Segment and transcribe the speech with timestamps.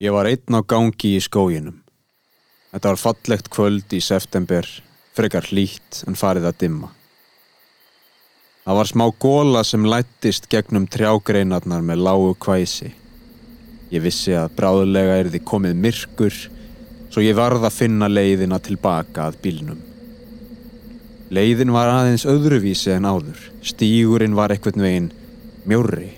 [0.00, 1.74] Ég var einn á gangi í skóginum.
[2.72, 4.64] Þetta var fallegt kvöld í september,
[5.12, 6.88] frekar hlýtt en farið að dimma.
[8.64, 12.94] Það var smá góla sem lættist gegnum trjágreinarnar með lágu kvæsi.
[13.92, 16.40] Ég vissi að bráðulega er þið komið myrkur,
[17.12, 19.84] svo ég varð að finna leiðina tilbaka að bílnum.
[21.28, 23.50] Leiðin var aðeins öðruvísi en áður.
[23.60, 25.12] Stígurinn var eitthvað veginn
[25.68, 26.14] mjórri.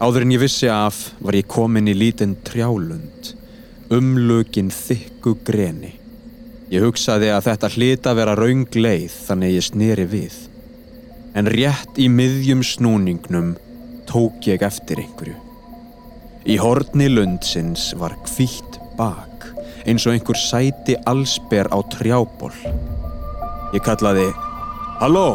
[0.00, 3.34] Áður en ég vissi af var ég komin í lítinn trjálund,
[3.92, 5.90] umlugin þykku greni.
[6.72, 10.38] Ég hugsaði að þetta hlita vera raung leið þannig ég sneri við.
[11.36, 13.52] En rétt í miðjum snúningnum
[14.08, 15.36] tók ég eftir einhverju.
[16.48, 19.50] Í horni lundsins var kvítt bak,
[19.84, 22.54] eins og einhver sæti allsber á trjából.
[23.76, 24.30] Ég kallaði,
[25.04, 25.28] Halló,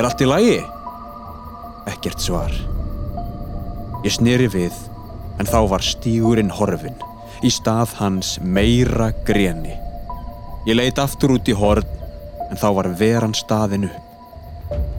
[0.00, 0.60] er allt í lagi?
[1.92, 2.79] Ekkert svar.
[4.00, 4.76] Ég sneri við,
[5.36, 6.96] en þá var stígurinn horfin,
[7.44, 9.74] í stað hans meira greni.
[10.64, 11.84] Ég leit aftur út í horn,
[12.48, 14.06] en þá var veran staðin upp.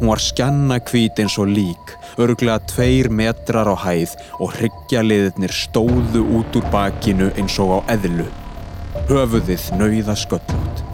[0.02, 6.22] Hún var skjanna hvít eins og lík, örglega tveir metrar á hæð og hryggjaliðirnir stóðu
[6.38, 8.28] út úr bakinu eins og á eðlu.
[9.10, 10.86] Höfuðið nauða sköllótt.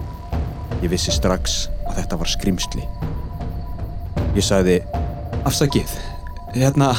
[0.84, 2.88] Ég vissi strax að þetta var skrimsli.
[4.38, 4.80] Ég sagði,
[5.44, 5.96] afsakið,
[6.54, 6.94] hérna,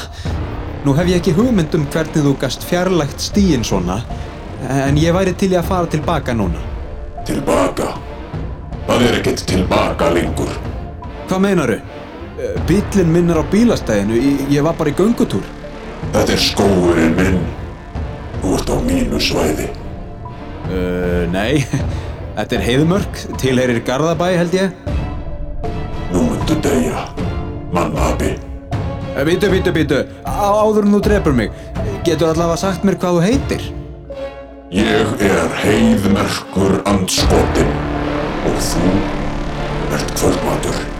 [0.84, 4.00] nú hef ég ekki hugmynd um hvernig þú gast fjarlægt stíin svona,
[4.68, 6.62] en ég væri til í að fara tilbaka núna.
[7.28, 7.92] Tilbaka?
[8.88, 10.52] Það er ekkert tilbaka lengur.
[11.28, 11.78] Hvað meinaru?
[12.68, 15.44] Bílinn minn er á bílastæðinu, ég, ég var bara í göngutúr.
[16.14, 17.40] Þetta er skóurinn minn.
[18.38, 19.68] Þú ert á mínu svæði.
[20.68, 21.64] Uh, nei,
[22.38, 24.76] þetta er heiðmörk, tilheyrir Garðabæ held ég.
[26.12, 27.08] Nú myndu deyja.
[27.74, 28.36] Mannabi.
[29.18, 29.96] Bítu, bítu, bítu,
[30.30, 31.54] áður en þú drefur mig,
[32.06, 33.64] getur allavega sagt mér hvað þú heitir?
[34.70, 37.72] Ég er heiðmerkur andskotin
[38.46, 38.92] og þú
[39.98, 40.97] ert kvöldmatur.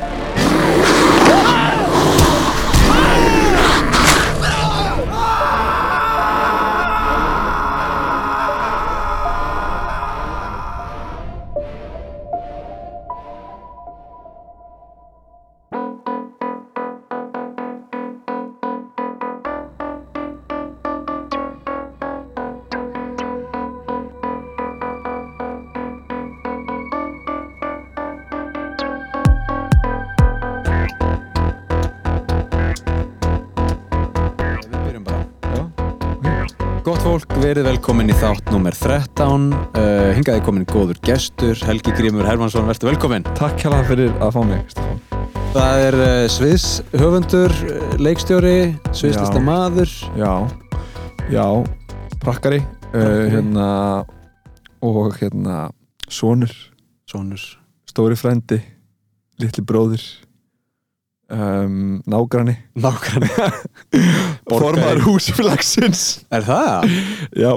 [37.42, 39.44] Verið velkomin í þátt nummer 13.
[39.76, 43.26] Uh, hingaði komin góður gestur, Helgi Grímur Hermansson, verður velkomin.
[43.38, 44.74] Takk hérlega fyrir að fá mig.
[45.54, 46.66] Það er uh, Sviðs
[46.98, 48.54] höfundur, uh, leikstjóri,
[48.90, 49.92] sviðslista maður.
[50.18, 50.32] Já,
[51.32, 51.46] já,
[52.24, 52.60] prakkari,
[52.90, 53.68] uh, hérna,
[54.84, 55.60] og hérna,
[56.10, 56.54] sonur,
[57.08, 57.44] Sónur.
[57.88, 58.60] stóri frendi,
[59.40, 60.02] litli bróðir,
[61.32, 63.48] um, nágrani, Nákvæmlega.
[64.50, 66.04] formaður húsfélagsins.
[66.34, 66.92] Er það?
[67.36, 67.52] Já,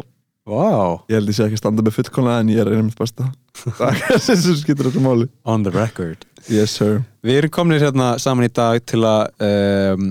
[0.51, 0.65] Vá.
[1.11, 3.29] ég held ég sé ekki að standa með fullkomlega en ég er einmitt besta.
[3.77, 5.27] Það er sem sem skiptir þetta máli.
[5.45, 6.25] On the record.
[6.49, 7.03] Yes, sir.
[7.23, 10.07] Við erum komin hérna saman í dag til að um,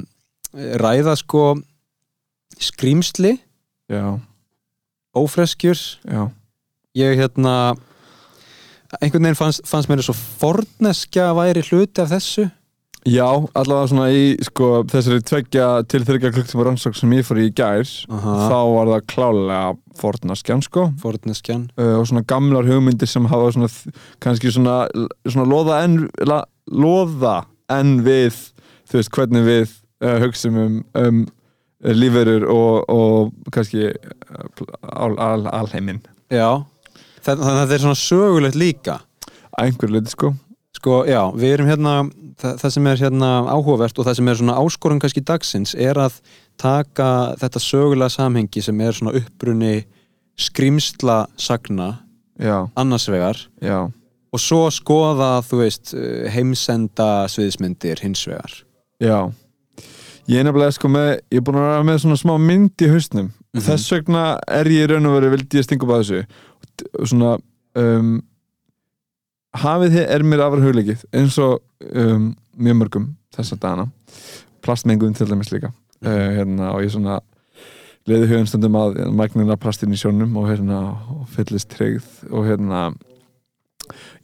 [0.85, 1.45] ræða sko
[2.61, 3.39] skrýmsli,
[3.91, 4.21] Já,
[5.17, 5.79] ófreskjur.
[6.07, 6.29] já,
[6.95, 7.75] Ég hérna,
[9.01, 12.49] einhvern veginn fannst, fannst mér svo forneskja væri hluti af þessu.
[13.09, 13.25] Já,
[13.57, 17.89] allavega svona í sko, þessari tveggja til þryggja klukktíma rannsók sem ég fór í gær
[18.13, 18.35] Aha.
[18.51, 19.61] þá var það klálega
[20.01, 21.63] fornaskjan sko Forneskjan.
[21.81, 23.71] uh, og svona gamlar hugmyndir sem hafa svona
[24.21, 24.83] kannski svona,
[25.25, 25.97] svona loða en
[26.29, 27.39] la, loða
[27.73, 28.37] en við
[28.91, 29.65] þú veist hvernig við
[30.05, 31.25] uh, hugsum um, um
[31.81, 36.61] lífverur og, og kannski uh, al, al, alheiminn Já.
[37.25, 39.01] Þannig að þetta er svona sögulegt líka.
[39.57, 40.35] einhver leiti sko
[40.81, 41.95] Sko, já, við erum hérna,
[42.41, 46.01] það, það sem er hérna áhugavert og það sem er svona áskorun kannski dagsins er
[46.01, 46.17] að
[46.61, 47.09] taka
[47.41, 49.83] þetta sögulega samhengi sem er svona upprunni
[50.41, 51.99] skrimsla sagna
[52.41, 53.91] Já, annars vegar já,
[54.31, 55.93] og svo skoða, þú veist,
[56.33, 58.55] heimsenda sviðismyndir hins vegar.
[59.03, 59.29] Já.
[60.31, 62.91] Ég er nefnilega sko með, ég er búin að vera með svona smá mynd í
[62.93, 63.31] hausnum.
[63.53, 63.65] Mhm.
[63.67, 66.21] Þess vegna er ég raun og veru, vildi ég stinga upp að þessu.
[67.11, 67.33] Svona
[67.77, 68.13] um,
[69.59, 71.59] Hafið þið er mér afar hugleikið eins og
[71.91, 73.89] um, mjög mörgum þessa dagana.
[74.63, 75.73] Plastmengun til dæmis líka.
[76.05, 77.19] Uh, hérna, og ég svona
[78.09, 80.81] leiði hugum stundum að magnina plastin í sjónum og hérna
[81.13, 82.89] og fyllist tryggð og hérna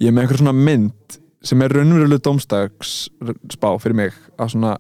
[0.01, 2.95] ég er með einhver svona mynd sem er raunveruleg domstags
[3.53, 4.77] spá fyrir mig að svona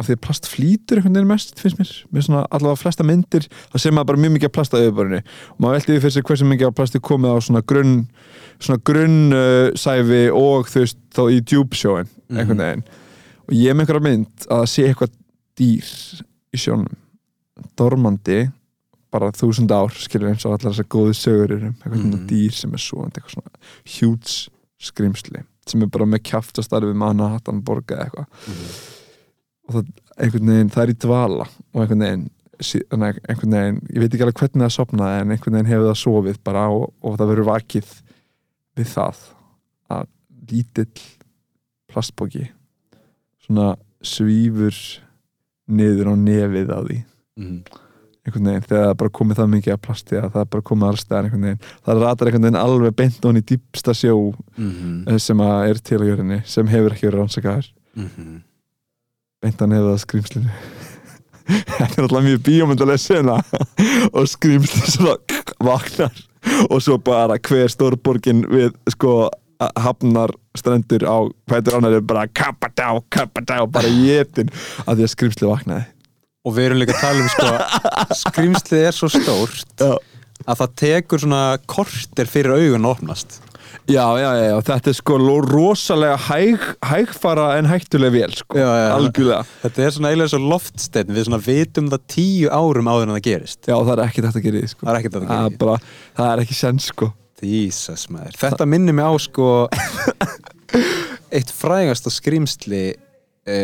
[0.00, 1.90] af því að plast flýtur einhvern veginn mest, finnst mér.
[2.16, 5.20] Með svona allavega flesta myndir, það sé maður bara mjög mikið að plasta yfirborðinu.
[5.52, 7.94] Og maður veldi við fyrir sig hversu mikið að plasti komið á svona grunn
[8.60, 12.84] svona grunn uh, og þú veist þá í djúpsjóin einhvern veginn.
[13.48, 15.12] Og ég með einhverja mynd að sé eitthvað
[15.60, 15.92] dýr
[16.56, 16.96] í sjónum.
[17.76, 18.40] Dormandi
[19.10, 22.10] bara þúsund ár, skilur eins og allar þessar góðu sögur eru um eitthvað Mhm.
[22.12, 23.50] svona dýr sem er svo eitthvað svona
[23.98, 24.50] huge
[24.80, 28.26] skrimsli sem er bara með kjaft að starfi með hana hattan borga eitthvað
[29.70, 29.90] og það,
[30.74, 32.24] það er í dvala og einhvern veginn,
[32.60, 36.00] að einhvern veginn ég veit ekki alveg hvernig það sopnaði en einhvern veginn hefur það
[36.02, 37.92] sofið bara og, og það verður vakið
[38.80, 39.22] við það
[39.96, 40.08] að
[40.50, 41.04] lítill
[41.90, 42.48] plastbóki
[43.46, 43.70] svona
[44.06, 44.76] svífur
[45.70, 46.98] niður á nefið á því
[47.40, 47.62] Mhm.
[48.26, 51.24] einhvern veginn, þegar það bara komið það mikið af plasti að það bara komið allstæðan
[51.28, 54.16] einhvern veginn það ratar einhvern veginn alveg beint honni í dýpsta sjó
[54.58, 55.08] Mhm.
[55.08, 58.28] eh, sem að er til á jörðinni sem hefur ekki verið rannsakaður Mhm.
[58.28, 58.42] beint
[59.42, 60.60] hann hefur það skrýmslinu
[61.78, 63.38] þetta er alltaf mjög bíómyndalega sena.
[64.16, 65.16] Og skrýmsli svona
[65.70, 66.24] vaknar.
[66.70, 71.28] Og svo bara hver stórborgin við sko hafnar strendur á
[71.76, 74.48] annar er bara kappadá, kappadá bara jétin
[74.86, 75.84] að því að skrýmsli vaknaði.
[76.48, 79.98] Og við erum líka að tala um sko skrýmslið er svo stórt Já.
[80.46, 83.40] að það tekur svona korter fyrir augun að opnast
[83.90, 88.86] Já, já, já, þetta er sko rosalega hæg, hægfara en hættuleg vel, sko, Já, já,
[88.94, 89.40] algjörlega.
[89.64, 93.24] Þetta er svona eiginlega svo loftsteinn við svona vitum það tíu árum áður en það
[93.26, 93.60] gerist.
[93.64, 94.84] Já, það er ekkert hægt að gera í sko.
[94.84, 95.76] Það er ekkert að það Það er gerist bara,
[96.20, 97.10] það er ekki sens, sko.
[97.40, 98.36] Jesus maður.
[98.40, 99.50] Þetta minnir mig á sko
[101.36, 103.58] eitt frægasta skrýmsli e,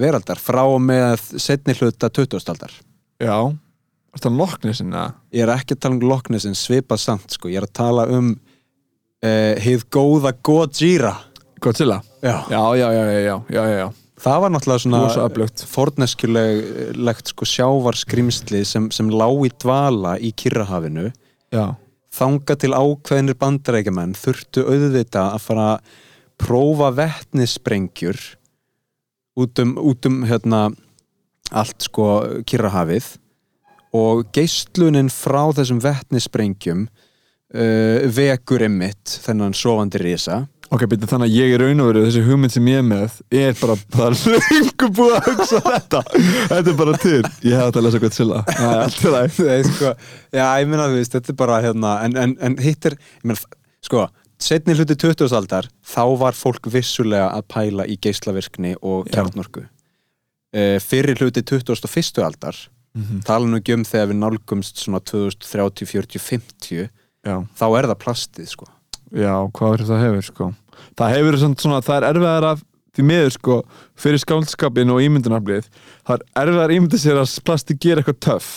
[0.00, 2.40] veraldar frá og með setni hluta 20.
[2.52, 2.74] aldar.
[3.22, 3.36] Já,
[4.16, 5.12] þetta er loknisin, eða?
[5.32, 8.34] ég er ekki að tala um en svipað samt sko, ég er að tala um
[9.22, 11.16] uh, hið góða Gojira
[11.62, 12.02] Godzilla?
[12.22, 12.42] Já.
[12.50, 13.04] Já, já, já,
[13.48, 13.86] já, já,
[14.22, 21.10] það var náttúrulega svona forneskjulegt sko sjávarskrimsli sem, sem lá í dvala í Kyrrahafinu.
[21.54, 21.74] Já,
[22.12, 25.98] þanga til ákveðinir bandarækjumenn þurftu auðvita að fara að
[26.42, 28.20] prófa vettnissprengjur
[29.38, 30.66] út um, út um hérna,
[31.50, 32.08] allt sko
[32.48, 33.14] Kyrrahafið.
[33.92, 36.86] Og geislunin frá þessum vettnissprengjum
[37.54, 42.04] uh, vekur emmitt þennan sofandi risa ok, byrja þannig að ég er raun og veru
[42.06, 46.02] þessi hugmynd sem ég er með er bara, það er lengur búið að hugsa þetta
[46.12, 49.46] Þetta er bara til Ég hef þetta að lesa Godzilla Það er allt í lagi
[49.50, 49.92] Nei, sko,
[50.32, 53.28] já, ég meina þú veist, þetta er bara hérna, en, en, en hitt er, ég
[53.28, 53.54] meina,
[53.84, 54.06] sko
[54.42, 55.28] setni hluti 20.
[55.38, 62.24] aldar, þá var fólk vissulega að pæla í geislavirkni og kjarnorku uh, fyrir hluti 21.
[62.26, 62.58] aldar
[62.92, 63.22] Mhm.
[63.24, 66.90] tala nú ekki um þegar við nálgumst svona 2030, 40, 50
[67.22, 68.66] Já, þá er það plastið, sko.
[69.12, 70.50] Já, hvað verður það hefur, sko?
[70.98, 73.56] Það hefur svona, svona það er erfiðar að því miður, sko,
[74.02, 75.68] fyrir skáldskapin og ímyndunarblið
[76.04, 78.50] það er erfiðar ímynda sér að plasti gera eitthvað töff.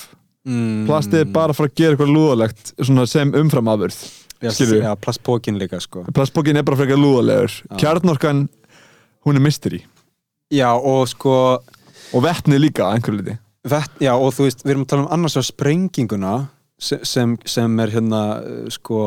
[0.46, 3.96] Mm, Plastið er bara að fara að gera eitthvað lúðalegt svona sem umframafurð
[4.44, 4.82] já, skilurðu?
[4.84, 6.04] já, plastpókin líka, sko.
[6.14, 7.56] Plastbókin er bara frekar lúðalegur.
[7.72, 7.78] Já.
[7.82, 8.44] Kjarnorkan,
[9.26, 9.82] hún er mystery
[10.54, 11.38] já, og sko
[12.14, 15.14] Og vetni líka, einhverju liti Vett, já og þú veist, við erum að tala um
[15.16, 16.34] annars vegar sprenginguna
[16.80, 19.00] sem, sem, sem er hérna uh, sko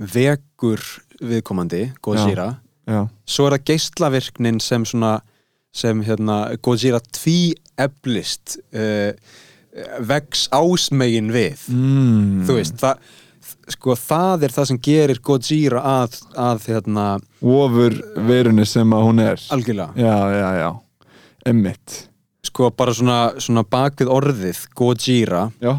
[0.00, 0.82] vekur
[1.20, 2.54] viðkomandi Gojira,
[2.88, 5.18] Já, svo er það geislavirknin sem svona
[5.76, 9.12] sem hérna Gojira tví eflist uh,
[10.02, 11.66] vex ásmegin við.
[11.70, 12.46] Mm.
[12.48, 12.98] þú veist, það
[13.70, 17.06] sko það er það sem gerir Gojira að, að hérna,
[17.40, 17.94] Ofur
[18.26, 19.42] verunni sem að hún er.
[19.54, 19.92] Algjörlega.
[19.94, 20.70] Já, já, já.
[21.50, 22.00] Emmitt
[22.50, 25.74] sko bara svona, svona bakvið orðið Gojira Já,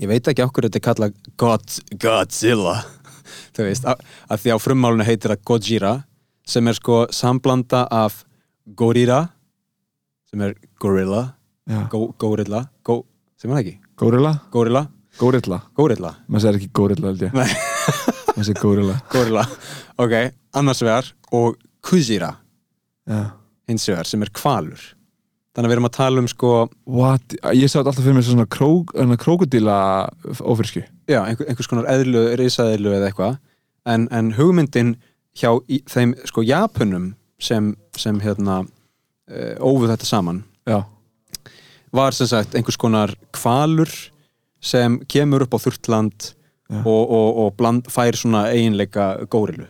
[0.00, 2.76] ég veit ekki okkur þetta er kallað God, Godzilla.
[3.56, 5.92] Þú veist, að því á frummálinu heitir það Gojira
[6.46, 8.22] sem er sko samblanda af
[8.78, 9.24] Gorilla
[10.30, 11.24] sem er Gorilla.
[11.90, 13.00] Go, Gorilla, Go,
[13.40, 13.72] sem er ekki?
[13.98, 14.84] Górilla, Gorilla,
[15.18, 16.12] górilla Gorilla.
[16.28, 17.32] Maður segir ekki górilla held ég.
[17.34, 17.48] Nei.
[18.36, 19.46] Maður segir górilla Gorilla,
[19.98, 20.14] ok,
[20.60, 22.30] annars vegar og Kujira,
[23.66, 24.82] hins vegar sem er kvalur
[25.56, 26.52] þannig að við erum að tala um sko
[26.84, 27.36] What?
[27.56, 29.76] Ég sá þetta alltaf fyrir sem svona krók, krókudíla
[30.44, 33.38] ófyrsku já, einhver, einhvers konar eðlu, risaðilu eða eitthvað
[33.88, 34.96] en, en hugmyndin
[35.36, 40.82] hjá í, þeim sko Japunum sem, sem hérna uh, ófuð þetta saman Já,
[41.94, 43.92] var sem sagt einhvers konar kvalur
[44.60, 46.32] sem kemur upp á þurftland
[46.66, 46.80] Já.
[46.82, 49.68] og, og, og bland, fær svona eiginleika górilu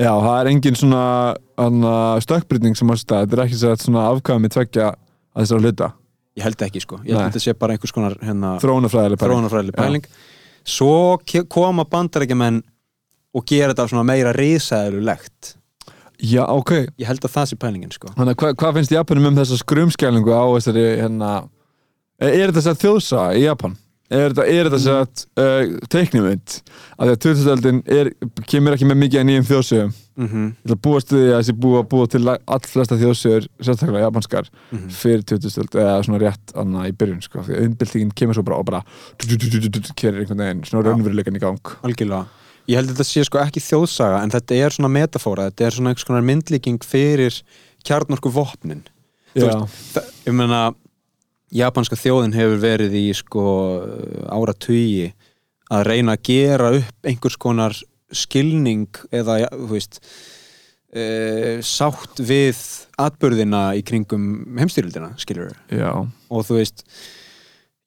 [0.00, 1.02] já það er engin svona
[2.24, 5.90] stökkbrytning sem að Þetta er ekki svona afkvæmi tveggja að þessara hluta.
[6.34, 7.24] Ég held ekki sko, ég held Nei.
[7.24, 9.74] að þetta sé bara einhvers konar hérna, Þróunafræðileg pæling.
[9.76, 10.06] pæling.
[10.66, 11.18] Svo
[11.52, 12.62] koma bandarækjumenn
[13.34, 15.54] og gera þetta svona meira risaðilulegt
[16.22, 16.70] Já, ok.
[16.98, 18.12] Ég held að það sé pælingin sko.
[18.14, 21.30] Þannig að hvað hva finnst Japanum um þessa skrumskælingu á þessari hérna
[22.22, 23.74] er þetta þess að þjóðsa í Japan?
[24.14, 26.54] Er þetta, er þetta þess að uh, teiknumund?
[26.94, 28.10] Af því að 2000-öldin er,
[28.50, 29.94] kemur ekki með mikið að nýjum þjóðsögum.
[30.14, 30.44] Mm -hmm.
[30.54, 34.50] Ég ætla að búast við því að þessi búa búa til allflesta þjóðsögur, sérstaklega japanskar
[34.70, 34.88] Mhm.
[34.94, 38.58] fyrir 2000-öld, eða svona rétt annað í byrjun, sko, því að umbyltingin kemur svo bara
[38.58, 38.84] og bara
[39.98, 41.60] kerir einhvern veginn svona raunveruleikan í gang.
[41.82, 42.26] Algjörlega.
[42.68, 45.74] Ég held að þetta sé sko ekki þjóðsaga en þetta er svona metafóra, þetta er
[45.76, 47.42] svona einhvers konar myndlíking fyrir
[47.84, 48.84] kjarnorku vopnin
[49.34, 49.66] Þú Já,
[50.28, 50.60] ég meina
[51.52, 53.44] japanska þjóðin hefur verið í sko
[54.32, 55.10] áratugi
[55.72, 57.76] að reyna að gera upp einhvers konar
[58.14, 60.00] skilning eða, þú veist
[60.94, 62.60] e, sátt við
[63.00, 66.84] atbörðina í kringum heimstyrildina, skilur já, og þú veist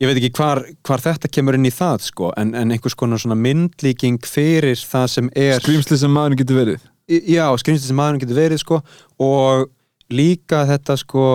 [0.02, 3.22] ég veit ekki hvar, hvar þetta kemur inn í það sko, en, en einhvers konar
[3.22, 6.86] svona myndlíking fyrir það sem er skrýmsli sem maðurinn getur verið.
[7.08, 8.82] Já, skrýmsli sem maðurinn getur verið sko,
[9.24, 9.68] og
[10.14, 11.26] líka þetta sko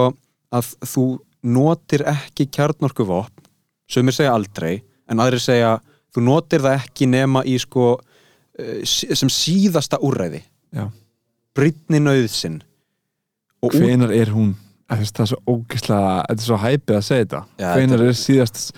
[0.52, 1.06] að þú
[1.42, 3.48] notir ekki kjarnorkuvopn
[3.90, 5.76] sem er segja aldrei en aðrir segja
[6.14, 7.94] þú notir það ekki nema í sko
[8.58, 10.42] eh, sem síðasta úrræði.
[10.72, 10.88] Já.
[13.62, 14.54] og út, hvenar er hún
[14.92, 17.42] það er svo ógislega, þetta er svo hæpið að segja þetta.
[17.62, 18.72] Já, hvenar er síðast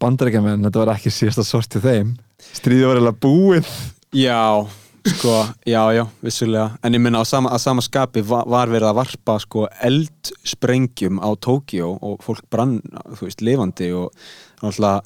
[0.00, 2.14] bandarækjaman, þetta var ekki síðasta sort til þeim.
[2.52, 3.72] Stríðið var eiginlega búið.
[4.16, 4.38] Já,
[5.06, 5.34] sko,
[5.66, 6.78] já, já, vissulega.
[6.84, 11.30] En ég minna á sama, sama skapi var, var verið að varpa sko eldsprengjum á
[11.36, 12.80] Tókíó og fólk brann,
[13.18, 14.10] þú veist, lifandi og
[14.62, 15.02] náttúrulega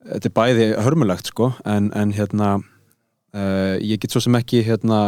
[0.00, 5.00] þetta er bæði hörmulegt sko en, en hérna uh, ég get svo sem ekki hérna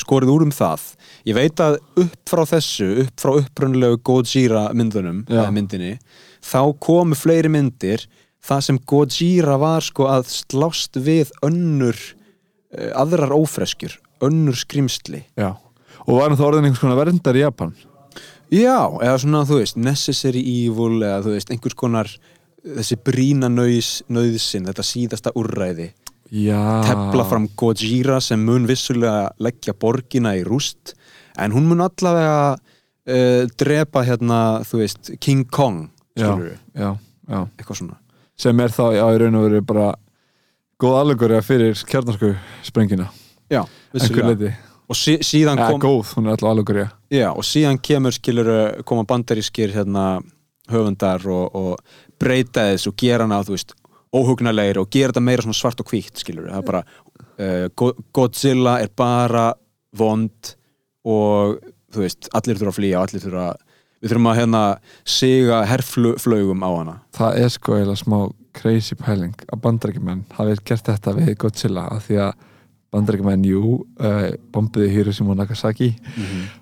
[0.00, 0.84] skorið úr um það.
[1.28, 5.96] Ég veit að upp frá þessu upp frá upprunlegu Gojira myndunum eða myndinni
[6.44, 8.06] þá komu fleiri myndir.
[8.46, 11.98] Það sem Gojira var sko að slást við önnur
[12.74, 15.52] aðrar ófreskjur önnur skrimsli já.
[16.06, 17.74] og var þá orðin einhvers konar verndar í Japan?
[18.52, 22.10] Já, eða svona, þú veist, necessary evil eða þú veist, einhvers konar
[22.66, 25.90] þessi brína nöðs, nöðsin þetta síðasta úrræði.
[26.30, 30.96] Já, tefla fram Gojira sem mun vissulega leggja borgina í rúst
[31.38, 35.86] en hún mun allavega uh, drepa hérna, þú veist King Kong,
[36.18, 36.32] já,
[36.74, 37.38] já, já.
[37.58, 38.00] eitthvað svona.
[38.36, 39.92] Sem er þá já, í raun og veru bara
[40.82, 42.34] góð allegóri fyrir kjarnarsku
[42.66, 43.08] sprengina.
[43.50, 43.62] Já,
[44.86, 48.50] og sí, síðan ja, kom góð, hún er alltaf allegóri Já, og síðan kemur skilur
[48.86, 50.20] koma bandarískir hérna
[50.70, 53.74] höfundar og, og breyta þess og gera hana, þú veist,
[54.16, 56.82] óhugnalegir og gera þetta meira svart og hvítt, skilur það er bara,
[57.38, 59.52] uh, Go- Godzilla er bara
[59.96, 60.54] vond
[61.06, 61.60] og
[61.94, 63.62] þú veist, allir þurfa að flýja og allir þurfa að
[64.02, 64.62] við þurfum að hérna
[65.08, 66.96] siga herflögum á hana.
[67.16, 68.18] Það er sko eiginlega smá
[68.56, 72.44] crazy pæling að bandarækjumenn hafi gert þetta við Godzilla af því að
[72.94, 73.62] bandarækjumenn, jú
[74.00, 75.88] uh, bombiði Hiroshima og Nagasaki.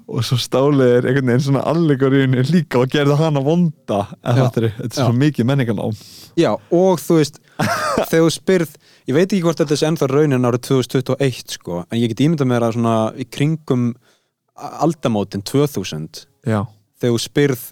[0.08, 4.68] Og svo stálið er einhvern veginn svona allegoríun líka og gerði hana vonda þetta er,
[4.78, 6.00] þetta er svo mikið menninganám
[6.40, 7.38] Já, og þú veist
[8.10, 8.74] þegar þú spyrð,
[9.10, 12.50] ég veit ekki hvort þetta er ennþá raunin árið 2021 sko, en ég get ímyndað
[12.50, 13.86] mér að svona í kringum
[14.54, 16.64] aldamótin 2000 já,
[16.98, 17.68] þegar þú spyrð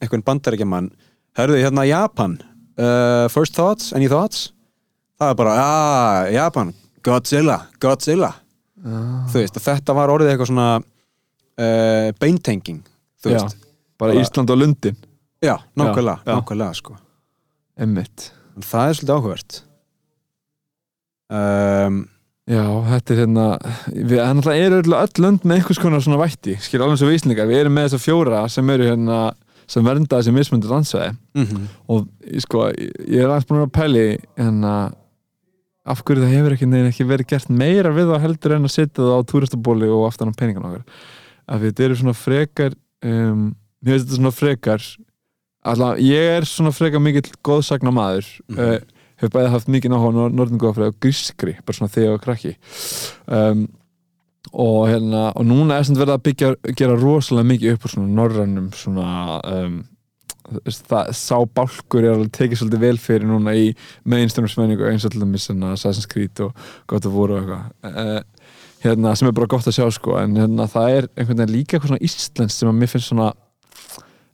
[0.00, 0.90] einhvern bandarækjaman
[1.38, 2.40] Hörðu, hérna Japan
[2.80, 4.48] uh, First thoughts, any thoughts?
[5.20, 6.72] Það er bara, ah, Japan.
[7.04, 8.32] Godzilla, Godzilla.
[8.80, 12.80] Þú veist, þetta var orðið eitthvað svona uh, beintenging
[13.20, 13.56] Þú já veist,
[14.00, 14.96] bara Bara- Ísland og Lundin.
[15.44, 16.36] Já, nákvæmlega, Já, já.
[16.40, 16.96] nákvæmlega sko.
[17.80, 19.58] emmitt það er svolítið áhugavert.
[21.30, 22.00] Um,
[22.50, 23.44] Já, þetta er hérna
[23.94, 27.46] við en alltaf öll, öll lönd með einhvers konar svona vætti, skil alveg svo vísningar
[27.46, 29.18] við erum með þessa fjóra sem eru hérna
[29.70, 31.12] sem vernda þessi mismundur landsvæði.
[31.38, 34.04] Mm og ég sko, ég ég er aðeins búin að pæli
[34.38, 34.74] hérna
[35.90, 38.74] af hverju það hefur ekki, neginn ekki verið gert meira við það heldur en að
[38.74, 40.84] setja það á túristabóli og aftan á peningan okkar.
[41.50, 43.46] Af því þetta eru svona frekar um,
[43.80, 44.84] mér finnst þetta svona frekar
[45.70, 48.58] alltaf, ég er svona frekar mikill góðsagna maður Mhm.
[48.60, 52.52] uh, hef bæði haft mikið náhuga norðingóðafræði og grískri, bara svona þegar ég var krakki.
[53.28, 53.66] Um,
[54.50, 58.14] og hérna og núna er sem verið að byggja gera rosalega mikið upp úr svona
[58.18, 59.10] norrannum svona
[59.46, 59.76] um,
[60.66, 63.68] það, sá bálkur er alveg tekið svolítið vel fyrir núna í
[64.10, 68.22] mainstream-smenningu eins og til dæmis svona Assassin's Creed og of War og eitthvað uh,
[68.84, 71.76] hérna, sem er bara gott að sjá sko en hérna, það er einhvern veginn líka
[71.76, 73.30] eitthvað svona íslensk sem að mér finnst svona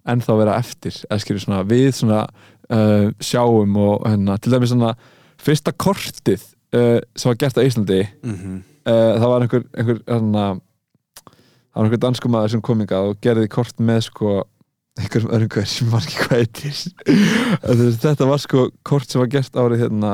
[0.07, 4.73] ennþá að vera eftir eða skilur svona við svona uh, sjáum og hérna, til dæmis
[4.73, 4.95] svona
[5.43, 6.47] fyrsta kortið
[6.77, 8.63] uh, sem var gert á Íslandi -hmm.
[8.87, 10.45] Uh, það var einhver, einhver hérna,
[11.27, 14.37] það var einhver dansku maður sem kom hingað og gerði kort með sko
[14.97, 16.79] einhverjum hver sem var ekki hvað heitir.
[18.07, 20.13] Þetta var sko kort sem var gert árið hérna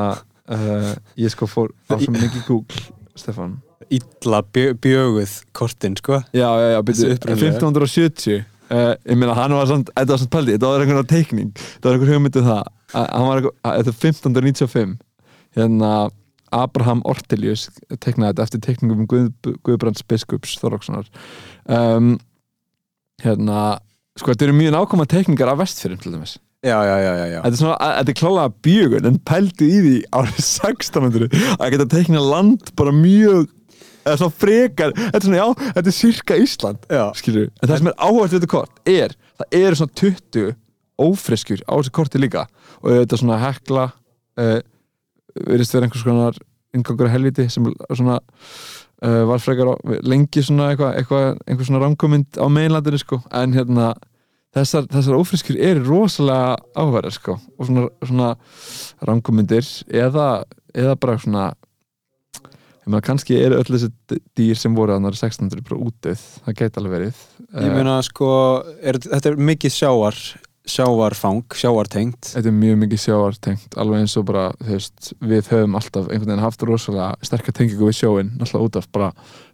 [0.50, 2.88] uh, ég sko fór á svo mikið Google
[3.18, 3.60] Stefan
[4.52, 6.22] bjö, bjöguð kortin sko.
[6.32, 7.52] Já, já, já, byrju, Þessi upprunalega.
[7.58, 8.38] 1570
[8.72, 11.88] uh, ég meina hann var samt, þetta var samt pældi þetta var einhverja teikning, þetta
[11.88, 12.72] var einhver hugmyndið það.
[12.92, 14.96] Að hann var eitthvað, að þetta er 1595
[15.58, 15.92] hérna
[16.56, 17.68] Abraham Ortelius
[18.02, 19.30] teiknaði þetta eftir teikningum Guð,
[19.66, 21.08] Guðbrands biskups Þorrókssonar
[21.66, 22.14] um,
[23.22, 23.62] hérna
[24.18, 27.40] sko þetta eru mjög nákvæma teikningar af vestfyrir til dæmis já, já, já, já, já.
[27.40, 31.88] Þetta er svona, þetta er klálega bjögun en pældu í því árið 1600 að geta
[31.96, 33.48] teikna land bara mjög
[34.02, 37.04] eða svona frekar, þetta er svona, já, þetta er sirka Ísland Já.
[37.18, 40.54] skilur en það sem er áhvert við þetta kort er, það eru svona 20
[41.02, 42.46] ófreskjur á þessu korti líka
[42.82, 44.58] og þetta er svona hekla uh,
[45.38, 46.38] verðist vera einhvers konar
[46.72, 49.74] inngangur að helviti sem svona uh, var frekar á,
[50.06, 53.92] lengi svona eitthvað, eitthvað einhver svona ramkomind á meginlandinu sko, en hérna
[54.56, 57.36] þessar, þessar ófreskjur eru rosalega áhverjar sko.
[57.58, 58.30] Og svona, svona
[59.08, 60.28] rangumundir eða,
[60.76, 61.50] eða bara svona
[62.86, 66.96] meina kannski eru öll þessi dýr sem voru annar 1600 bara útið, það gæti alveg
[66.96, 67.20] verið.
[67.52, 68.30] Ég meina sko,
[68.82, 70.18] er, þetta er mikið sjávar
[70.68, 72.28] sjávarfang, sjávartengt.
[72.36, 76.28] Þetta er mjög mikið sjáartengt alveg eins og bara, þú veist, við höfum alltaf einhvern
[76.30, 79.08] veginn haft rosalega sterkar tengingu við sjóin, alltaf út af bara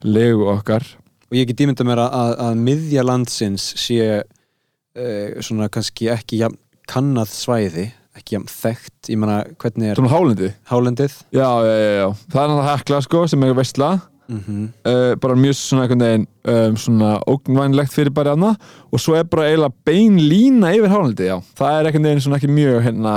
[0.05, 0.85] legu okkar.
[1.31, 6.43] Og ég get ímynda mér að, að, að miðja landsins sé uh, svona kannski ekki
[6.43, 7.87] jafn kannað svæði,
[8.17, 9.11] ekki jafn þekkt.
[9.13, 10.55] Ég meina hvernig er Svona hálendið?
[10.71, 11.19] hálendið?
[11.37, 13.91] Já, já, já, já, það er náttúrulega hekla sko sem er veistla
[14.29, 18.55] mm uh, bara mjög svona einhvern veginn um, svona ógnvænlegt fyrir bara aðna
[18.93, 22.41] og svo er bara eiginlega bein lína yfir hálendið, já, það er einhvern veginn svona
[22.41, 23.15] ekki mjög hérna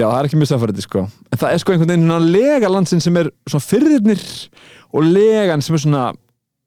[0.00, 2.72] já, það er ekki mjög samfærið sko, en það er sko einhvern veginn svona lega
[2.72, 4.24] landsin sem er svona fyrðirnir
[4.90, 6.06] og legan sem er svona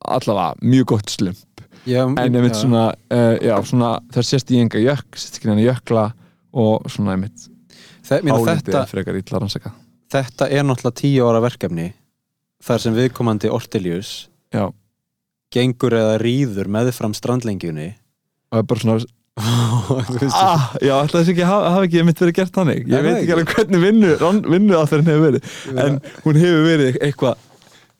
[0.03, 1.63] allavega mjög gott slump.
[1.87, 5.65] Já, en einmitt svona, uh, já, svona það sést í enga jökk, sést ekki neina
[5.65, 6.11] jökla
[6.53, 7.49] og svona einmitt
[8.07, 9.73] þetta, er frekar illa rannsaka
[10.13, 11.89] þetta er náttúrulega tíu ára verkefni
[12.63, 14.13] þar sem viðkomandi Ortelius
[14.53, 14.67] já,
[15.53, 17.91] gengur eða rýður meðfram strandlengjunni.
[18.51, 19.11] Og það er bara svona
[20.37, 22.83] ah, já, ætla þess ekki hafa, hafa ekki mitt verið gert þannig.
[22.85, 24.11] Nei, ég veit nei, ekki alveg hvernig vinnu,
[24.45, 27.49] vinnu að þeirinn hefur verið en hún hefur verið eitthvað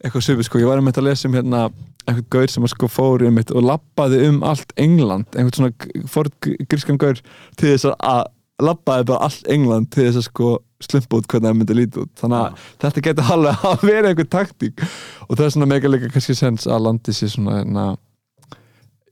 [0.03, 1.63] eitthvað söpið sko, ég var um þetta að lesa um hérna
[2.03, 6.29] eitthvað gaur sem að sko fór um og lappaði um allt England einhvern svona fór
[6.43, 7.21] grískan gaur
[7.59, 8.25] til þess að
[8.63, 10.49] lappaði bara allt England til þess að sko
[10.87, 12.11] slumpa út hvernig það myndi lítið út.
[12.21, 14.83] Þannig að þetta getur alveg að vera einhver taktík.
[15.27, 17.85] Og það er svona mega líka kannski sens að landi sér svona hérna,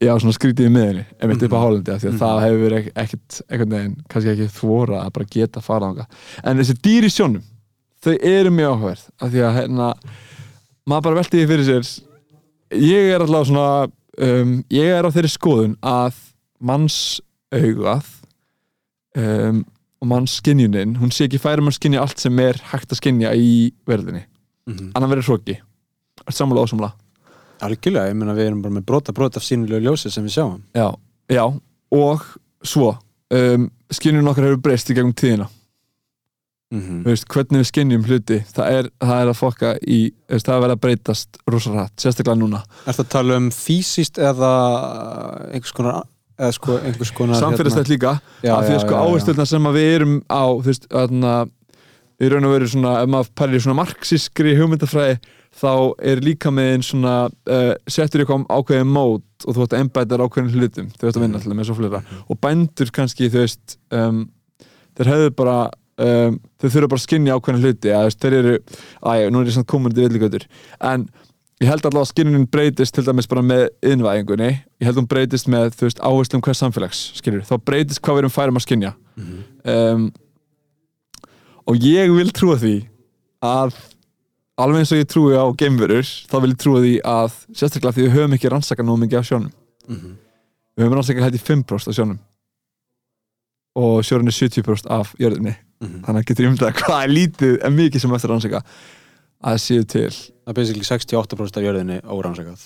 [0.02, 2.78] já svona skrítið í miðinni ef mitt upp á af því að það hefur verið
[2.82, 6.06] ek- ekkert einhvern veginn, kannski ekki þvora að bara geta fara ánga
[6.42, 7.44] en þessi dýr í sjónum
[8.02, 9.90] þau eru mjög áhugaverð af því að hérna
[10.90, 11.92] maður bara velti því fyrir sér.
[12.82, 13.68] Ég er alltaf svona
[14.26, 16.18] um, ég er á þeirri skoðun að
[16.58, 16.98] manns
[17.54, 18.10] augað
[19.22, 19.62] um,
[20.02, 23.30] og manns skinjunin hún sé ekki færum að skinja allt sem er hægt að skinja
[23.38, 24.26] í verðinni.
[24.66, 24.90] Mhm.
[24.94, 25.58] annan verður hróki
[26.30, 26.92] sammála ósamla
[27.62, 30.60] algjörlega, ég meina við erum bara með brota brota af sínulegu ljósi sem við sjáum.
[30.74, 30.88] Já,
[31.30, 31.44] já,
[31.94, 32.24] og
[32.66, 32.92] svo
[33.34, 35.48] um, skinjun okkar hefur breyst í gegnum tíðina.
[36.72, 39.98] Mm Þú veist, hvernig við skinnjum hluti það er, það er að fokka í
[40.32, 42.62] veist, það er að vera að breytast rosa rætt, sérstaklega núna.
[42.86, 44.52] Er það að tala um fysiskt eða
[45.50, 45.98] einhvers konar
[46.38, 50.16] eða sko einhvers konar samfélagstætt líka Já, af því að sko áhersluðna sem við erum
[50.30, 51.34] á þú veist, þarna
[52.22, 55.18] í raun og veru svona, ef maður pælir svona marxískri hugmyndafræði
[55.62, 55.72] þá
[56.12, 60.20] er líka með einn svona uh, settur ykkur ákveðin mót og þú ætti að embæta
[60.22, 63.76] ákveðin hlutum, þú veist að vinna alltaf með svo flera og bændur kannski þú veist
[63.92, 64.24] um,
[64.96, 65.56] þeir hefðu bara
[66.00, 68.54] um, þeir þurfa bara að skinja ákveðin hluti að, þeir eru,
[69.12, 70.46] æja, nú er ég samt til villigötur,
[70.92, 71.06] en
[71.62, 74.50] ég held allavega að skinjunin breytist til dæmis bara með innvæðingunni,
[74.82, 78.24] ég held hún breytist með þú veist, áherslum hvers samfélags, skilur þá breytist hvað við
[78.24, 80.08] erum færum að skinja um,
[81.70, 82.76] og ég vil trúa því
[83.46, 83.76] að
[84.62, 88.04] alveg eins og ég trúi á geimverur þá vil ég trúa því að sérstaklega því
[88.06, 89.52] við höfum ekki rannsaka nú mikið á sjónum.
[89.88, 90.12] Mhm.
[90.76, 92.18] við höfum rannsaka hætti 5% á sjónum.
[93.74, 95.56] Og sjórin er 70% af jörðinni.
[95.82, 96.02] Mhm.
[96.04, 98.62] þannig að getur umdað hvað er lítið en mikið sem eftir rannsaka
[99.42, 100.08] að séu til.
[100.12, 102.64] Það er basically 68% af jörðinni órannsakað.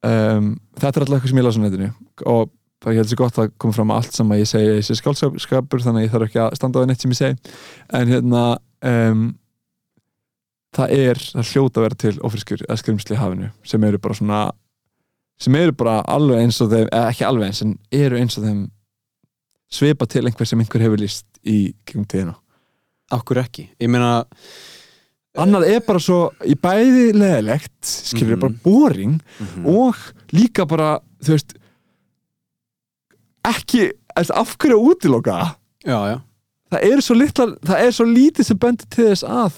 [0.00, 1.90] Um, þetta er alltaf eitthvað sem ég las á netinu
[2.30, 2.48] og
[2.80, 4.96] það er heldur gott að koma fram að allt sem að ég segi ég sé
[4.96, 7.54] skálskapur þannig að ég þarf ekki að standa á því neitt sem ég segi.
[7.98, 8.44] En hérna
[8.90, 9.26] um,
[10.76, 14.40] það er, það hljóta að vera til ofriskur eða skrimsli hafinu sem eru bara svona
[15.40, 18.46] sem eru bara alveg eins og þeim eða ekki alveg eins en eru eins og
[18.46, 18.64] þeim
[19.70, 22.36] svipa til einhver sem einhver hefur líst í kringum tíðina.
[23.14, 24.24] Akkur ekki, ég meina
[25.38, 28.40] annað er bara svo í bæði leðilegt skilur Mhm.
[28.40, 29.66] bara boring mhm.
[29.66, 29.94] og
[30.32, 31.54] líka bara þú veist
[33.46, 35.36] ekki, eftir, af hverju að útiloka?
[35.86, 36.18] Já, já
[36.70, 39.56] það er svo litlar, það er svo lítið sem bendir til þess að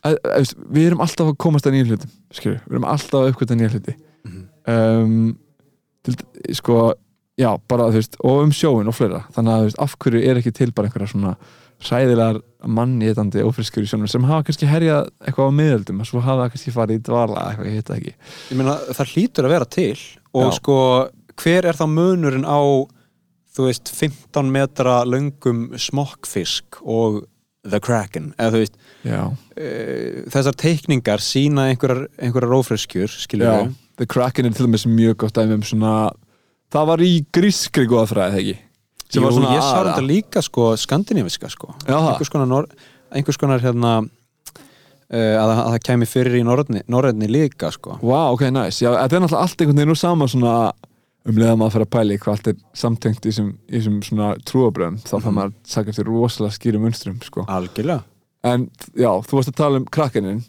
[0.00, 3.28] að, að, við erum alltaf að komast að nýja hlutum skilur, við erum alltaf að
[3.34, 4.40] uppgöta nýja hluti Mhm.
[4.66, 5.38] um,
[6.04, 6.14] til,
[6.56, 6.92] sko,
[7.38, 10.22] já, bara þú veist og um sjóin og fleira, þannig að þú veist, af hverju
[10.30, 11.36] er ekki til bara einhverja svona
[11.80, 12.40] hræðilegar
[12.76, 16.54] manniðandi ófriskur í sjónum sem hafa kannski herjað eitthvað á miðöldum og svo hafa það
[16.54, 18.14] kannski farið í dvala eitthvað, ég heit það ekki.
[18.50, 19.98] Ég meina, það hlýtur að vera til
[20.30, 20.56] og Já.
[20.58, 20.78] sko,
[21.40, 22.60] hver er þá munurinn á
[23.56, 27.24] þú veist, 15 metra löngum smokkfisk og
[27.66, 29.22] The Kraken, eða þú veist já,
[29.60, 29.66] e,
[30.32, 35.36] þessar teikningar sína einhverjar, einhverjar ófreskjur, skilur við The Kraken er til dæmis mjög gott
[35.36, 35.94] dæmi um svona
[36.72, 38.69] það var í grískri góðafræði, þegar ekki
[39.18, 41.74] Jú, var svona ég sá þetta líka sko skandinaviska sko.
[41.86, 42.66] Einhvers konar, nor,
[43.12, 43.94] einhvers konar hérna
[45.10, 47.98] að, það- að það kæmi fyrir í norrætni líka sko.
[48.02, 50.54] Vá, ok, nice, já, þetta er náttúrulega allt einhvern veginn úr sama svona
[51.26, 55.00] um leiðan maður fyrir að pæla í hvað allt er samtengt í þessum, svona trúabröðum
[55.04, 57.44] þá fann maður að taka eftir rosalega skýrum munstrum sko.
[57.48, 58.04] algjörlega.
[58.44, 60.44] En já, þú varst að tala um krakkaninn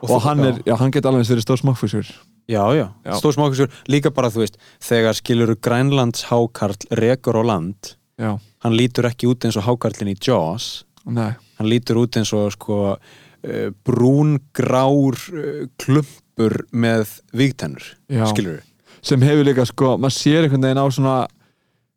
[0.00, 0.74] og, þú- hann er, já.
[0.80, 2.10] hann geti alveg eins verið stór smáfísur
[2.50, 3.14] Já, já, Já.
[3.20, 8.34] stór smákusur líka bara þú veist, þegar skiluru Grænlands hákarl rekur á land já,
[8.64, 10.84] hann lítur ekki út eins og hákarlinn í Jaws.
[11.06, 18.26] Nei, hann lítur út eins og sko uh, brúngrár uh, klumpur með vígtennur Já.
[18.32, 18.60] skilur
[19.00, 21.14] sem hefur líka sko, maður sér einhvern veginn á svona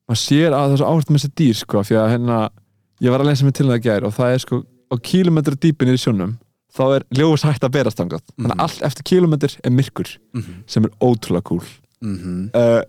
[0.07, 2.37] maður sér að þessu áhört með þessi dýr sko, því að hérna,
[3.03, 5.57] ég var að lesa mig til það að gæra og það er sko á kílometru
[5.59, 6.37] dýpinni í sjónum
[6.73, 8.23] þá er ljós hægt að berast þangað.
[8.37, 10.63] Þannig að allt eftir kílometr er myrkur Mhm.
[10.67, 11.61] sem er ótrúlega cool
[12.01, 12.49] mm -hmm.
[12.57, 12.81] uh,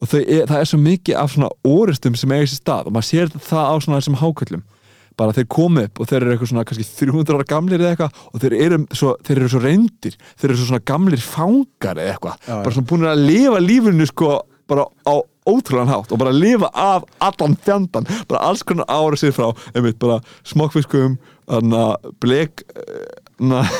[0.00, 2.92] og þau er, það er svo mikið af svona orustum sem eiga sér stað og
[2.92, 4.62] maður sér það á svona þessum háköllum.
[5.18, 8.12] Bara þeir komu upp og þeir eru eitthvað svona kannski 300 ára gamlir eða eitthvað
[8.32, 12.12] og þeir eru svo, þeir eru svo reyndir þeir eru svo svona gamlir fangar eða
[12.14, 12.36] eitthvað.
[12.46, 15.14] Já, bara svona búin að lifa lífinu sko bara á
[15.48, 19.50] ótrúlegan hátt og bara lifa af allan fjandan bara alls konar ára sér frá.
[19.74, 21.96] Einmitt bara smokkfiskum blek na,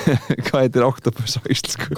[0.46, 1.90] hvað heitir octopus á íslensku?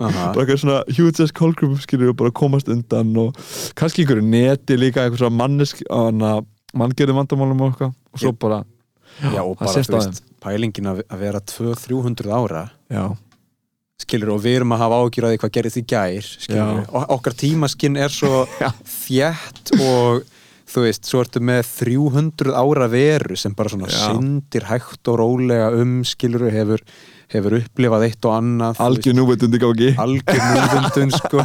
[0.00, 0.30] Aha.
[0.34, 3.38] bara eitthvað svona huge ass kolkröpum skilur og bara komast undan og
[3.78, 5.82] kannski einhverju neti líka eitthvað svona mannesk
[6.76, 7.96] manngerðum vandamálum og eitthvað.
[8.14, 8.62] Og svo bara
[9.20, 12.62] Já, og bara, þú veist, pælingin að, vera 200-300 ára.
[12.88, 13.04] Já,
[14.00, 15.00] skilur, og við erum að hafa
[15.34, 16.84] því hvað gerist í gær skilur, Já.
[16.88, 18.44] og okkar tímaskinn er svo
[19.04, 20.22] þjætt og
[20.70, 24.02] þú veist, svo ertu með 300 ára veru sem bara svona Já.
[24.10, 26.82] syndir hægt og rólega um skilur, hefur,
[27.30, 29.90] hefur upplifað eitt og annað algjör núveitundi gangi.
[30.00, 31.44] Algjör núvundun sko.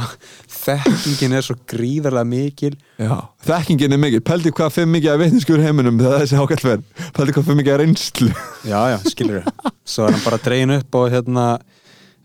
[0.65, 2.75] þekkingin er svo gríðarlega mikil.
[3.01, 3.15] Já,
[3.49, 7.37] þekkingin er mikið, pældi hvað fyrir mikið að vitninskur heiminum þegar þessi hákall verð pældi
[7.37, 8.31] hvað fyrir mikið að reynslu.
[8.71, 9.41] Já, já, skilur
[9.85, 11.45] svo er hann bara dregin upp og hérna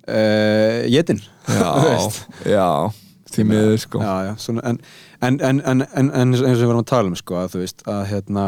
[0.08, 1.20] uh, jetin.
[1.48, 1.70] Já,
[2.56, 2.66] já,
[3.34, 4.00] því miður sko.
[4.04, 4.80] Já, já, svona, en,
[5.20, 7.62] en, en, en, en, en eins og við varum að tala um sko, að þú
[7.64, 8.44] veist að hérna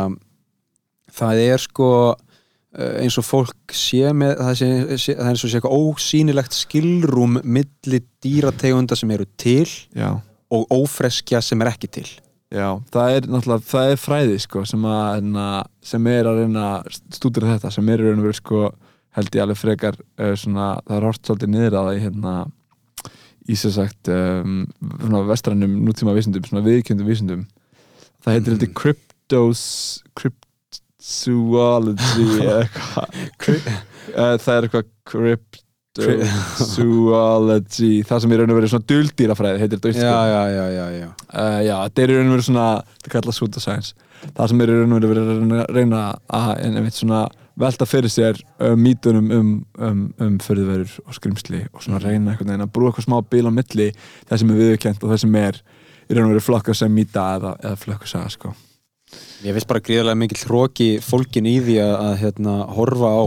[1.12, 1.88] það er sko
[2.78, 5.86] eh, eins og fólk sé með það, sé, sé, það er eins og sé eitthvað
[5.86, 10.10] ósýnilegt skilrúm milli dýrategunda sem eru til já,
[10.52, 12.08] og ófreskja sem er ekki til.
[12.52, 15.44] Já, það er náttúrulega það er fræði sko sem, að, hérna,
[15.88, 18.64] sem er að reyna að stúdira þetta sem er og verið sko
[19.16, 22.34] held ég alveg frekar uh, svona, það er hort svolítið niður að það í hérna
[23.50, 24.60] í sér sagt um,
[25.00, 27.42] svona vestrænum nútíma vísindum, svona viðkjöndum vísindum
[28.22, 29.62] það heitir heldur cryptos
[30.18, 33.06] cryptozoology eða eitthvað.
[34.12, 39.98] Eh, það er eitthvað cryptozoology það sem er raun og verið svona duldýrafræði heitir þetta
[39.98, 41.08] já, já, já, já, já.
[41.32, 42.68] Uh, já, þetta er í raun og verið svona
[43.02, 43.90] það kallast pseudoscience.
[44.36, 45.38] Það sem er raun og verið að
[45.76, 47.20] reyna- að einmitt svona
[47.58, 52.52] velta fyrir sér uh, mítunum um, um, um förðverur og skrimsli og svona reyna einhvern
[52.52, 53.88] veginn að brúa eitthvað smá bíl á milli
[54.28, 57.26] það sem er viðurkent og það sem er í raun og verið flokka sem mýta
[57.38, 58.54] eða, eða flokka saga sko.
[59.44, 63.22] Ég veist bara gríðarlega mikil hróki fólkin í því að, að hérna, horfa á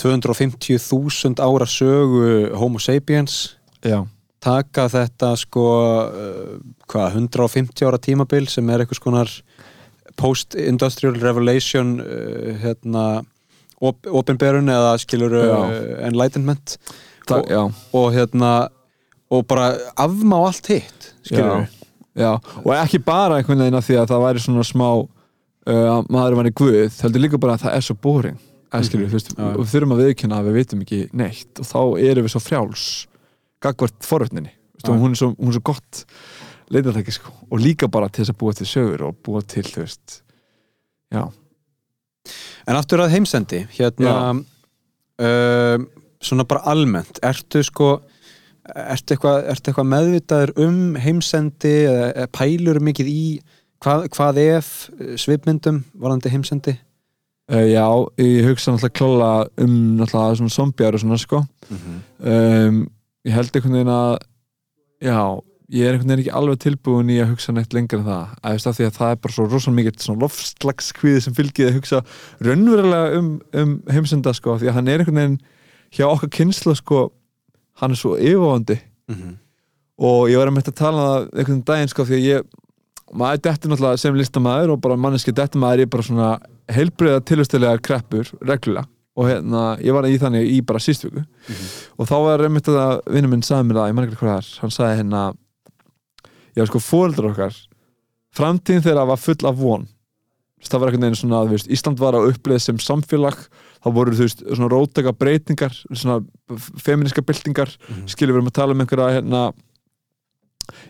[0.00, 3.56] 250.000 ára sögu Homo sapiens.
[3.84, 4.02] Já,
[4.44, 5.66] taka þetta sko
[6.04, 9.32] uh, hvað, 150 ára tímabil sem er eitthvað skonar
[10.20, 13.06] post-industrial revelation uh, hérna
[13.84, 15.66] op opinberun eða skilur uh,
[16.06, 16.76] enlightenment.
[17.28, 18.50] Það, og, og hérna
[19.34, 21.66] og bara afmá allt hitt skilur
[22.16, 22.30] já.
[22.62, 26.36] Og ekki bara einhvern veginn að því að það væri svona smá uh, að maður
[26.38, 28.38] var í guð heldur líka bara að það er svo boring
[28.76, 29.44] að skilur, þú veist, Já.
[29.46, 32.40] og við þurfum að viðkynna að við vitum ekki neitt og þá erum við svo
[32.42, 32.86] frjáls
[33.62, 34.50] gagvart forvötninni
[34.82, 34.90] Já.
[34.94, 36.00] hún, er svo- hún er svo gott
[36.72, 37.32] leitartæki sko.
[37.50, 40.22] og líka bara til þess að búa til sögur og búa til, þú veist
[41.12, 41.26] já,
[42.66, 45.76] En aftur að heimsendi hérna uh,
[46.18, 48.00] svona bara almennt ertu sko
[48.66, 53.22] ertu eitthvað, ertu eitthvað meðvitaður um heimsendi eða pælur mikið í
[53.84, 56.76] hvað, hvað ef uh, svipmyndum varðandi heimsendi?
[57.46, 57.86] Uh, já,
[58.18, 59.30] ég hugsa náttúrulega klála
[59.62, 61.44] um náttúrulega svona zombjar og svona sko.
[61.70, 62.80] Um,
[63.26, 64.16] ég held einhvern veginn að
[65.06, 65.20] já,
[65.72, 68.34] ég er einhvern veginn ekki alveg tilbúin í að hugsa neitt lengur en það.
[68.42, 72.02] Að veist að það er bara svo rosalega mikið svona lofslagskviði sem fylgið að hugsa
[72.46, 73.30] raunverulega um,
[73.62, 75.38] um heimsenda sko, því að hann er einhvern veginn
[75.96, 77.00] hjá okkar kynslu sko,
[77.82, 78.78] hann er svo yfirvofandi.
[80.06, 82.52] Og ég var að með að tala um það einhvern daginn sko, því að ég
[83.16, 86.28] maður dettur náttúrulega sem listamæður og bara manneski dettur maður í bara svona
[86.74, 88.86] heilbreyða tilhustilega kreppur reglulega.
[89.16, 91.22] Og hérna, ég var í þannig í bara sístvíku
[91.96, 94.40] og þá var einmitt að vinnum minn sagði mér það, ég man ekki hvað það
[94.42, 95.22] er hann sagði hérna
[96.56, 97.56] já sko fóreldrar okkar
[98.36, 99.86] framtíðin þeirra var full af von.
[100.66, 103.36] Það var einhvern veginn svona, þú veist, Ísland var að uppleið sem samfélag,
[103.84, 106.16] þá voru þú veist svona rótaka breytingar, svona
[106.82, 108.06] feminiska byltingar, mm.
[108.10, 109.42] skilur við erum að tala um einhverja hérna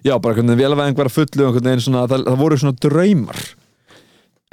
[0.07, 2.81] já, bara einhvern veginn velvæðing var að fullu einhvern veginn svona, það, það voru svona
[2.87, 3.43] draumar.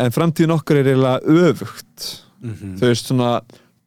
[0.03, 2.09] En framtíðin okkar er eiginlega öfugt.
[2.43, 3.35] Þú veist svona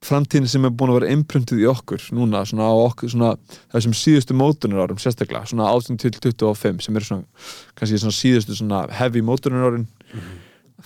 [0.05, 3.33] framtíðin sem er búin að vera imprintið í okkur núna svona á okkur svona
[3.73, 7.47] þessum síðustu mótunar árum sérstaklega svona 18 til 25 sem eru svona
[7.79, 9.89] kannski svona síðustu svona heavy mótunar árin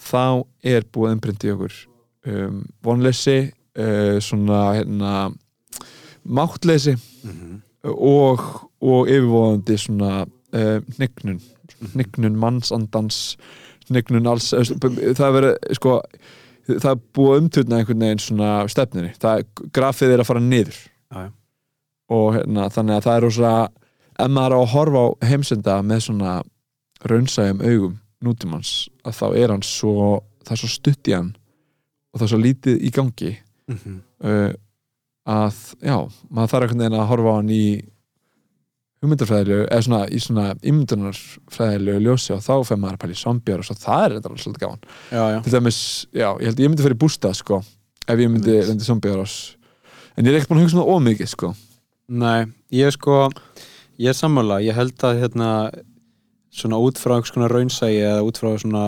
[0.00, 1.78] þá er búið imprintið í okkur.
[2.30, 5.14] Um, vonleysi uh, svona hérna
[6.24, 6.96] máttleysi
[7.88, 8.42] og,
[8.84, 11.40] og yfirvóðandi svona uh, hnignun.
[11.94, 13.38] Hnignun mannsandans
[13.88, 15.96] hnignun alls það er verið sko
[16.78, 20.80] það er búið að umtutna einhvern veginn svona stefninni, það grafið er að fara niður.
[21.10, 21.26] Já.
[22.10, 23.50] og hérna, þannig að það er rosa
[24.20, 26.32] ef maður á að horfa á heimsenda með svona
[27.10, 28.72] raunsægjum augum nútímans,
[29.06, 29.94] að þá er hann svo
[30.44, 31.30] það er svo stutt í hann
[32.10, 33.30] og það er svo lítið í gangi.
[33.70, 34.50] Uh,
[35.30, 35.96] að, já,
[36.28, 37.64] maður þarf einhvern veginn að horfa á hann í
[39.00, 43.62] hugmyndarfræðilegu, eða svona í svona ímyndunarfræðilegu ljósi og þá fer maður að pæla í zombjar
[43.62, 45.38] og svo það er þetta alveg svolítið gáðan já, já.
[45.46, 45.80] til dæmis,
[46.12, 47.60] já, ég held ég myndi fyrir bústað sko,
[48.04, 49.36] ef ég myndi lendi zombjar ás
[50.16, 51.52] en ég er ekkert búin að hugsa um það ómikið sko.
[52.20, 52.40] Nei,
[52.76, 53.16] ég er sko
[54.00, 55.50] ég er sammála, ég held að hérna
[56.50, 58.86] svona út frá einhvers konar raunsægi eða út frá svona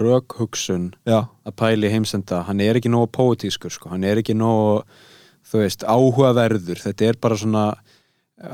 [0.00, 4.82] rökhugsun já, að pæli heimsenda, hann er ekki nógu póetískur sko, hann er ekki nógu
[5.44, 7.66] þú veist, áhugaverður, þetta er bara svona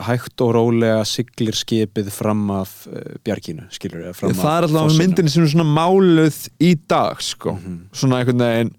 [0.04, 4.98] hægt og rólega siglir skipið fram af uh, bjarginu, skilur fram það er af alltaf
[5.00, 7.78] myndinni sem er svona máluð í dag sko, Mhm.
[7.92, 8.74] svona einhvern veginn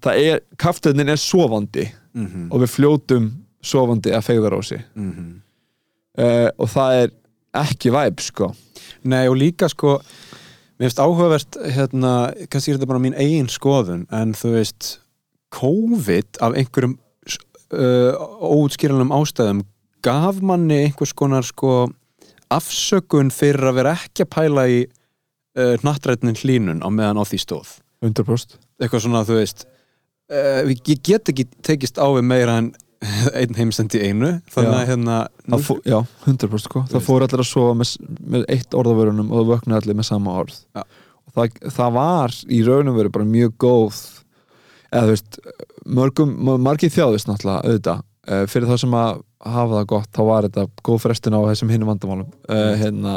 [0.00, 3.26] það er, kaftöðnin er sofandi Mhm, og við fljótum
[3.62, 5.26] sofandi að fegðarósi mhm.
[6.18, 7.10] uh, og það er
[7.56, 8.50] ekki væp sko.
[9.04, 9.98] Nei og líka sko
[10.78, 14.98] mér finnst áhugavert hérna, kannski er þetta bara mín eigin skoðun en þú veist
[15.56, 16.96] COVID af einhverjum
[17.72, 19.62] uh, óutskýranlegum ástæðum
[20.06, 21.86] gaf manni einhvers konar sko
[22.52, 27.42] afsökun fyrir að vera ekki að pæla í uh, hnattrætnin hlínun á meðan á því
[27.42, 27.76] stóð.
[28.04, 29.64] 100% eitthvað svona þú veist
[30.30, 32.72] uh, ég get ekki tekist á við meira en
[33.38, 35.16] einn heimsendi einu þannig að hérna
[35.84, 36.84] já, 100% sko.
[36.86, 37.08] Það veist.
[37.08, 37.94] fór allir að sofa með,
[38.34, 40.60] með eitt orðavörunum og það vöknu allir með sama orð.
[40.76, 40.84] Já.
[41.26, 44.02] og það, það var í raunum veru bara mjög góð
[44.86, 45.40] eða þú veist
[45.98, 50.48] mörgum, margir þjáðist náttúrulega auðvitað uh, fyrir það sem að hafa það gott þá var
[50.48, 52.30] þetta góð frestun á þessum hinnum vandamálum.
[52.48, 53.14] Uh, hérna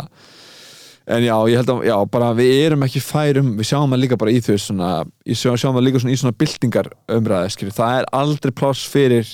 [1.10, 4.18] en já, ég held að, já, bara við erum ekki færum, við sjáum það líka
[4.22, 4.90] bara í þau svona,
[5.26, 8.84] í, sjá- sjáum það líka svona í svona byltingar umræði, skilur, það er aldrei pláss
[8.92, 9.32] fyrir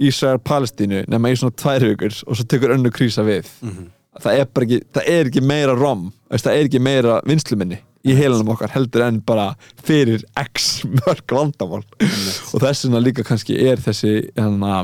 [0.00, 3.48] Ísrael-Palestínu nema í svona tvær vikur og svo tekur önnu krísa við.
[3.60, 3.90] Mhm.
[4.20, 6.00] það er bara ekki, það er ekki meira rom
[6.32, 9.52] það er ekki meira vinsluminni í heilanum okkar heldur en bara
[9.86, 11.84] fyrir x mörg vandamál.
[12.00, 14.80] Og þess vegna líka kannski er þessi hérna,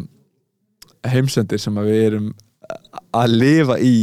[1.13, 2.29] heimsendir sem að við erum
[3.17, 3.97] að lifa í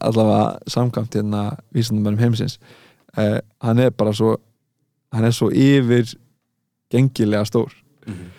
[0.00, 1.42] allavega samkvæmt hérna
[1.74, 2.58] vísandumennum heimsins
[3.18, 4.36] uh, hann er bara svo
[5.14, 6.14] hann er svo yfir
[6.92, 7.72] gengilega stór.
[8.06, 8.32] Mhm.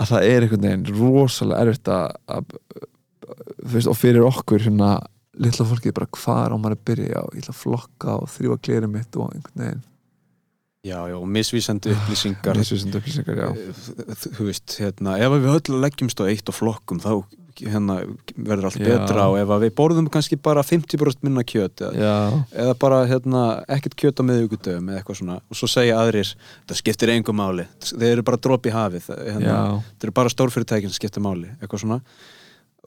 [0.00, 2.44] að það er einhvern veginn rosalega erfitt að, að
[3.60, 4.92] þú veist, og fyrir okkur hérna
[5.42, 7.20] litla fólkið bara hvar á maður að byrja?
[7.20, 9.84] Á, ég ætla að flokka og þrýfa glerið mitt og einhvern veginn.
[10.82, 12.58] Já, já, og misvísandi upplýsingar.
[12.58, 13.50] misvísandi upplýsingar, já.
[14.18, 17.12] Þú þú veist, hérna, ef við öll leggjumst á eitt og flokkum þá
[17.60, 17.98] hérna,
[18.36, 18.84] verður allt Já.
[18.88, 23.96] betra og ef við borðum kannski bara 50% minna kjöt eða, eða bara hérna, ekkert
[24.00, 25.38] kjöt á miðvíkudöfum eða eitthvað svona.
[25.48, 26.34] Og svo segja aðrir,
[26.70, 27.66] það skiptir engum máli.
[27.88, 29.56] Þeir eru bara dropi í hafið hérna,
[29.96, 32.02] þeir eru bara stórfyrirtækin sem skiptir máli eitthvað svona.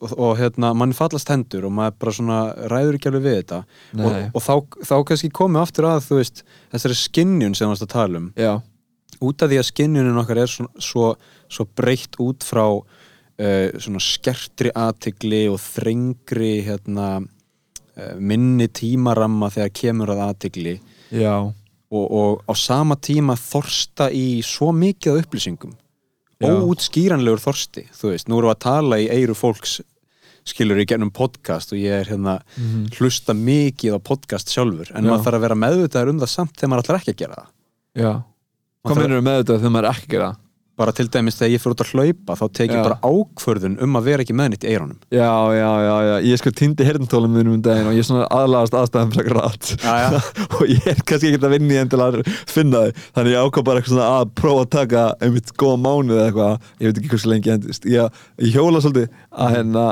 [0.04, 3.62] Og, og hérna, mann fallast hendur og maður bara svona ræður ekki alveg við þetta.
[3.95, 4.23] Og, nei.
[4.28, 4.56] og þá,
[4.91, 8.32] þá kannski komið aftur að þú veist, þessari skinnjun sem við varst að tala um.
[8.36, 8.58] Já,
[9.23, 11.10] út af því að skinnjunin okkar er svo, svo,
[11.51, 12.65] svo breytt út frá
[13.41, 20.75] uh, svona skertri aðtigli og þrengri hérna, uh, minni tímaramma þegar kemur að aðtigli
[21.11, 25.75] já, og, og á sama tíma þorsta í svo mikið upplýsingum.
[26.35, 26.51] Já.
[26.51, 29.77] óútskýranlegur þorsti þú veist, nú erum við að tala í eiru fólks
[30.45, 32.37] skilur í gennum podcast og ég er hérna
[32.97, 34.91] hlusta mikið á podcast sjálfur.
[34.93, 35.09] En Já.
[35.09, 37.51] maður þarf að vera meðvitaður um það samt þegar maður ætlar ekki að gera það.
[37.95, 38.11] Já.
[38.85, 40.41] Hvað minnur með þetta þegar maður er ekki að gera það?
[40.75, 42.83] Bara til dæmis þegar ég fyrir út að hlaupa þá tek ég Já.
[42.83, 46.41] bara ákvörðun um að vera ekki með nýtt í eironum Já, já, já, já, ég
[46.41, 50.19] sko týndi herntólum minnum um daginn og ég er svona aðlagast rætt Já, já.
[50.59, 52.19] og ég er kannski ekki að vinna í enn til að
[52.51, 53.03] finna þau.
[53.15, 56.71] Þannig ég ákvað bara eitthvað svona að prófa að taka einmitt góða mánuð eða eitthvað.
[56.81, 59.85] Ég veit ekki hversu lengi endist ég, ég hjóla svolítið að hérna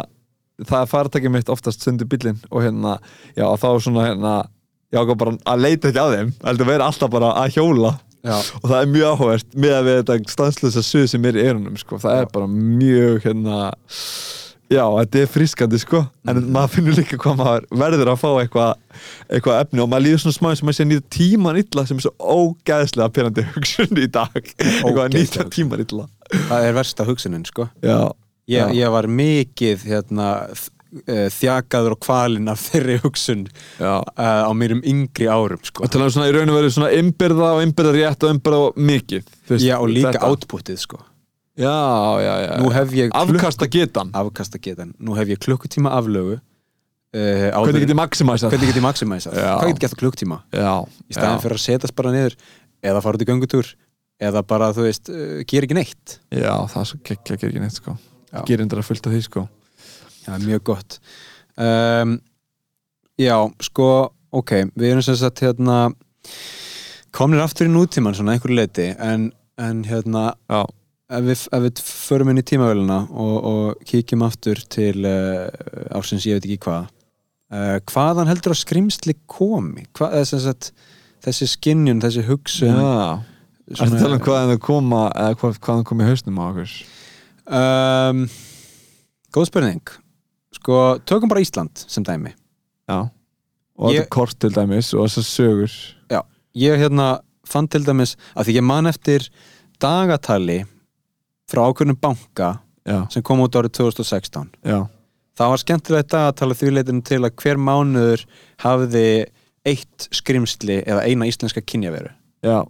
[0.63, 2.97] það er fartakið mitt oftast sundur bílinn og hérna,
[3.37, 4.33] já, og þá svona hérna
[4.93, 7.93] ég ákvað bara að leita ekki að þeim heldur að vera alltaf bara að hjóla
[8.23, 8.37] Já.
[8.39, 11.75] og það er mjög áhugavert með að við þetta stanslösa suð sem er í eyrunum
[11.81, 11.97] sko.
[11.99, 13.57] það er bara mjög hérna
[14.73, 16.01] já, þetta er frískandi sko.
[16.29, 19.01] En maður finnur líka hvað maður verður að fá eitthvað
[19.37, 19.81] eitthva efni.
[19.83, 22.13] Og maður líður svona smá sem maður sé að nýta tíman illa sem er svo
[22.37, 24.39] ógæðslega pyrrandi hugsun í dag.
[24.39, 26.07] Eitthvað að nýta tíman illa.
[26.33, 27.67] Það er versta hugsunin sko.
[28.51, 30.29] Ég, ég var mikið hérna,
[31.07, 33.45] eh, þjakaður og kvalinn af þeirri hugsun
[33.79, 35.87] uh, á mér um yngri árum sko.
[35.91, 39.27] tala um svona í raun og veru svona ymbirða og ymbirða rétt og ymbirða mikið
[39.49, 40.99] veist, já og líka outputið sko.
[41.59, 41.75] já,
[42.23, 44.11] já, já afkasta getan.
[44.13, 44.93] Afkasta getan.
[44.99, 49.39] Nú hef ég klukkutíma aflögu uh, hvernig get ég maximæsa hvernig get ég maximæsað?
[49.39, 50.43] Hvað get ég gert á klukkutíma?
[50.53, 50.75] Já,
[51.09, 52.37] í staðin fyrir að setjast bara niður
[52.83, 53.73] eða fara út í göngutúr
[54.23, 56.19] eða bara þú veist, uh, gera ekki neitt.
[56.29, 57.97] Já, það er gera ekki neitt sko.
[58.33, 59.43] Endur að fullt af því sko
[60.25, 60.99] Já, mjög gott
[61.57, 62.17] um,
[63.19, 63.87] Já, sko
[64.33, 65.91] ok, við erum sem sagt hérna
[67.13, 69.27] komnir aftur í nútíman svona einhverju leiti en,
[69.61, 70.31] en hérna
[71.13, 75.45] ef við, ef við förum inn í tímavélina og, og kíkjum aftur til uh,
[75.93, 79.85] ársins ég veit ekki hvað uh, hvaðan heldur að skrimsli komi?
[79.93, 80.71] Hvað, eða sem sagt
[81.23, 83.21] þessi skinnjun, þessi hugsun já.
[83.71, 86.73] Er það tala um hvaðan þau koma eða hvað, hvaðan kom í hausnum á okkur?
[87.61, 88.25] um,
[89.33, 89.93] Góð spurning
[90.63, 92.31] Sko, tökum bara Ísland sem dæmi.
[92.87, 93.09] Já.
[93.75, 95.73] Og þetta kort til dæmis og þessar sögur.
[96.13, 96.21] Já,
[96.55, 97.07] ég hérna
[97.43, 99.25] fann til dæmis að því ég man eftir
[99.83, 100.61] dagatali
[101.51, 102.53] frá ákveðnum banka
[102.87, 104.81] Já, sem kom út árið 2016 já,
[105.39, 108.23] það var skemmtilegt dagatali því leitinu til að hver mánuður
[108.63, 109.05] hafði
[109.67, 112.11] eitt skrimsli eða eina íslenska kynjaveru.
[112.43, 112.63] Já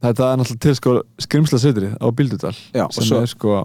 [0.00, 3.56] Þetta er náttúrulega til sko skrimsla setrið á Bíldudal Já, sem svo- er sko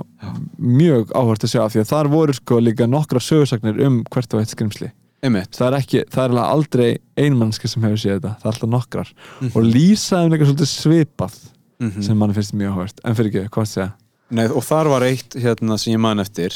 [0.59, 4.41] mjög áhvert að sjá því að þar voru sko líka nokkra sögursagnir um hvert og
[4.43, 4.89] eitt skrimsli.
[5.23, 8.69] Einmitt, það er ekki, það er aldrei einmannski sem hefur séð þetta, það er alltaf
[8.75, 9.13] nokkrar.
[9.41, 9.51] Mhm.
[9.55, 11.37] og lýsaðum líka svolítið svipað
[11.79, 13.87] mm sem mann finnst mjög áhvert en fyrir ekki, hvað segja?
[14.31, 16.51] Nei, og þar var eitt hérna sem ég man eftir.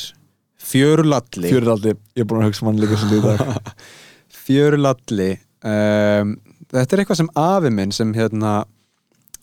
[0.59, 3.73] Fjörulalli Fjörulaldi, ég er búin að hugsa mann líka svolítið í dag.
[4.45, 5.31] Fjörulalli
[5.63, 6.35] um,
[6.71, 8.63] þetta er eitthvað sem afi minn sem hérna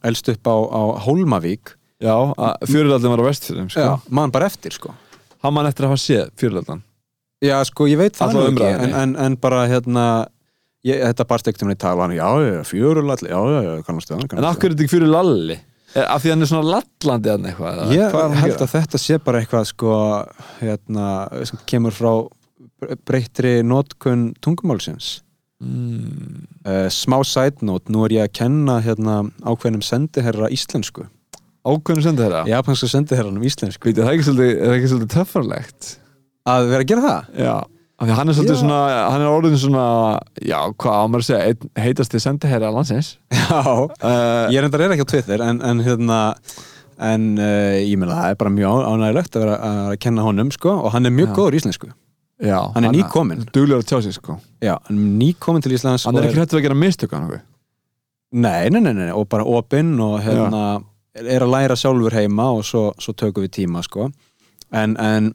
[0.04, 2.12] elst upp á, á Hólmavík Já,
[2.68, 3.80] Fjörulaldi var á vestfjörðum sko.
[3.80, 4.92] Já, man bara eftir sko
[5.40, 6.82] hann mann eftir að hafa séð Fjörulaldan
[7.44, 10.04] Já, sko, ég veit það ekki en, en, en bara hérna
[10.87, 12.28] ég, þetta barst ekkert um að tala hann, já,
[12.68, 15.59] fjörulalli já, já, já, kannast við En hverju er þetta ekki?
[15.96, 17.92] Er, af því hann er svona lallandi eða eitthvað?
[17.96, 19.92] Ég held að þetta sé bara eitthvað sko,
[20.61, 21.06] hérna,
[21.48, 22.11] sem kemur frá
[23.09, 25.20] breyttri notkun tungumálsins
[25.62, 31.07] mm, uh, smá side note, nú er ég að kenna hérna ákveðnum sendiherra íslensku.
[31.66, 32.42] Ákveðinu sendi þeirra?
[32.47, 33.90] japansku sendiherranum íslensku.
[33.90, 35.95] Það er ekki svolítið, er það ekki svolítið töffarlegt?
[36.47, 37.33] að vera að gera það?
[37.42, 37.55] Já.
[37.97, 38.61] Af því hann er svolítið Já.
[38.61, 39.85] svona, hann er orðin svona
[40.45, 43.12] Já, hvað á maður að segja, heitasti sendiherra landsins.
[43.33, 46.19] Já, uh, ég enda er ekki á Twitter en, en hérna
[46.97, 50.77] en uh, ég meina það er bara mjög ánægilegt að vera að, kenna honum sko
[50.77, 51.37] og hann er mjög Já.
[51.40, 51.90] góður íslensku
[52.42, 53.46] Já Hann er nýkominn.
[53.53, 54.37] Duglegur að tjá sig sko.
[54.61, 57.18] Já, hann er nýkomin til Íslands Hann og er ekki hættur að gera mistök á
[57.18, 57.40] hann
[58.37, 60.83] Nei, nei, nei, nei, og bara opinn og hérna
[61.16, 64.11] er að læra sjálfur heima og svo, svo tökum við tíma sko.
[64.75, 65.31] En, en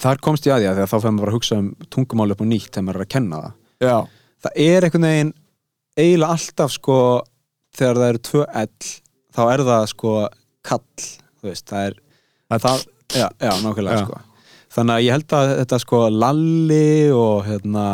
[0.00, 2.40] þar komst ég að því að þá fyrir maður bara að hugsa um tungumál upp
[2.40, 3.56] á nýtt þegar maður er að kenna það.
[3.84, 3.96] Já.
[4.46, 5.32] Það er einhvern veginn
[5.98, 6.98] eiginlega alltaf sko
[7.74, 8.92] þegar það eru tvö ell
[9.34, 10.14] þá er það sko
[10.64, 11.08] kall
[11.44, 11.98] veist, það er
[12.64, 14.22] það, já, já, nákvæmlega sko
[14.74, 17.86] þannig að ég held að þetta sko lalli og hérna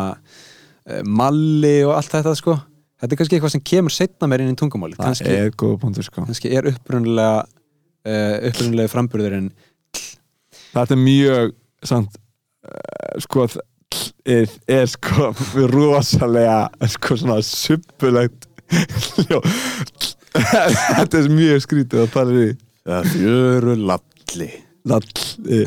[0.89, 2.57] eh, malli og allt þetta sko
[3.01, 4.99] þetta er kannski eitthvað sem kemur setna mér inn í tungumáli.
[4.99, 6.25] Það kannski, er góða punktur sko.
[6.29, 9.51] kannski er upprunulega uh, upprunulega framburðurinn
[10.71, 11.55] Þetta er mjög
[11.89, 12.19] samt
[12.69, 13.47] uh, sko
[14.29, 15.33] er, er sko
[15.73, 18.47] rosalega sko svona suppulegt
[20.31, 22.51] Þetta er mjög skrítið að tala í
[23.11, 24.53] fjöru lalli
[24.89, 25.65] lalli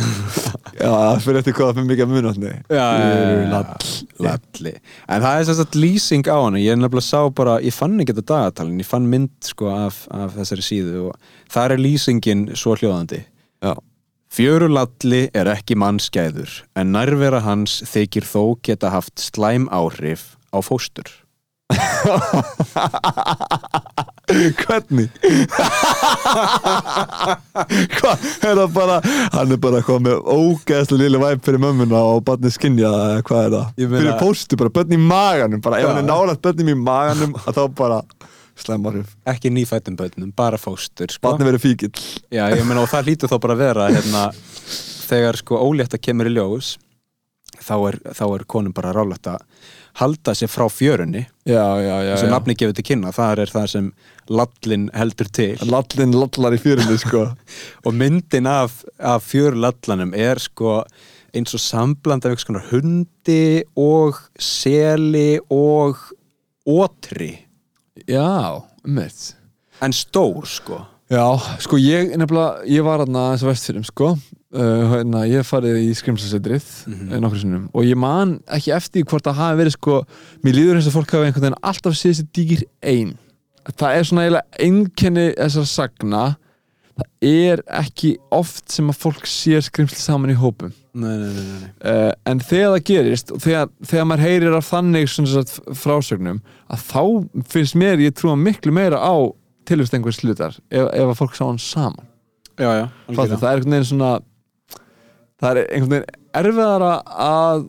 [0.74, 2.44] Já, það fyrir eftir hvað fyrir mikið að muna hann
[3.54, 3.94] Lalli.
[4.26, 8.00] Lalli En það er sérst að lýsing á hann Ég nefnilega sá bara, ég fann
[8.02, 12.48] ekki þetta dagatalin Ég fann mynd sko af, af þessari síðu og þar er lýsingin
[12.58, 13.22] svo hljóðandi.
[13.64, 13.76] Já,
[14.34, 21.12] Fjörulalli er ekki mannskæður en nærvera hans þykir þó geta haft slæm áhrif á fóstur
[24.64, 25.10] Hvernig?
[27.94, 28.98] Hvað, er það bara
[29.36, 32.92] hann er bara með ógeðslega lille væp fyrir mömmuna og barnið skinja
[33.28, 33.66] hvað er það?
[33.84, 37.34] Meina- Fyrir póstu, bara börn í maganum bara ef hann er nálægt börnum í maganum
[37.44, 38.00] að þá bara
[38.64, 41.24] slemmarif ekki nýfættum bönnum, bara fóstur sko.
[41.28, 41.94] barnið verið fíkill
[42.34, 44.24] Já, meina og það hlýtur þá bara að vera hérna,
[45.10, 46.76] þegar sko ólétta kemur í ljós
[47.64, 49.42] þá er, þá er konum bara rálætt að
[50.00, 53.90] halda sér frá fjörunni sem nafni gefur til kynna, það er það sem
[54.32, 55.58] lallin heldur til.
[55.70, 57.26] Lallin lallar í fjörunni sko.
[57.86, 60.82] Og myndin af, af fjörlallanum er sko
[61.34, 62.38] eins og sambland af
[62.72, 65.98] hundi og seli og
[66.66, 67.34] ótri
[68.08, 69.36] Já, mitt
[69.82, 71.26] en stór sko Já,
[71.60, 74.14] sko ég nefnilega, ég var aðna þess að vestfyrir, sko
[74.56, 76.94] uh, hérna, ég farið í skrimslasetrið mm.
[76.94, 77.24] -hmm.
[77.24, 79.98] nokkur sinnum og ég man ekki eftir hvort það hafi verið sko,
[80.46, 83.18] mér líður eins og fólk hafi einhvern veginn alltaf séð sér dýgir ein
[83.74, 86.24] það er svona eiginlega einkenni þessar sagna
[86.94, 91.46] það er ekki oft sem að fólk sér skrimsli saman í hópum nei, nei, nei,
[91.52, 91.70] nei.
[91.90, 96.90] uh, en þegar það gerist og þegar, þegar maður heyrir af þannig svona frásögnum að
[96.92, 97.02] þá
[97.50, 99.16] finnst mér ég trúa miklu meira á
[99.70, 102.10] tilvist einhvers hlutar ef, ef að fólk sá hann saman
[102.54, 103.40] Já, já, algjörlega.
[103.42, 104.12] það er einhvern veginn svona
[105.42, 106.92] það er einhvern veginn erfiðara
[107.24, 107.64] að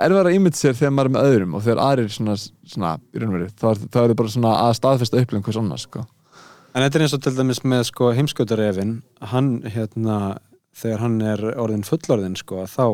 [0.00, 3.30] erfiðara ímynd sér þegar maður er með öðrum og þegar aðrir svona, svona í raun
[3.30, 6.04] og veru, þá er það bara svona að staðfesta upplifum hvers annars sko.
[6.70, 8.94] En þetta er eins og til dæmis með sko heimskautarefin
[9.32, 10.18] hann hérna
[10.80, 12.84] þegar hann er orðin fullorðin sko þá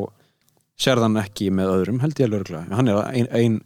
[0.81, 3.59] sérð hann ekki með öðrum held ég alveg hann er ein, ein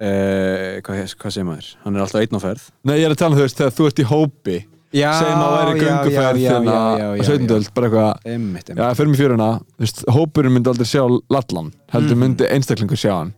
[0.00, 3.20] uh, hvað, hvað segir maður hann er alltaf einn á ferð Nei, ég er að
[3.22, 4.56] tala um þú veist, þegar þú ert í hópi
[4.96, 7.54] já, segjum að væri gönguferð já, hérna á já, 17.
[7.56, 9.48] öld, bara eitthvað Einmitt, Já, fyrir mig fjöruna,
[10.16, 12.22] hópurinn myndi aldrei sjá lallan, heldur Mhm.
[12.22, 13.32] myndi einstaklingur sjá hann.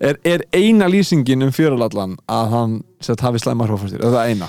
[0.00, 4.48] Er, er eina lýsingin um fjörulallan að hann sett, hafi slæmar hófastir, er það eina?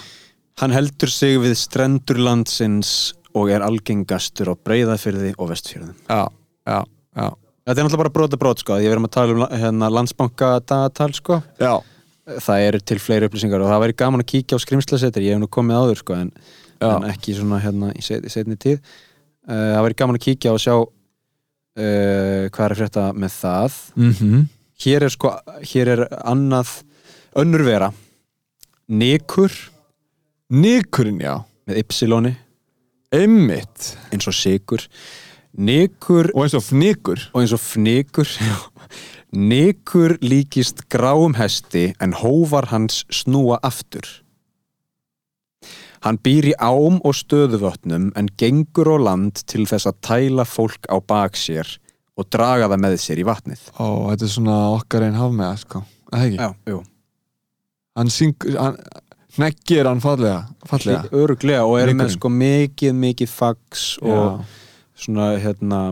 [0.61, 6.27] Hann heldur sig við strendur landsins og er algengastur á breyðafyrði og vestfyrðum Já,
[6.69, 6.83] já,
[7.17, 7.27] já
[7.63, 8.75] Þetta er náttúrulega bara brota brot sko.
[8.83, 11.37] Ég verðum að tala um hérna, landsbanka dagatal sko.
[11.63, 11.77] Já,
[12.43, 15.41] það eru til fleiri upplýsingar og það væri gaman að kíkja á skrimslasetur, ég hef
[15.43, 16.33] nú komið áður sko, en,
[16.83, 18.81] en ekki svona hérna í set- setni tíð.
[19.47, 23.79] Uh, það væri gaman að kíkja og sjá uh, hvað er að frétta með það.
[23.95, 24.43] Mhm.
[24.83, 25.29] Hér er sko,
[25.71, 26.71] hér er annað
[27.39, 27.91] önnur vera.
[28.91, 29.53] Nikur.
[30.51, 31.37] Nikurinn, já.
[31.69, 32.33] Með ypsiloni.
[33.15, 33.93] Einmitt.
[34.11, 34.83] Eins og sigur
[35.53, 38.29] Nikur Og eins og fnikur og eins og fnikur
[39.53, 44.05] Nikur líkist gráum hesti en hóvar hans snúa aftur.
[46.05, 50.85] Hann býr í ám og stöðuvötnum en gengur á land til þess að tæla fólk
[50.85, 51.65] á bak sér
[52.13, 53.63] og draga það með sér í vatnið.
[53.81, 55.81] Ó, þetta er svona okkar einn hafmega, sko.
[56.11, 56.37] Það ekki?
[56.37, 56.81] Já, jú.
[57.97, 58.77] Hann syngur, hann
[59.33, 61.07] Hneggir hann fallega, fallega.
[61.09, 62.17] Öruglega og er með Nikurinn.
[62.19, 64.59] sko mikið, mikið fax og Já.
[64.95, 65.83] Svona hérna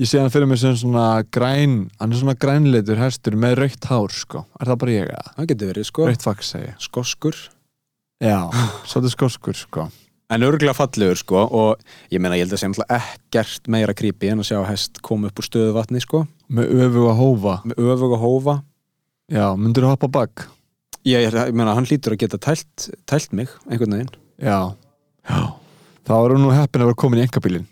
[0.00, 3.88] Ég sé hann fyrir mig sem svona græn Hann er svona grænleitur hestur með raukt
[3.90, 4.44] hár, sko.
[4.60, 5.32] Er það bara ég að?
[5.36, 6.06] það getur verið sko.
[6.08, 6.78] Raukt fax, segi ég.
[6.80, 7.40] Skoskur.
[8.20, 8.38] Já,
[8.88, 9.88] svolítið skoskur, sko.
[10.30, 11.80] En örgulega fallegur sko og
[12.14, 15.42] ég meina ég held að segja ekkert meira creepy en að sjá hest koma upp
[15.42, 16.22] úr stöðu vatni sko.
[16.48, 17.54] Með öfuga hófa.
[17.66, 18.56] Með öfug og hófa.
[19.30, 20.46] Já, myndur þú hoppa bak?
[21.06, 24.14] ég, ég meina hann hlýtur að geta tælt, tælt mig einhvern veginn.
[24.40, 24.76] Já.
[25.28, 25.40] Já.
[26.06, 27.66] Þá er hún nú heppin að vera komin í engabílin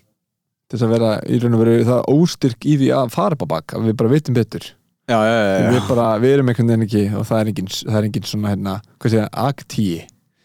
[0.69, 3.45] Til þess að vera í raun og veru það óstyrk í því að fara upp
[3.45, 4.67] á bak að við bara vitum betur.
[5.09, 7.95] Já, já, já, við bara, við erum einhvern veginn ekki og það er engin, það
[7.97, 9.95] er engin svona hérna, hvað segja, aktíi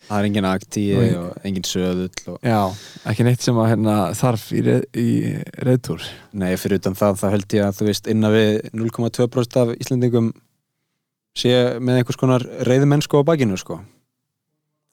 [0.09, 2.39] það er engin aktíi Og- og engin söðull og...
[2.41, 2.63] Já,
[3.13, 5.09] ekki neitt sem að hérna, þarf í, reð, í
[5.69, 6.07] reyðtúr
[6.41, 10.33] Nei, fyrir utan það, þá held ég að þú veist innan við 0,2% af Íslandingum
[11.37, 11.55] sé
[11.85, 13.83] með einhvers konar reyðmennsku á bakinu sko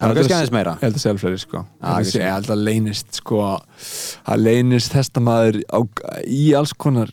[0.01, 0.71] Það er kannski aðeins meira.
[0.79, 1.63] Ég held að segja fleiri sko.
[2.09, 5.79] Ég held að leynist sko að leynist hestamaður á,
[6.25, 7.11] í alls konar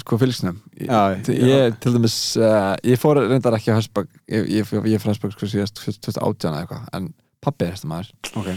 [0.00, 0.58] sko fylgsnum.
[0.80, 1.46] Ég, Já, til- já.
[1.52, 5.12] ég til dæmis uh, ég fór reyndar ekki á Hesbak ég, ég, ég, ég fór
[5.12, 7.10] Hesbak sko síðast 2018 eða eitthvað en
[7.44, 8.10] pappi er hestamaður.
[8.40, 8.48] Ok.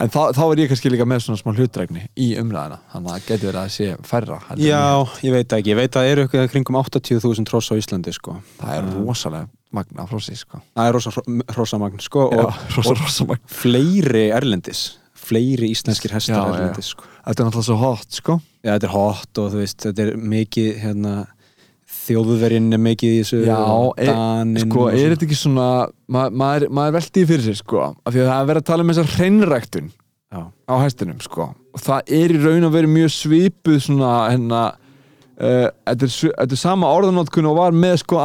[0.00, 3.18] En þá, þá er ég kannski líka með svona smá hlutrækni í umræðina þannig að
[3.18, 4.80] það getur verið að sé færra Já,
[5.22, 5.34] ég.
[5.36, 8.38] veit ekki, ég veit að það eru eitthvað kringum 80.000 tross á Íslandi sko.
[8.60, 10.60] Það er rosalega magna sig sko.
[10.74, 11.12] Það er rosa
[11.54, 14.84] hrosamagn sko Já, og, rosa, rosa magna fleiri erlendis.
[15.24, 17.06] Fleiri íslenskir hestar erlendis, sko.
[17.24, 18.38] Þetta er náttúrulega svo hot, sko.
[18.64, 21.14] Já, þetta er hot og þú veist, þetta er mikið hérna,
[22.04, 23.58] þjóðverinn er mikið í þessu Já,
[23.96, 25.66] er- Daninn Sko, og er þetta ekki svona
[26.06, 28.84] ma maður, maður veldi fyrir sér, sko af því að það er verið að tala
[28.84, 29.90] um þessar hreinræktun
[30.34, 34.62] Já, á hestinum, sko og það er í raun að vera mjög svipuð svona, hérna
[34.70, 38.20] uh, þetta, er, þetta er sama orðanótkun og var með, sko,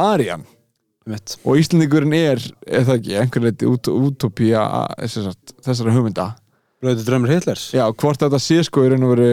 [1.10, 4.64] mitt og Íslandingurinn er, er það ekki einhver leiti út, útopía
[5.10, 6.30] sagt, þessara hugmynda.
[6.80, 7.70] Rauði drömmur Hitlers.
[7.76, 9.30] Já, hvort þetta sé sko í raun og veru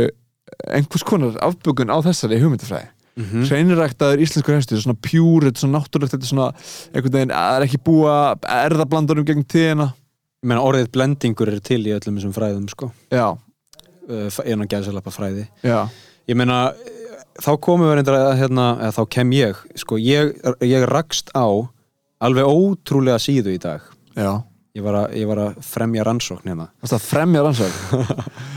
[0.74, 3.45] einhvers konar afbökun á þessari hugmyndafræði mm mm.
[3.49, 6.49] hreinræktaður íslenskur hestur, svona pjúr þetta er svona náttúrulegt, þetta er svona
[6.93, 8.18] einhvern veginn, að er ekki búa
[8.57, 9.91] erðablandurum gegn tíðina.
[10.43, 15.11] Ég meina orðið blendingur er til í öllum þessum fræðum sko, Já, uh, einu gæðsalapa
[15.11, 15.47] fræði.
[15.65, 15.89] Já,
[16.28, 16.74] Ég meina,
[17.39, 20.34] þá komum við reyndar að hérna, eða þá kem ég sko, ég,
[20.68, 21.47] ég rakst á
[22.20, 23.86] alveg ótrúlega síðu í dag.
[24.18, 24.43] Já.
[24.76, 26.68] Ég var að, ég var að fremja rannsókn hérna.
[26.84, 28.03] Varst það fremja rannsókn?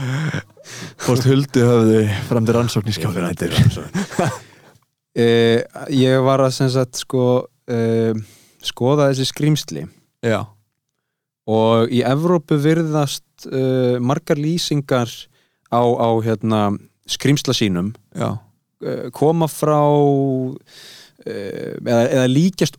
[1.07, 3.57] Hvort huldu höfðu fremdi rannsókn í skjálfinættir
[5.19, 5.59] uh,
[5.95, 8.23] Ég var að sagt sko uh,
[8.61, 9.87] skoða þessi skrýmsli
[10.21, 10.45] Já,
[11.49, 15.09] og í Evrópu virðast uh, margar lýsingar
[15.73, 16.61] á, á hérna,
[17.09, 20.53] skrýmsla sínum já, uh, koma frá uh,
[21.25, 22.77] eða, eða líkjast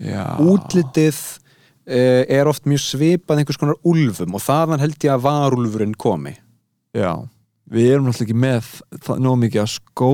[0.00, 0.24] já.
[0.40, 5.94] Útlitið uh, er oft mjög svipað einhvers konar úlfum og þaðan held ég að varúlfurinn
[6.00, 6.34] komi.
[6.94, 7.22] Já,
[7.70, 8.72] við erum náttúrulega ekki með
[9.04, 10.12] það, nóg mikið að skó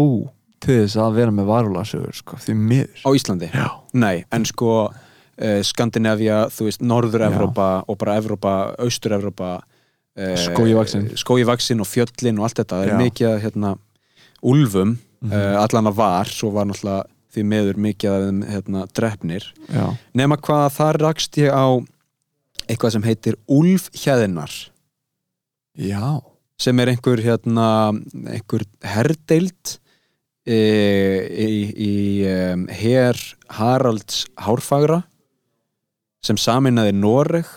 [0.61, 3.03] til þess að vera með varulagsögur sko, því miður.
[3.07, 3.49] Á Íslandi?
[3.55, 10.75] Já, Nei, en sko uh, Skandinavia, þú veist, Norður-Evrópa og bara Evrópa, Austur-Evrópa uh, Skógi
[10.77, 11.09] vaxinn.
[11.21, 12.83] Skógi vaxinn og fjöllin og allt þetta.
[12.83, 13.77] Það er mikið hérna,
[14.43, 15.33] úlfum Mhm.
[15.37, 17.03] uh, allan að var, svo var náttúrulega
[17.35, 19.83] því meður mikið að þeim hérna, drefnir já,
[20.17, 21.69] nema hvað þar rakst ég á
[22.67, 24.55] eitthvað sem heitir úlfhjæðinar
[25.77, 26.23] já.
[26.61, 27.67] Sem er einhver hérna,
[28.33, 29.77] einhver herdeild
[30.49, 31.95] í, í
[32.31, 33.19] um, her
[33.53, 35.03] Haralds Hárfagra
[36.25, 37.49] sem saminnaði Noreg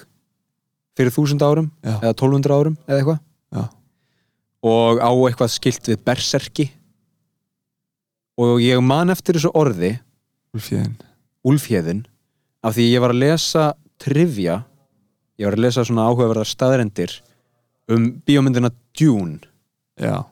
[0.97, 1.97] fyrir þúsund árum Já.
[1.99, 3.21] eða 1200 árum eða eitthvað.
[4.63, 6.69] Og á eitthvað skilt við berserki.
[8.39, 9.97] Og ég man eftir þessu orði
[11.43, 12.05] Úlfhéðin
[12.63, 13.63] af því ég var að lesa
[13.99, 14.61] trivia
[15.35, 17.17] ég var að lesa svona áhugaverðar staðrendir
[17.91, 19.41] um bíómyndina Dune.
[19.99, 20.23] Já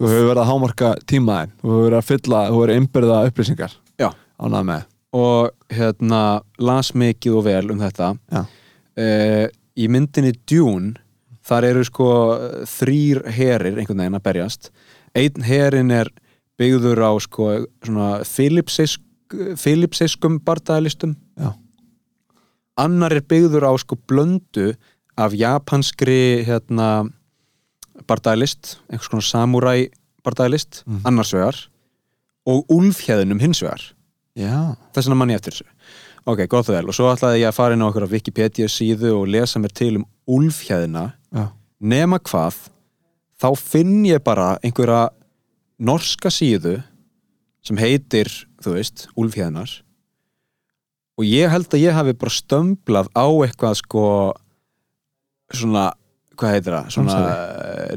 [0.00, 2.80] Þú hefur verið að hámarka tímaðin Þú hefur verið að fylla, þú hefur verið að
[2.80, 3.76] innbyrða upplýsingar.
[4.00, 4.08] Já.
[4.40, 4.86] Ánað með.
[5.20, 6.22] Og hérna
[6.62, 8.08] las mikið og vel um þetta.
[8.96, 9.44] Uh,
[9.76, 10.94] í myndinni Dune
[11.44, 12.08] þar eru sko
[12.70, 14.70] þrýr herir einhvern veginn að berjast.
[15.18, 16.08] Einn herin er
[16.60, 17.50] byggður á sko
[17.84, 19.02] svona filipsisk,
[19.60, 21.52] filipsiskum bardagalistum Já.
[22.80, 24.72] annar er byggður á sko blöndu
[25.20, 27.10] af japanskri hérna
[28.08, 29.90] bardagalist, einhvers konar samuræ
[30.24, 31.00] bardagalist, Mhm.
[31.06, 31.56] annars vegar
[32.46, 33.80] og úlfhjæðinum hins vegar.
[34.36, 34.76] Já.
[34.94, 35.66] Þess vegna mann ég eftir þessu.
[36.26, 38.66] Ok, gott og vel, og svo ætlaði ég að fara inn á okkur á Wikipedia
[38.68, 41.50] síðu og lesa mér til um úlfhjæðina Já,
[41.82, 42.68] nema hvað
[43.40, 45.08] þá finn ég bara einhverja
[45.80, 46.82] norska síðu
[47.62, 48.28] sem heitir,
[48.62, 49.80] þú veist, úlfhjæðinar
[51.18, 54.34] og ég held að ég hafi bara stömblað á eitthvað sko
[55.52, 55.92] svona,
[56.40, 56.88] hvað heitir það?
[56.94, 57.18] Svona,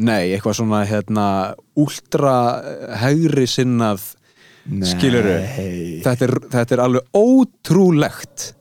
[0.04, 1.28] nei, eitthvað svona hérna,
[1.80, 2.34] últra
[3.04, 4.10] hægri sinnað
[4.64, 4.88] Nei.
[4.88, 5.39] Skilurðu?
[6.06, 8.54] þetta er, þetta er alveg ótrúlegt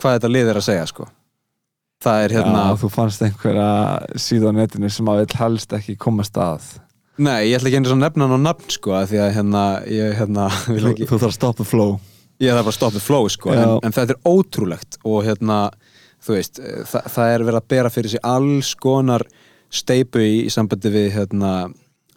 [0.00, 1.08] hvað þetta lið er að segja sko
[2.00, 3.66] það er hérna Já, þú fannst einhverja
[4.24, 6.70] síðu á netinu sem að vill helst ekki koma stað
[7.20, 10.16] nei, ég ætla ekki einu svona nefna hann á nafn sko því að hérna, ég
[10.22, 11.92] hérna Þú, þú þarf að stoppa flow
[12.40, 15.58] ég þarf að stoppa flow sko, en, en þetta er ótrúlegt og hérna,
[16.24, 19.26] þú veist það, það er verið að bera fyrir sig alls konar
[19.70, 21.52] steipu í, í sambandi við hérna,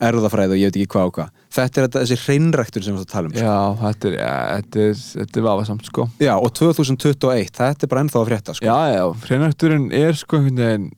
[0.03, 3.03] erðafræði og ég veit ekki hvað og hvað þetta er þetta, þessi hreinræktur sem við
[3.03, 3.45] erum að tala um sko.
[3.45, 4.17] Já, þetta er,
[4.57, 8.67] þetta er, þetta vafasamt sko já, og 2021, þetta er bara ennþá að frétta sko.
[8.67, 10.91] Já, já, hreinækturinn er sko einhvern veginn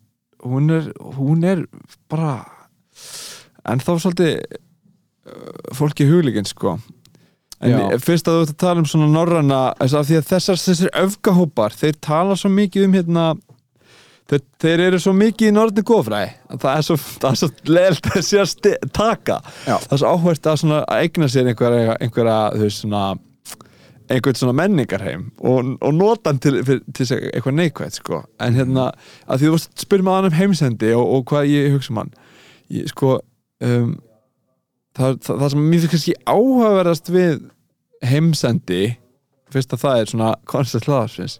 [0.46, 1.64] hún er, hún er
[2.12, 2.36] bara
[3.66, 6.78] en þá svolítið uh, fólki huglíkinn sko
[7.64, 7.98] en Já.
[8.04, 9.26] fyrst að þú ert að tala um svona
[9.80, 13.28] að þessar, þessir öfgahópar þeir tala svo mikið um hérna
[14.30, 16.98] þeir, þeir eru svo mikið í norðni góðfræði að það er svo,
[17.42, 19.78] svo leilt að sé að taka Já.
[19.78, 23.06] það er svo áhvert að, svona, að eigna sér einhverja, einhverja þú veist svona
[24.06, 28.22] einhvern svona menningarheim og, og nota hann til, til, eitthvað neikvægt sko.
[28.42, 28.90] en hérna,
[29.26, 32.12] að því þú spyrja maður um heimsendi og, og hvað ég hugsa um hann
[32.74, 33.16] ég, sko
[33.66, 33.96] um,
[34.98, 37.40] það, það, það sem mér finnst áhugaverðast við
[38.06, 38.82] heimsendi
[39.54, 41.40] fyrst að það er svona koncept hlaðarsins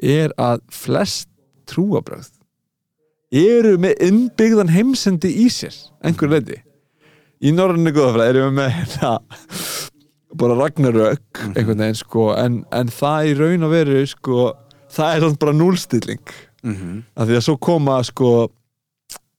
[0.00, 1.28] er að flest
[1.70, 2.30] trúabröð
[3.36, 5.76] eru með innbyggðan heimsendi í sér
[6.06, 6.58] einhver leiti
[7.46, 9.12] í norðinu góðafræð erum við með hérna
[10.40, 14.44] bara Ragnarök einhvern veginn sko en, en það í raun og veru sko
[14.90, 16.96] það er svona bara núlstilling Mhm.
[17.16, 18.30] af því að svo koma sko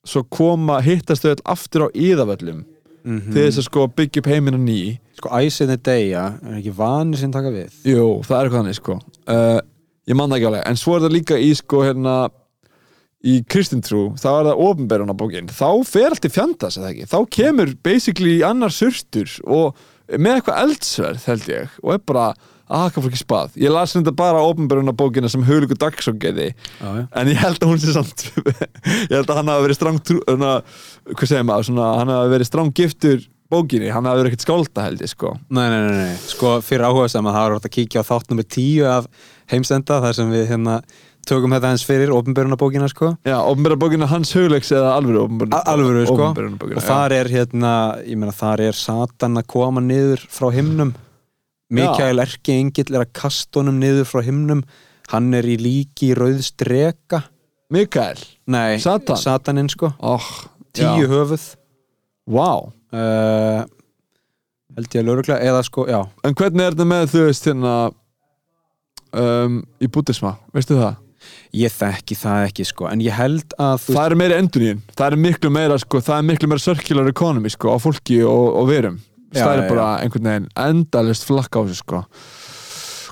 [0.10, 2.64] svo koma hittast þau öll aftur á íðavöllum
[3.04, 3.34] Mhm.
[3.34, 5.00] til þess að sko byggja upp heiminn á ný.
[5.18, 5.30] Sko
[5.84, 7.72] deyja er ekki vanir sem taka við?
[7.86, 9.00] Jú, það er eitthvað þannig sko.
[9.28, 9.60] Uh,
[10.10, 12.14] Ég man það ekki alveg, en svo er það líka í sko hérna
[13.22, 17.06] í kristintrú, þá er það ofinberuna bókin þá fer allt í fjandas eða ekki?
[17.12, 19.78] Þá kemur basically annar surtur og
[20.12, 22.26] með eitthvað eldsverð held ég, og er bara
[22.72, 26.18] að haka fólki spað ég las þetta bara ofinberuna bókina sem Hauliku Dagsson
[26.80, 27.04] Já, já.
[27.22, 28.26] en ég held að hún sé samt
[29.12, 29.82] ég held að hann hafi verið
[31.68, 35.34] svona, hann hafi verið stráng giftur bókinni, hann hafi verið ekkert skálda held ég sko.
[35.52, 38.08] Nei, nei, nei, nei, sko fyrir áhuga sem að það var hægt að kíkja á
[38.08, 39.10] þátt nummer 10 af
[39.52, 40.78] heimsenda þar sem við hérna
[41.28, 43.12] tökum þetta eins fyrir ofinbörunabókina sko.
[43.28, 46.32] Já, ofnbæra bókina hans hugleiks eða alvöru ofnbæra A- alvöru sko.
[46.40, 47.74] Bókina, og þar er hérna,
[48.08, 50.96] ég meina þar er Satan að koma niður frá himnum
[51.72, 54.64] Mikael Erki Engill er að kasta honum niður frá himnum.
[55.12, 57.24] Hann er í líki rauðstreka
[57.72, 58.20] Mikael?
[58.52, 59.20] Nei, Satan?
[59.20, 59.94] Sataninn sko.
[60.04, 60.28] Oh,
[60.76, 61.46] Tíu höfuð.
[62.32, 62.50] Vá.
[62.92, 63.64] Uh,
[64.76, 66.02] held ég að lögregla eða sko, já.
[66.28, 67.76] En hvernig er þetta með þú veist hérna
[69.16, 71.00] um, í bútisma, veistu það?
[71.54, 75.08] ég þekki það ekki sko en ég held að þú Það er meira enduníun, það
[75.08, 78.70] er miklu meira sko, það er miklu meira circular economy sko, á fólki og, og
[78.72, 78.98] verum
[79.32, 82.04] Já, bara einhvern veginn endalist flakka á sig sko.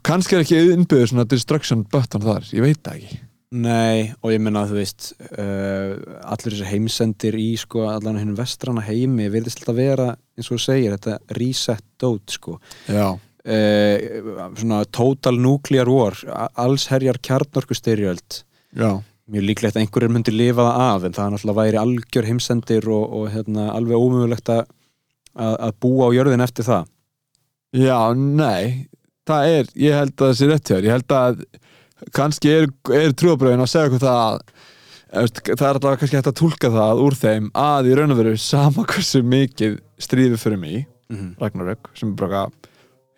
[0.05, 3.19] Kannski er ekki innbyggður svona destruction button þar, ég veit það ekki.
[3.49, 5.95] Nei, og ég menna að þú veist uh,
[6.29, 10.65] allir þessir heimsendir í sko allan hennum vestrana heimi virðist alltaf vera, eins og þú
[10.67, 12.59] segir, þetta reset dot sko.
[12.85, 16.19] Já, uh, svona total nuclear war
[16.61, 18.43] allsherjar kjarnorkustyrjöld.
[18.77, 22.29] Já, mjög líklegt að einhverjir myndi lifa það af en það er náttúrulega væri algjör
[22.29, 24.69] heimsendir og, og hérna, alveg ómögulegt að,
[25.39, 26.89] að, að búa á jörðin eftir það
[27.79, 28.89] já, nei
[29.29, 31.43] það er, ég held að það sé rétt hjá þér ég held að
[32.15, 34.41] kannski er, er trúabröðin að segja okkur það að
[35.09, 38.35] það er alltaf kannski hægt að tólka það úr þeim að í raun og veru
[38.41, 41.31] sama hversu mikið stríði fyrir mig mm -hmm.
[41.41, 42.45] Ragnarök sem er bara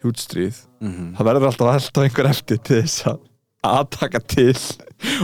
[0.02, 3.20] hjútstríð Mm það verður alltaf alltaf einhver eftir til þess að
[3.62, 4.56] aðtaka til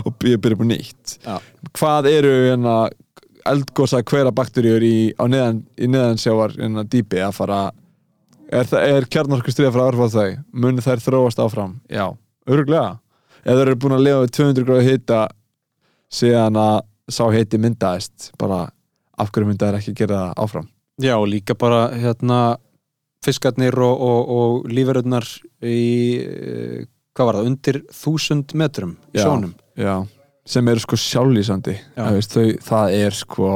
[0.05, 1.37] og byrja, á nýtt Já.
[1.73, 2.89] hvað eru hérna,
[3.51, 7.59] eldgósa hvera bakteríur í, neðan, í neðansjávar hérna, dýpi að fara
[8.51, 10.29] er, er kjarnorku stríða frá áhrif á þau?
[10.51, 11.77] Muni þær þróast áfram?
[11.91, 12.09] Já,
[12.49, 12.97] öruglega
[13.47, 15.19] eða þeir eru búin að lifa við 200 gráðu hita
[16.17, 16.77] síðan að
[17.11, 18.65] sá hiti myndaðist bara
[19.17, 20.67] af hverju myndaðir ekki gera það áfram?
[21.01, 22.41] Já, líka bara hérna
[23.25, 25.27] fiskarnir og, og, og lífverðunar
[25.65, 25.79] í
[26.21, 26.85] eh,
[27.17, 29.25] hvað var það, undir þúsund metrum í Já.
[29.25, 29.53] sjónum.
[29.77, 29.95] Já,
[30.47, 31.99] sem eru sko sjálflýsandi Já.
[31.99, 33.51] Það veist, þau, það er sko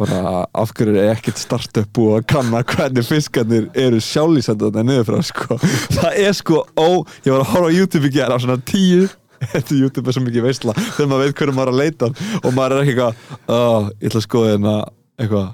[0.00, 5.08] bara af hverju er ekkert startup búið að kanna hvernig fiskarnir eru sjálflýsandi þetta niður
[5.10, 5.58] frá sko
[5.98, 6.88] það er sko, ó,
[7.26, 9.08] ég var að horfa á YouTube í gera á svona tíu
[9.52, 12.10] þetta YouTube er svo mikið veistla þegar maður veit hverju maður er að leita
[12.40, 13.60] og maður er ekki eitthvað, ó,
[14.00, 14.74] ég ætla að skoða hérna
[15.20, 15.50] eitthvað,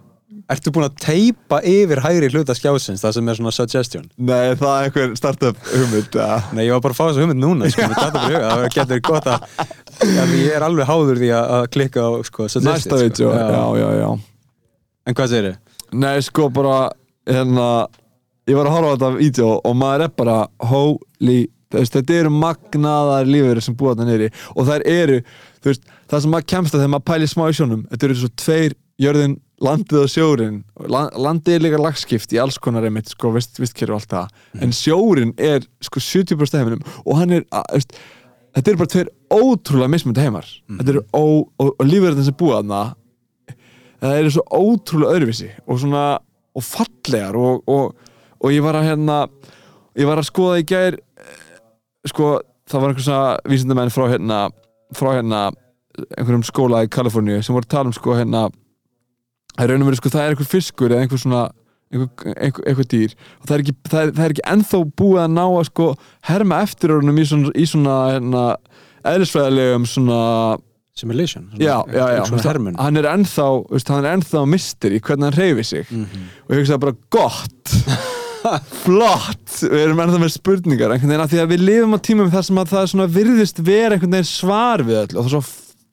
[0.47, 4.05] Ertu búin að teipa yfir hægri hluta skjásins það sem er svona suggestion?
[4.17, 6.37] nei það er einhver startup hugmynd ja.
[6.55, 10.37] Nei, ég var bara að fá þessu hugmynd núna sko, það það getur gott að
[10.39, 13.51] ég er alveg háður því að klikka á sko, suggested, næsta vídeo, sko.
[13.51, 14.09] já, já, já
[15.07, 15.59] En hvað segir þið?
[16.03, 16.79] Nei, sko bara
[17.31, 17.67] hérna,
[18.51, 20.39] ég var að horfa á þetta vídeo og maður er bara
[20.71, 21.39] holy,
[21.75, 25.21] þetta eru magnaðar lífur sem búa þetta niðri og þær eru,
[25.63, 28.19] þú veist, það sem maður kemst að þegar maður pælir smá í sjónum, þetta eru
[28.23, 30.57] svo tveir jörðin, landið og sjórin
[30.93, 34.35] La- landið er líka lagskipt í alls konar einmitt, sko, vist, vistkerfi og allt það.
[34.61, 37.97] En sjórin er sko 70% heiminum og hann er, að, veist,
[38.57, 40.49] þetta eru bara tveir ótrúlega mismöndi heimar.
[40.69, 41.25] Þetta eru ó,
[41.63, 42.83] og, og lífverðin sem búa þarna
[44.03, 46.05] það eru svo ótrúlega öðruvísi og svona
[46.57, 47.95] og fallegar og, og,
[48.41, 49.17] og ég var að hérna
[49.97, 51.41] ég var að skoða í gær eh,
[52.13, 52.37] sko
[52.69, 54.41] það var einhver svona vísindamenn frá hérna
[54.97, 55.41] frá hérna
[56.13, 58.47] einhverjum skóla í Kaliforníu sem voru að tala um sko hérna
[59.57, 61.43] það er raun og verið sko það er einhver fiskur eða einhver svona
[61.93, 65.21] einhver, einhver, einhver dýr og það er, ekki, það, er, það er ekki ennþá búið
[65.25, 65.89] að ná að sko
[66.31, 68.45] herma eftir orðunum í svona, í svona hérna,
[69.07, 70.21] eðlisfræðilegum svona
[70.97, 71.45] Simulation?
[71.53, 75.37] Svona, já, já, já, hermun hann er ennþá veist, hann er ennþá mystery hvernig hann
[75.41, 76.23] reyfi sig Mhm.
[76.49, 77.75] og ég hugsaði bara gott
[78.85, 82.31] flott, við erum ennþá með spurningar einhvern veginn að því að við lifum á tímum
[82.33, 85.27] þar sem að það er svona virðist vera einhvern veginn svar við öll og það
[85.27, 85.43] er svo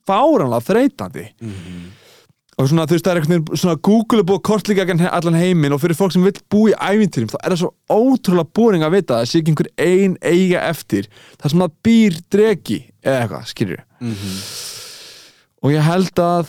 [0.09, 1.84] fáranlega þreytandi Mhm.
[2.57, 5.39] Og svona þú veist það er einhvern veginn svona Google er búið að kortlíka allan-
[5.39, 8.83] heiminn og fyrir fólk sem vill búa í ævintýrum þá er það svo ótrúlega búring
[8.85, 11.07] að vita að það sé ekki einhver ein eiga eftir.
[11.41, 14.37] Það sem það býr dregi eða eitthvað, skilur Mhm.
[15.63, 16.47] og ég held að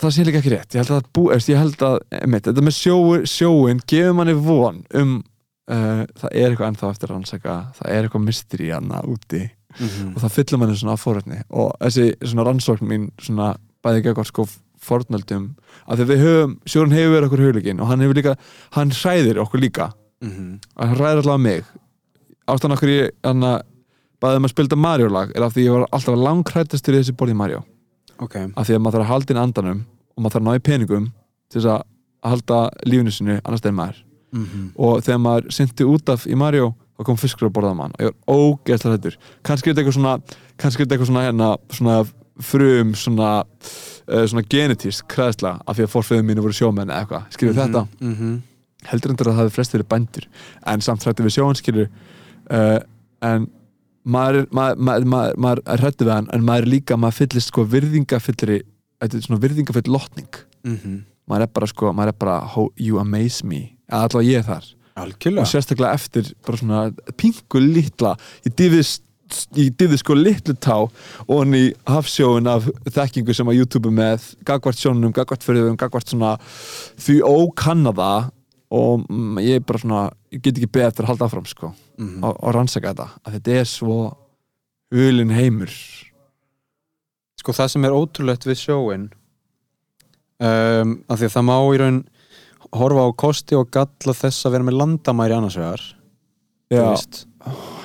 [0.00, 0.74] það sé líka ekki rétt.
[0.74, 2.96] Ég held að, bú, eftir, ég held að einmitt, þetta með sjó,
[3.28, 5.22] sjóin gefur manni von um
[5.70, 9.50] uh, það er eitthvað ennþá eftir að rannsaka það er eitthvað mysteri hana úti.
[9.78, 10.16] Mhm.
[10.16, 13.52] og það fyllir manni svona af fórhætni og þessi svona rannsókn mín svona
[13.84, 14.10] bæði ekki
[14.90, 15.46] fórnöldum
[15.86, 18.34] að því við höfum, sjórun hefur verið okkur hugleikin og hann hefur líka,
[18.76, 19.90] hann hræðir okkur líka.
[20.20, 20.58] Mhm.
[20.76, 21.64] og hann hræðir allavega mig.
[22.50, 23.62] Ástæðan okkur ég hann að
[24.20, 27.16] bæði um að spilta Mario lag er af því ég var alltaf langkrættastur í þessi
[27.16, 27.62] borði Mario.
[28.20, 29.80] Ok, af því að maður þarf að halda inn andanum
[30.16, 31.06] og maður þarf að ná í peningum
[31.48, 31.82] til þess að
[32.30, 34.02] halda lífinu sinu annars þegar maður.
[34.32, 34.72] Mhm.
[34.78, 38.04] og þegar maður synti út af í Mario þá kom fiskur að borða mann og
[38.04, 40.12] ég var ógeðslega hættur kannski er þetta eitthvað svona
[40.60, 41.96] kannski er þetta eitthvað svona hérna svona
[42.40, 47.34] frum svona uh, svona genetísk kræðsla af því að fórföðum mínu voru sjómenn eða eitthvað
[47.36, 47.62] skilur Mhm.
[47.62, 48.42] þetta Mhm.
[48.90, 50.26] heldur endur að það hefði flest verið bændur
[50.66, 51.88] en samt hrættu við sjóan skilur
[52.50, 52.78] uh,
[53.22, 53.46] en
[54.06, 57.48] maður, maður, maður, maður, maður er hrættu við hann en maður er líka, maður fyllist
[57.52, 58.62] sko virðingafyllri
[59.00, 60.34] þetta er svona virðingafyll lotning
[60.64, 61.04] Mhm.
[61.28, 64.64] maður er bara sko, maður er bara you amaze me, allavega ég er þar
[64.96, 66.80] algjörlega og sérstaklega eftir bara svona
[67.16, 69.00] pingu litla ég dýði,
[69.58, 74.24] ég dýði sko litlu tá og hann í hafsjóin af þekkingu sem að YouTube með
[74.48, 76.34] gagvart sjónunum, gagvart fyrirðum, gagvart svona
[77.00, 78.10] því ókannada
[78.70, 81.72] og mm, ég er bara svona ég get ekki beðið eftir að halda áfram sko
[82.00, 82.22] Mhm.
[82.24, 83.96] og, og rannsaka þetta, að þetta er svo
[84.94, 85.72] hulin heimur
[87.40, 89.04] Sko það sem er ótrúlegt við sjóin
[90.40, 91.98] um, af því að það má í raun
[92.76, 95.84] horfa á kosti og galla þess að vera með landamæri annars vegar
[96.70, 97.20] Já, veist.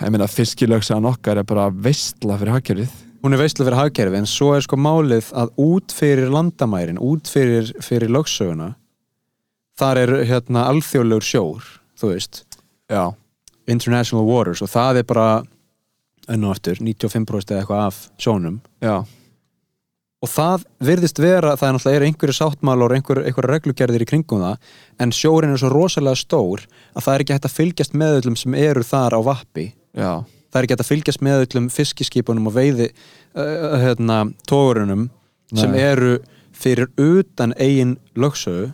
[0.03, 2.95] Ég meina fiskilöksaðan okkar er bara veistla fyrir hagkerfið.
[3.23, 7.29] Hún er veistlega fyrir hagkerfi en svo er sko málið að út fyrir landamærin út
[7.31, 8.73] fyrir, fyrir lögsöguna
[9.79, 11.69] þar er hérna alþjóðlegur sjór
[11.99, 12.43] þú veist,
[12.91, 13.15] Já,
[13.71, 15.27] international waters og það er bara
[16.29, 18.59] enn og aftur 95% eða eitthvað af sjónum.
[18.83, 19.01] Já,
[20.25, 24.09] og það virðist vera, það er náttúrulega er einhverju sáttmál og einhver, einhverju reglugerðir í
[24.09, 24.69] kringum það
[25.03, 28.37] en sjórin er svo rosalega stór að það er ekki hægt að fylgjast með öllum
[28.39, 30.11] sem eru þar á vappi já.
[30.53, 35.09] Það er ekki að fylgjast með öllum fiskiskipunum og veiði uh, hérna, tógrunum
[35.55, 36.17] sem eru
[36.55, 38.71] fyrir utan eigin lögsögu.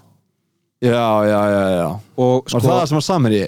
[0.81, 3.41] Já, já, já, já og Var sko það sem að Samiri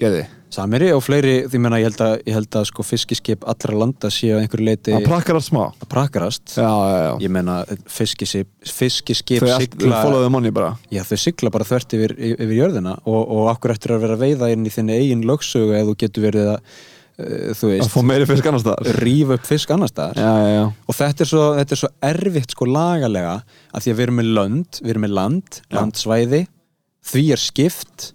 [0.00, 0.24] gerði?
[0.54, 4.10] samiri og fleiri, því menna ég held að, ég held að sko fiskiskip allra landa
[4.12, 5.62] séu að einhverju leiti að smá?
[5.82, 7.12] Að prakarast Já, já, já.
[7.24, 7.56] Ég menna
[7.90, 10.74] fiskiskip, fiskiskip Þau sigla the money bara.
[10.94, 14.50] Já, þau sigla bara þvert yfir, yfir jörðina og, og akkur eftir að vera veiða
[14.54, 16.82] inn í þinni eigin lögsögu eða þú getur verið að
[17.14, 18.96] þú Að veist, fá meiri fisk annars staðar.
[19.04, 20.72] rífa upp fisk annars staðar.
[20.90, 23.36] Og þetta er, svo, þetta er svo erfitt sko lagalega
[23.70, 25.76] að því að við erum með lönd við erum með land, Já.
[25.78, 26.42] landsvæði.
[27.04, 28.10] Því er skipt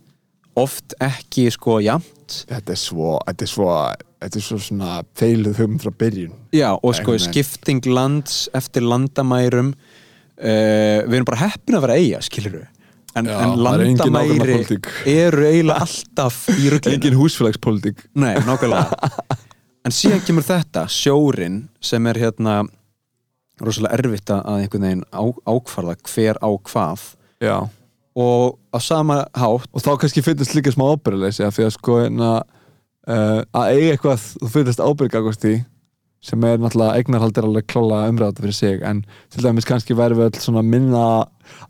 [0.60, 2.42] oft ekki sko jafnt.
[2.50, 3.72] Þetta er svo, þetta er svo
[4.20, 6.34] Þetta er svo svona feiluð hugmynd frá byrjun.
[6.52, 7.30] Já, og sko veginn.
[7.32, 12.58] skipting lands eftir landamærum uh, við erum bara heppin að vera eiga, skilur
[13.20, 16.98] en, Já, en landamæri eru eiginlega alltaf í ruglinu.
[16.98, 19.38] Engin húsfélagspólitík Nei, nákvæmlega.
[19.88, 22.60] En síðan kemur þetta, sjórin sem er hérna
[23.64, 27.06] rosalega erfitt að einhvern veginn á, ákvarða hver á hvað.
[27.44, 27.58] Já.
[28.20, 32.00] Og á sama hátt Og þá kannski finnst líka smá ábyrðaleysi af því að sko
[32.02, 32.32] hérna
[33.08, 35.56] uh, að eiga eitthvað, þú finnst ábyrðgagast því
[36.20, 40.34] sem er náttúrulega eignarhaldir alveg klála umræða fyrir sig en til dæmis kannski væri við
[40.34, 41.04] öll svona minna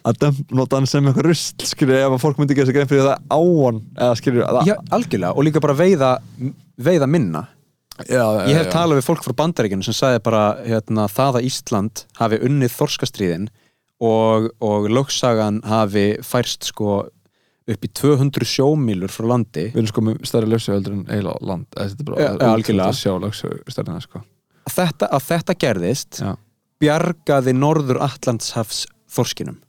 [0.10, 2.80] að dömp nota hann sem eitthvað rusl skilur ef að fólk myndi ekki að segja
[2.80, 6.12] grein fyrir það áon eða skilur að Já, algjörlega, og líka bara veiða
[6.80, 7.46] veiða minna.
[8.08, 12.04] Já, Ég hef talað við fólk frá bandaríkjunum sem sagði bara hérna, það að Ísland
[12.18, 13.50] hafi unnið þorskastríðin
[14.00, 17.02] og, og lögsagan hafi færst sko
[17.70, 19.68] upp í 200 sjómílur frá landi.
[19.76, 22.52] Við erum sko með stærri lögsögöldur en eiginlega land eða þetta er bara Já, já,
[22.56, 22.88] algjörlega.
[22.88, 24.24] að sjá lögsögur stærri sko
[24.70, 26.30] að þetta, að þetta gerðist Já.
[26.84, 29.60] bjargaði norður Allandshafs þorskinum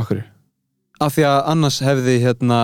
[0.00, 0.22] Okkur
[1.00, 2.58] af því að annars hefði hérna,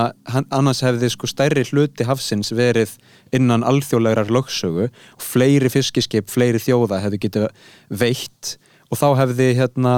[0.53, 2.93] annars hefði sko stærri hluti hafsins verið
[3.35, 7.47] innan alþjóðlegar lögsögu og fleiri fiskiskip, fleiri þjóða hefði getið
[7.89, 8.53] veitt
[8.91, 9.95] og þá hefði hérna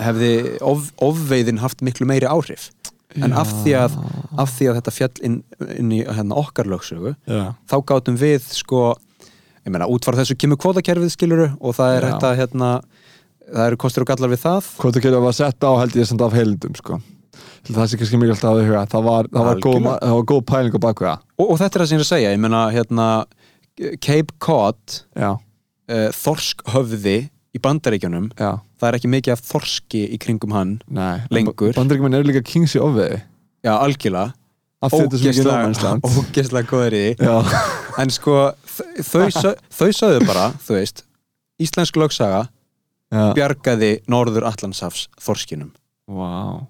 [0.00, 0.32] hefði
[0.64, 2.70] of, ofveiðin haft miklu meiri áhrif.
[3.16, 3.94] En af því, að,
[4.36, 5.36] af því að þetta fjall inn,
[5.78, 8.90] inn í hérna, okkar lögsögu Já, þá gátum við sko
[9.66, 12.70] ég meina útfara þessu kemur kvótakerfið skiluru og það er þetta hérna
[13.46, 14.72] það eru kostur og gallar við það.
[14.96, 17.00] Getur að setja á held ég samt af heilindum sko.
[17.66, 18.84] Það sé kannski mikilvægt að huga.
[18.90, 21.24] Það var, það var, góð, það var góð pæling á baku það.
[21.36, 23.08] Og, og þetta er það sem ég er að segja, ég meina hérna
[24.06, 25.34] Cape Cod uh,
[26.16, 28.50] þorskhöfði í bandaríkjunum já,
[28.80, 31.74] það er ekki mikið af þorski í kringum hann nei Lengur.
[31.76, 33.20] Bandaríkjumenn eru líka kings í ofveði
[33.64, 34.32] já, algjörlega.
[34.86, 34.92] Er
[36.04, 37.40] ógeðslega góður í því
[38.02, 38.36] en sko,
[38.66, 39.26] þau,
[39.72, 41.02] þau sögðu bara þú veist,
[41.62, 42.44] íslensk lögsaga
[43.12, 43.32] Já.
[43.38, 45.72] bjargaði Norður Allandshafs þorskinum
[46.06, 46.66] Wow.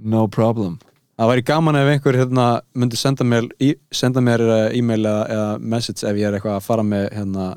[0.00, 0.78] no problem
[1.20, 6.16] það væri gaman ef einhver hérna, myndi senda mér, uh, e-mail eða, eða message ef
[6.16, 7.48] ég er eitthvað að fara með hérna,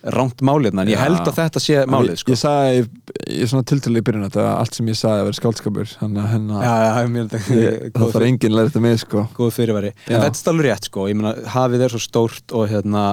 [0.00, 2.32] rámt málið en ég held að þetta sé málið ég, sko.
[2.32, 2.84] ég sagði,
[3.26, 5.92] ég er svona tiltölu í byrjun þetta var allt sem ég sagði að vera skáldskapur
[5.92, 9.26] þannig að held ég, ekki það þarf enginn að mig sko.
[9.36, 10.22] góð fyrirværi, en Já.
[10.24, 13.04] þetta er alveg rétt sko, ég meina hafið er svo stórt og hérna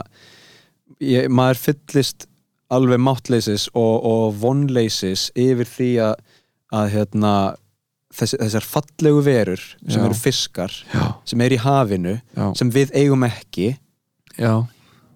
[1.04, 2.28] ég, maður fyllist
[2.72, 6.16] alveg máttleysis og, og vonleysis yfir því að,
[6.76, 7.34] að hérna
[8.16, 10.06] þess, þessar fallegu verur sem Já.
[10.08, 13.74] eru fiskar, já, sem eru í hafinu já, sem við eigum ekki
[14.40, 14.54] já,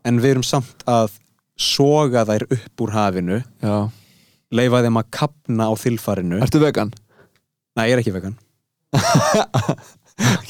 [0.04, 1.21] en við erum samt að
[1.62, 3.40] soga þær upp úr hafinu.
[3.64, 3.78] Já.
[4.52, 6.42] leifa þeim að kapna á þilfarinu.
[6.44, 6.92] Ertu vegan?
[7.78, 8.36] Nei, ég er ekki vegan.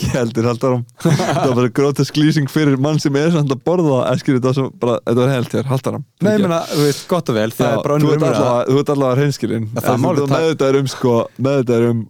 [0.02, 3.62] Ég heldur haldur um Það var bara grótesk lýsing fyrir mann sem er samt að
[3.68, 6.88] borða eskir þetta sem bara, þetta var held hér, haldur um Nei, ég meina, þú
[6.88, 8.42] veist, gott og vel, það er bara þú önnur ert umræða.
[8.42, 9.70] allavega, þú ert allavega hreinskilinn.
[9.78, 12.02] Það er málið, með þetta er um sko, með þetta er um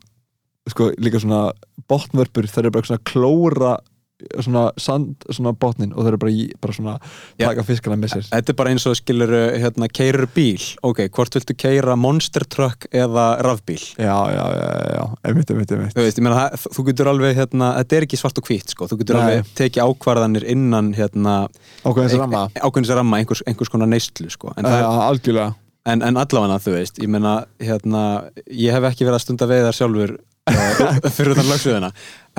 [0.73, 1.41] sko, líka svona
[1.91, 3.73] botnvörpur, það er bara svona klóra
[4.43, 6.93] svona sand, svona botnin og það er bara, í, bara svona
[7.39, 7.47] Já.
[7.49, 8.27] taka fiskana með sér.
[8.31, 12.87] Þetta er bara eins og skilur hérna, keirur bíl, ok, hvort viltu keira monster truck
[12.91, 13.79] eða rafbíl?
[13.97, 15.95] Já, já, já, já, einmitt, einmitt, einmitt.
[15.97, 18.75] Þú veist, ég meina, það- þú getur alveg, hérna, þetta er ekki svart og hvít,
[18.75, 19.23] sko, þú getur Nei.
[19.23, 21.35] alveg tekið ákvarðanir innan, hérna
[21.85, 22.45] Ákveðins ramma.
[22.61, 24.53] ákveðins ramma, einhvers, einhvers konar neyslu, sko.
[24.57, 25.55] En, það, algjörlega.
[25.89, 29.73] En, en allavega, þú veist, ég meina, hérna ég hef ekki verið að stunda veiðar
[29.73, 30.11] sjálfur
[30.51, 31.89] uh, fyrir utan lagsöðuna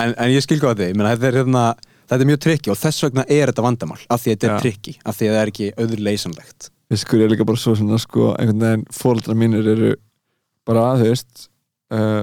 [0.01, 1.65] en, en ég skil hvað þig, ég þetta er hérna
[2.07, 4.63] þetta er mjög trikki og þess vegna er þetta vandamál af því að þetta er
[4.67, 8.35] trikki, af því að það er ekki auðurleysanlegt Fiskur er líka bara svo svona sko,
[8.37, 9.95] einhvern veginn fóreldrar mínir eru
[10.69, 11.47] bara, veist
[11.95, 12.21] uh,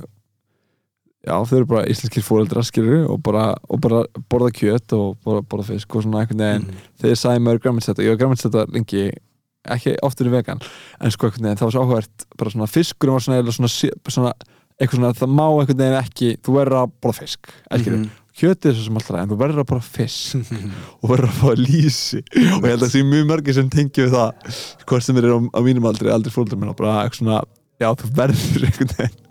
[1.26, 5.46] já, þau eru bara íslenskir fóreldrar skilur og bara, og bara borða kjöt og borða,
[5.52, 6.68] borða fisk og svona einhvern veginn.
[6.68, 6.86] Mhm.
[7.02, 9.10] þegar ég sagði mér græminsetta, ég var græminsetta lengi
[9.70, 10.62] ekki oftur í vegan.
[11.02, 13.74] En sko einhvern veginn, það var svo áhugavert bara svona fiskur var svona, svona,
[14.08, 14.34] svona
[14.80, 18.10] eitthvað svona, það má einhvern veginn ekki þú verður að borða fisk, ekki Mhm.
[18.40, 20.36] kjötið er svo sem alltaf, en þú verður að borða fisk
[21.04, 22.22] og verður að fá lýsi.
[22.40, 25.28] Og ég held að það sé mjög margir sem tengi við það hvort sem er
[25.28, 27.42] á, á mínum aldri, aldrei fólkdur minna bara eitthvað svona,
[27.80, 28.70] já þú verður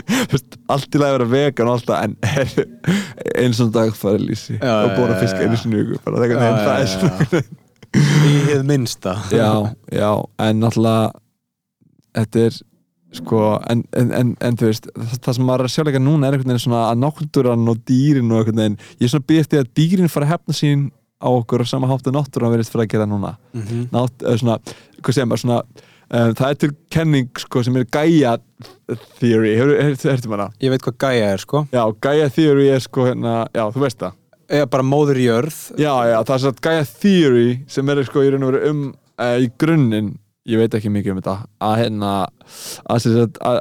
[0.08, 2.16] þú veist, allt í lagi að vera vegan og alltaf, en
[3.44, 7.42] eins og dag fara lýsi Já, og já, fisk einu viku, bara það, er svona
[7.96, 9.14] í hið minnsta.
[9.32, 9.48] Já,
[9.92, 10.10] já,
[10.44, 11.12] en náttúrulega
[12.18, 12.58] þetta er
[13.16, 16.02] sko, en, en, en, en þú veist það, það sem maður er að sjá leika
[16.02, 19.28] núna er einhvern veginn svona að náttúran og dýrin og einhvern veginn ég er svona
[19.32, 20.88] býðast því að dýrin fara að hefna sín
[21.18, 23.36] á okkur og sama hátt að náttúran verðist fyrir að gera núna.
[23.56, 23.88] Mhm.
[23.94, 24.58] Nátt, eða svona,
[25.00, 28.36] hvað segir maður svona um, það er til kenning sko sem er Gaia
[29.18, 29.56] Theory,
[29.98, 31.64] þú maður ég veit hvað gæja er, sko.
[31.74, 34.16] Já, Gaia Theory er sko hérna, já, þú veist það.
[34.48, 35.58] Eða bara móður jörð.
[35.76, 38.84] Já, já, það er svona Gaia Theory sem er sko í raun og veru um
[39.18, 40.14] uh, í grunninn,
[40.48, 41.36] ég veit ekki mikið um þetta.
[41.64, 42.12] Að hérna
[42.88, 43.60] að, að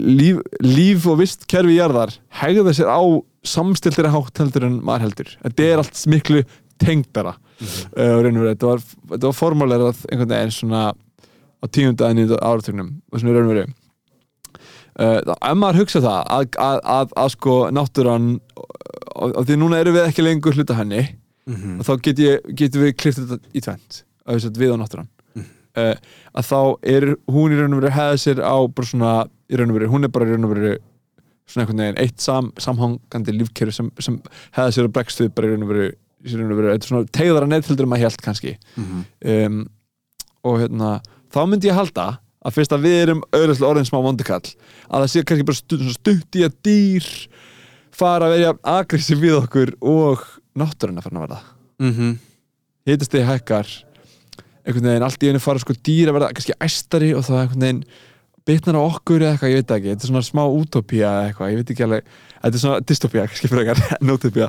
[0.00, 3.00] líf, líf og vist kerfi jarðar hegða sér á
[3.46, 5.30] samstiltiri hátt heldur en maður heldur.
[5.42, 6.42] Þetta er allt miklu
[6.82, 7.36] tengdara.
[7.62, 8.84] Uh, raun og veru, þetta var,
[9.26, 12.92] var formálerað einhvern veginn svona á tíunda að nýjönda áratugnum.
[13.12, 13.70] Og svona í raun og veru
[14.92, 18.26] Uh, ef maður hugsa það að, að, að, að sko náttúran
[18.60, 21.06] og, því núna erum við ekki lengur hluta henni
[21.42, 21.80] Mhm.
[21.80, 22.20] og þá get
[22.54, 23.96] getum við klift þetta í tvent
[24.30, 25.08] að við, á náttúran.
[25.76, 25.94] Uh,
[26.36, 26.58] að þá
[26.94, 29.12] er hún í raun og veru hefða sér á bara svona
[29.52, 30.72] í raun og veru, hún er bara í raun og veru
[31.46, 34.18] svona einhvern veginn eitt sam, samhangandi lífkerfi sem, sem
[34.56, 35.86] hefða sér að bregst við bara í raun og veru,
[36.22, 39.04] í raun og veru er svona tegðara neðfildur um að held kannski Mhm.
[39.34, 39.62] um,
[40.44, 40.92] og hérna
[41.32, 44.42] þá myndi ég halda að fyrst að við erum auðvitað orðin smá vondikall
[44.90, 47.06] að það sé kannski bara stutt, stutt í að dýr
[47.94, 50.24] fara að vera agressív við okkur og
[50.58, 51.40] náttúruna fara að verða
[51.82, 52.18] Mhm.
[52.86, 53.68] hitast þig hækkar
[54.66, 57.66] einhvern veginn allt í einu fara sko dýr að verða kannski æstari og það einhvern
[57.66, 57.84] veginn
[58.46, 59.90] bitnar á okkur eða eitthvað, ég veit ekki.
[59.92, 62.14] Þetta er svona smá útópía eða eitthvað, ég veit ekki alveg.
[62.36, 64.48] Þetta er svona dystopía, kannski fyrir eitthvað en útópía,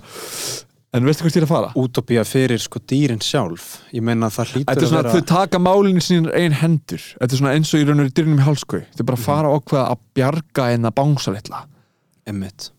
[0.94, 1.72] en veistu hvað er að fara?
[1.84, 3.68] útópía fyrir sko dýrin sjálf.
[3.94, 7.06] Ég meina það hlýtur Þetta er svona, að þau vera taka málinu sín einn hendur.
[7.20, 9.54] Þetta er svona eins og í raun og veru dyrnum í hálskau Þau bara fara
[9.54, 11.66] á ákveða að bjarga en að bánsa litla
[12.30, 12.72] Einmitt.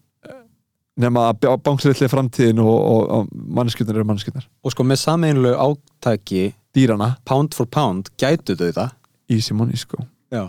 [0.95, 5.01] Nefna að bánsa litla í framtíðin og, og, og mannskjöldnar eru mannskjöldnar og sko með
[5.03, 6.45] sameinlegu átaki
[6.75, 8.91] Dýrana pound for pound gætu þau það?
[9.31, 10.03] Í Simoni sko
[10.35, 10.49] já,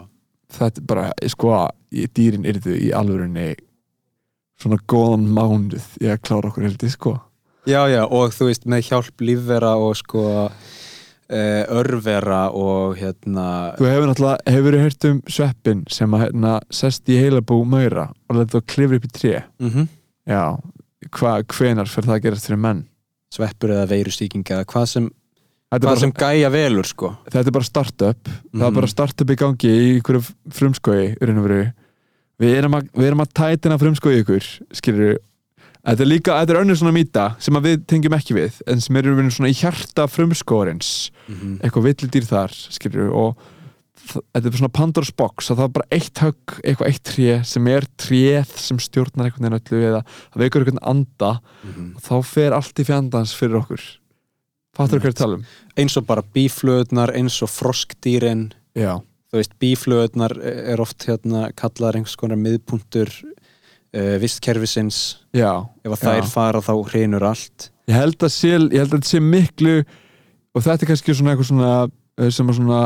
[0.55, 1.51] Þetta er bara, sko,
[1.91, 3.55] í- dýrin yrðu í alvörunni
[4.61, 7.13] svona góðan mánuð í að klára okkur heldur sko.
[7.67, 13.47] Já, já og þú veist með hjálp lífvera og sko uh, örvera og hérna
[13.80, 18.38] Þú hefur náttúrulega, hefur heyrt um sveppin sem að hérna sest í heilabú maura og
[18.39, 19.36] leta þá klifra upp í tré?
[19.59, 19.88] Mm
[20.26, 20.43] Já,
[21.13, 22.86] hva, hvenar fyrir það að gerast fyrir menn?
[23.36, 25.09] sveppur eða veirustýking eða hvað sem
[25.76, 28.76] þetta er hvað bara, sem gæja velur sko þetta er bara startup það er Mhm.
[28.80, 30.01] bara startup í gangi í
[31.38, 31.73] og veru.
[32.39, 35.17] við erum að, erum að tætina frumskói ykkur skilur
[35.86, 38.95] þetta er líka, þetta er önnur svona mýta sem við tengjum ekki við en sem
[38.95, 41.59] verið svona í hjarta frumskóarins Mhm.
[41.61, 43.38] eitthvað villidýr þar skilur og
[44.05, 47.67] þetta er svona Pandora's box að það er bara eitt högg, eitthvað eitt tré sem
[47.67, 50.01] er tréð sem stjórnar einhvern veginn öllu eða
[50.34, 51.95] það veikur einhvern anda Mhm.
[51.95, 53.82] og þá fer allt í fjandans fyrir okkur
[54.76, 55.45] fattur hvað ég er að tala um?
[55.82, 58.49] eins og bara bíflöðnar eins og froskdýrin.
[58.78, 58.99] Já,
[59.32, 63.11] þú veist, bíflöðnar er oft hérna kallaðar einhvers konar miðpuntur
[63.95, 65.01] uh, vistkerfisins.
[65.36, 66.30] Já ef að þær Já.
[66.32, 67.69] fara þá hrinur allt.
[67.89, 69.76] Ég held að sé, ég held að þetta sé miklu
[70.55, 72.80] og þetta er kannski svona eitthvað svona eh, sem að svona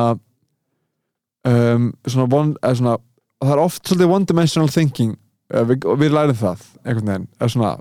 [1.47, 2.95] um, svona, one, eða svona
[3.39, 5.13] það er oft svolítið one dimensional thinking.
[5.53, 7.29] Eh, við, og við lærum það einhvern veginn.
[7.53, 7.71] Svona,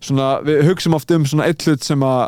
[0.00, 2.24] svona, við hugsum oft um svona eitt hlut sem að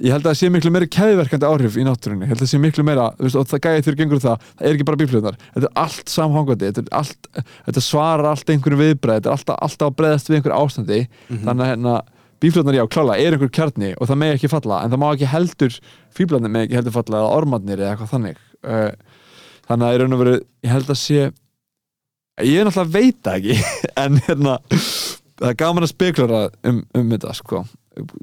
[0.00, 2.26] ég held að það sé miklu meira keðverkandi áhrif í náttúrunni.
[2.26, 4.46] Ég held að það sé miklu meira, þú veist, og það gæði þurr gengur það,
[4.54, 7.28] það er ekki bara bíflöðnar, þetta er allt samhangandi, þetta, er allt,
[7.66, 11.00] þetta svarar allt einhverju viðbreið, þetta er alltaf, alltaf að breiðast við einhverju ástandi.
[11.30, 11.96] Þannig að hérna,
[12.40, 15.28] bíflöðnar já, klála, er einhver kjarni og það megi ekki falla, en það má ekki
[15.28, 15.78] heldur
[16.16, 18.40] fíblarnir megi ekki heldur falla eða ormarnir eða eitthvað þannig.
[18.64, 18.88] Uh,
[19.68, 21.20] þannig að í raun og veru, ég held að sé
[22.46, 23.56] ég er náttúrulega veit það ekki
[24.02, 24.56] en hérna
[25.40, 27.62] það er gaman að speklara um, um þetta sko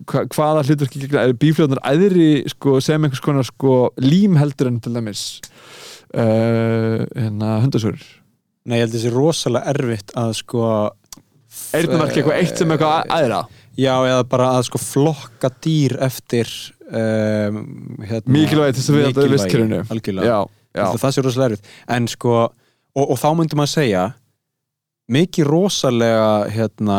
[0.07, 4.95] hvaða hlutverki gegna er bífljóðnar æðri sko, sem einhvers konar sko, lím heldur en til
[4.97, 5.25] dæmis
[6.15, 7.99] uh, hérna hundasúr
[8.67, 10.63] Nei, ég held þessi rosalega erfitt að sko
[11.77, 13.41] eirnumarki eitthvað eitt sem eitthvað a- æðra
[13.77, 16.49] Já, eða bara að sko flokka dýr eftir
[16.89, 17.59] um,
[18.01, 19.81] hérna, Mikilvægi til þess að viðhalda mikilvægi, vistkerfinu.
[19.93, 20.39] Algjörlega, já,
[20.79, 21.67] já, að það sé rosalega erfitt.
[21.93, 22.31] En sko,
[22.97, 24.05] og, og þá myndum maður segja
[25.13, 26.25] mikið rosalega
[26.55, 26.97] hérna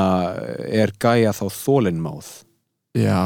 [0.70, 2.30] er gæja þá þólinnmáð
[2.98, 3.20] já.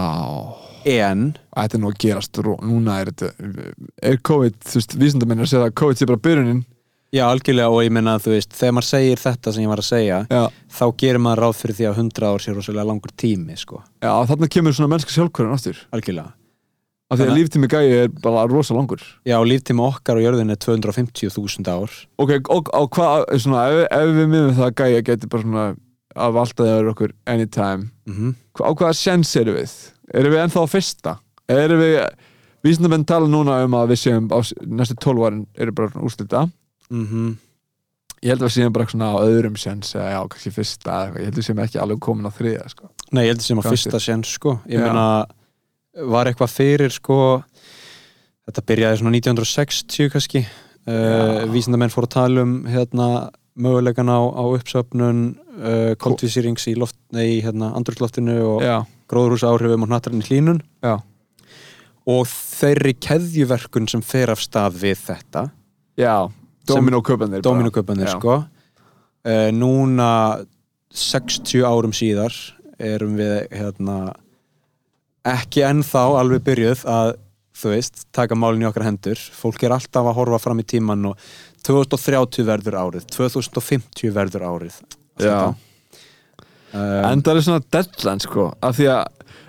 [0.85, 1.33] En?
[1.55, 3.33] Þetta er nú að gerast, núna er þetta
[4.03, 6.63] er COVID, þú veist, vísindamenn að segja að COVID sé bara byrjunin.
[7.13, 9.83] Já, algjörlega og ég meina að þú veist, þegar maður segir þetta sem ég var
[9.83, 10.43] að segja, Já,
[10.73, 14.13] þá gerir maður ráð fyrir því að 100 ár sé rosalega langur tími, sko, já
[14.31, 15.83] þarna kemur svona mennska sjálfkvörðan aftur.
[15.93, 16.33] Algjörlega.
[17.13, 19.03] af því að líftími gæi er bara rosa langur.
[19.29, 21.93] Já, líftíma okkar á jörðin er 250.000 ár.
[22.17, 25.67] Ok, og, og hvað, svona, ef, ef við miðum það að gæi geti bara svona
[26.17, 29.73] að valtaði yfir okkur anytime Mm Hva, á hvaða sjens eru við?
[30.13, 31.15] Erum við ennþá á fyrsta?
[31.49, 31.95] Erum við,
[32.67, 36.49] vísindamenn tala núna um að við séum á næstu 12 árin eru bara úrslita
[36.91, 37.37] -hmm.
[38.23, 41.25] Ég held að við séum bara svona á öðrum sjens eða já, kannski fyrsta, ég
[41.27, 42.91] held að við séum ekki alveg komin á þriða sko.
[43.11, 43.71] Nei, ég held að Kannski.
[43.71, 44.53] fyrsta sén, sko.
[44.71, 44.85] Ég Já.
[44.87, 45.27] meina,
[46.07, 47.43] var eitthvað fyrir, sko,
[48.47, 50.47] þetta byrjaði svona 1960 kannski.
[50.87, 51.51] Uh, Já.
[51.51, 53.09] vísindamenn fóru að tala um, hérna,
[53.59, 55.23] mögulegan á, á uppsöfnun
[55.61, 58.79] uh, koltvísýrings í, loft, nei, í hérna, andrúrsloftinu og Já,
[59.13, 60.63] gróðrúsa áhrifum og hnattarinn hlínun.
[60.85, 60.97] já,
[62.09, 65.45] og þeirri keðjuverkun sem fer af stað við þetta
[66.67, 68.17] Dominó-köpanir Dominuköpanir Já.
[68.17, 70.09] sko uh, núna
[70.93, 72.35] 60 árum síðar
[72.83, 73.99] erum við hérna
[75.29, 77.13] ekki ennþá alveg byrjuð að
[77.63, 81.05] þú veist, taka málin í okkar hendur fólk er alltaf að horfa fram í tíman
[81.13, 81.21] og
[81.67, 84.79] 2030 verður árið 2050 verður árið.
[85.23, 85.39] Já.
[86.73, 89.03] um, En það er svona deadline sko af því að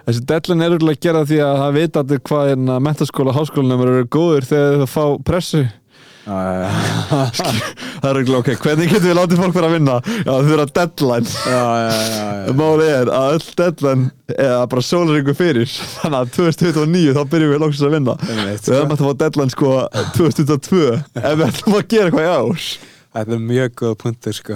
[0.07, 3.85] þessi deadline er úrlega að gera því að það vita allir hvað er mentaskóla háskólanum
[3.87, 5.63] eru góður þegar það fá pressu
[6.23, 9.97] Það er ekki ok, hvernig getum við látið fólk vera að vinna?
[10.23, 11.33] Já, þau vera deadline.
[11.43, 12.53] Já, já, já, já.
[12.61, 15.75] Máli er að öll deadline er bara sólaringu fyrir.
[15.99, 18.17] Þannig að 2029 þá byrjum við lóksins að vinna.
[18.23, 18.79] Við sko.
[18.79, 19.75] erum að fá deadline sko
[20.15, 22.65] 2022 ef við ætlum að gera eitthvað í ár
[23.13, 24.55] Þetta er mjög góð punktur sko.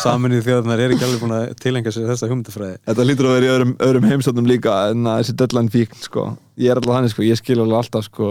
[0.00, 2.78] Saminnið þjóðarnar er ekki alveg búin að tilengja sér þessa hugmyndafræði.
[2.88, 6.24] Þetta lítur að vera í öðrum, öðrum heimsóknum líka en þessi deadline fíkn sko.
[6.58, 8.30] Ég er alltaf þannig sko, ég skil alveg alltaf sko.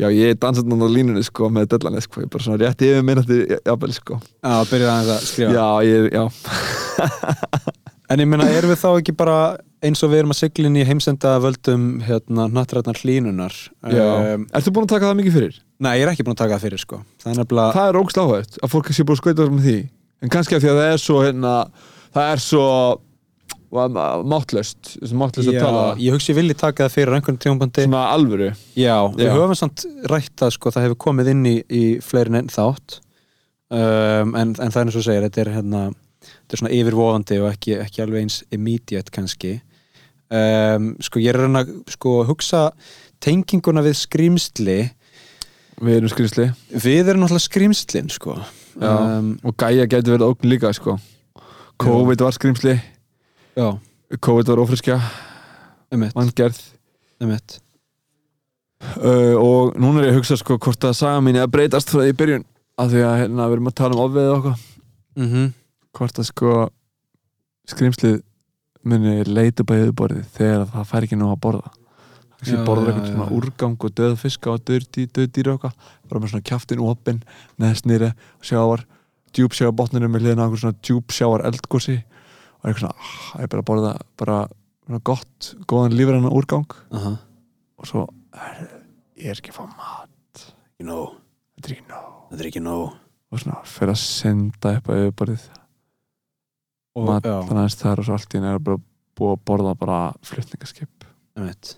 [0.00, 2.86] Já, ég er dansað á línunni sko með deadline sko, ég er bara svona rétt
[2.88, 4.20] yfir minnati jafnvel sko.
[4.40, 5.56] Já, byrjaði að skrifa.
[5.60, 7.74] Já, ég, já
[8.12, 9.38] En ég meina, erum við þá ekki bara
[9.84, 14.34] eins og við erum að sigla inn í heimsenda völdum hérna nattrætnar hlínunar Já.
[14.36, 15.56] um, Ertu búin að taka það mikið fyrir?
[15.82, 17.00] Nei, ég er ekki búin að taka það fyrir sko.
[17.22, 19.76] Það er nefnilega Það er ógst áhægt að fólk sé búin að skauta með því.
[20.22, 21.56] En kannski af því að það er svo hérna
[22.16, 22.68] Það er svo
[23.76, 25.82] máttlöst Máttlöst að tala.
[25.98, 28.52] Já, ég hugsi ég vilji taka það fyrir einhvern tímabundi Svona alvöru.
[28.78, 29.32] Já, við Já.
[29.34, 33.00] höfum samt rætt að sko, það hefur komið inn í, í fleirin enn þátt.
[33.66, 34.72] Um, en, en
[36.46, 39.58] þetta er svona yfirvofandi og ekki, ekki alveg eins immediate kannski.
[40.26, 42.70] Um, sko ég er reyna að sko, hugsa
[43.22, 44.78] tenginguna við skrýmsli
[45.76, 48.38] Við erum skrifsli við erum náttúrulega skrýmslin sko.
[48.80, 48.88] Já.
[48.88, 50.96] um, Og gæja getur verið ógn líka sko.
[51.76, 52.80] COVID var skrimsli
[53.56, 53.78] já,
[54.20, 54.96] COVID var ófriskja
[55.92, 56.60] emitt, Manngerð
[58.96, 61.92] uh, og núna er ég að hugsa sko hvort að saga mín er að breytast
[61.92, 62.46] frá því í byrjun
[62.80, 64.56] af því að hérna, við erum að tala um ofveið og okkur
[65.16, 65.52] mm -hmm.
[65.96, 66.52] Hvort að sko
[67.70, 68.20] skrimslið
[68.86, 71.72] muni leita upp að yfirborðið þegar það fær ekki nú að borða.
[72.36, 75.88] Þessi borður já, eitthvað svona úrgang og döð fiska og döð dýr og eitthvað.
[76.10, 77.22] Bara með svona kjaftin opinn
[77.62, 78.12] neðst nýri
[78.44, 78.84] sjávar
[79.36, 83.64] djúpsjávar botninu með á einhver svona djúpsjávar eldgósi og eitthvað svona ah, ég er bara
[83.64, 84.38] að borða bara
[84.86, 86.76] svona gott, góðan lífrann úrgang.
[86.92, 87.16] Aha.
[87.76, 88.62] og svo er,
[89.18, 90.46] ég er ekki að fá mat.
[90.78, 91.16] You know,
[91.56, 91.88] þetta er ekki
[92.62, 92.86] nóg.
[92.86, 93.02] Nóg.
[93.32, 95.48] Og svona fyrir að senda upp að yfirborðið
[96.96, 98.82] og, þannig aðeins þar og svo allt í henni er bara
[99.16, 101.08] búið að borða bara flutningaskip.
[101.36, 101.76] Einmitt.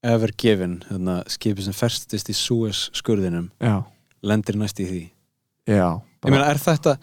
[0.00, 3.50] Ever Given, hérna, skipi sem ferstist í Suez skurðinum.
[3.60, 3.82] Já,
[4.24, 5.02] lendir næst í því.
[5.68, 6.96] Já Ég meina, er þetta,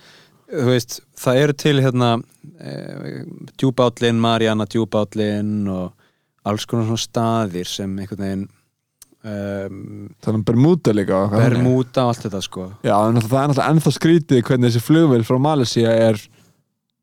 [0.67, 2.09] veist, það eru til hérna
[2.61, 2.73] e,
[3.57, 5.95] djúbállin, Mariana djúbállin og
[6.47, 8.43] alls konar svona staðir sem einhvern veginn
[9.25, 9.79] um,
[10.21, 11.55] það er Bermuda líka þannig.
[11.57, 12.67] Bermuda og allt þetta sko.
[12.85, 16.21] Já, en það er náttúrulega ennþá skrítið hvernig þessi flugvél frá Malaysia er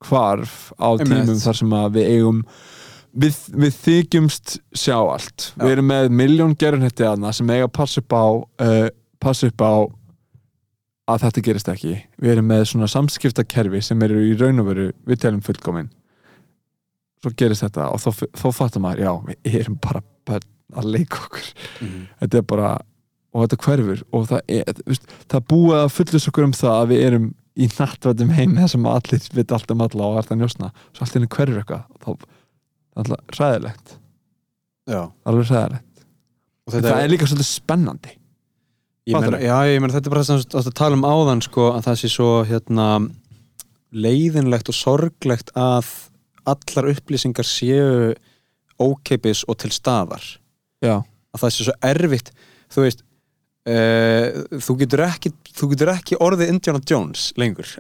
[0.09, 2.45] hvarf á tímum þar sem við eigum
[3.13, 5.51] við, við þykjumst sjá allt.
[5.55, 5.65] Já.
[5.65, 8.89] við erum með miljón gerunhetti aðna sem eiga að passa upp á uh,
[9.23, 9.75] passa upp á
[11.15, 11.99] að þetta gerist ekki.
[12.21, 15.93] Við erum með svona samskiptakerfi sem eru í raun og veru við telum fullkomin.
[17.21, 21.21] Svo gerist þetta og þá, þá fattar maður, já, við erum bara börn að leika
[21.27, 21.55] okkur.
[21.85, 22.73] Mm þetta er bara
[23.35, 24.99] og þetta hverfur og það er,
[25.33, 28.87] það búið að fullist okkur um það að við erum í nattvættum heim þar sem
[28.91, 30.71] allir veit allt um alla og er það njósna.
[30.93, 32.25] Svo allt henni hverfur eitthvað þá það
[32.95, 33.97] er alltaf ræðilegt
[34.85, 35.95] Já, alveg ræðilegt
[36.65, 38.15] og það er líka svolítið spennandi.
[39.05, 41.89] Ég meina, já, ég meina, þetta er bara átt að tala um áðan sko, að
[41.91, 42.87] það sé svo hérna
[43.95, 45.91] leiðinlegt og sorglegt að
[46.49, 48.15] allar upplýsingar séu
[48.81, 50.25] ókeipis og til staðar.
[50.81, 52.33] Já, að það sé svo erfitt.
[52.73, 53.05] Þú veist
[53.71, 57.71] uh, þú, getur ekki, þú getur ekki orðið Indiana Jones lengur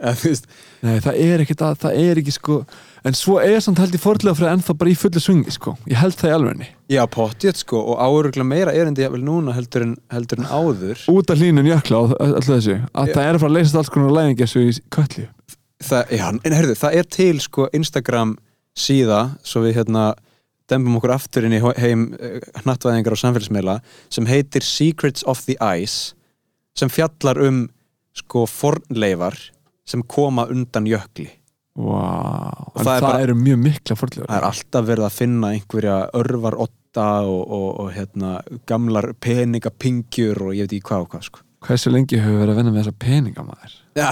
[0.84, 2.58] nei það er ekki það, það er ekki sko
[3.04, 6.00] en svo er samt held ég fordlega fyrir ennþá bara í fullu svungi sko, ég
[6.00, 9.94] held það í alvegni já, pottið sko og áuruglega meira erindi jafnvel núna heldur en,
[10.12, 11.04] heldur en áður.
[11.12, 13.14] Út af hlínun jökla og alltaf þessu að Já.
[13.14, 15.26] það er að fara að leysast alls konar læðingi þessu í köllu
[15.84, 18.36] það, já, en herðu, það er til sko Instagram
[18.74, 20.12] síða svo við hérna
[20.70, 23.78] dembum okkur aftur inn í heim uh, hnattvæðingar og samfélagsmeila
[24.12, 26.14] sem heitir Secrets of the Ice
[26.78, 27.64] sem fjallar um
[28.16, 29.36] sko fornleifar
[29.84, 31.26] sem koma undan jökli.
[31.74, 32.70] Wow.
[32.70, 35.16] Og en það það, er bara- eru mjög mikla fordlega það er alltaf verið að
[35.18, 38.36] finna einhverja örvar otta og, og, og hérna,
[38.70, 41.42] gamlar peningapingjur og ég veit ekki hvað og hvað sko.
[41.66, 44.08] hversu lengi hefur verið að vinna með þessa peninga maður Já,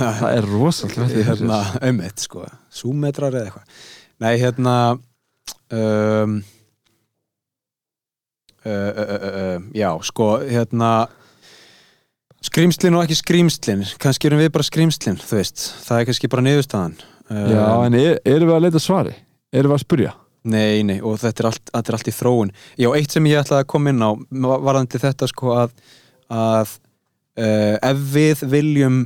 [0.00, 3.84] það er rosalega hérna, auðvitað sko, súmetrar eða eitthvað.
[4.24, 4.74] Nei, hérna
[5.72, 6.36] um,
[8.66, 10.92] uh, uh, uh, Já, sko, hérna
[12.42, 16.46] Skrýmslin og ekki skrýmslin Kannski erum við bara skrýmslin, þú veist Það er kannski bara
[16.48, 16.98] niðurstaðan.
[17.32, 19.14] Já, en er, erum við að leita svari?
[19.54, 22.48] Erum við að spurja Nei, nei, og þetta er allt, þetta er allt í þróun.
[22.74, 24.10] Já, eitt sem ég ætlaði að koma inn á
[24.66, 25.76] varðandi þetta sko að,
[26.34, 26.72] að
[27.38, 28.96] uh, ef við viljum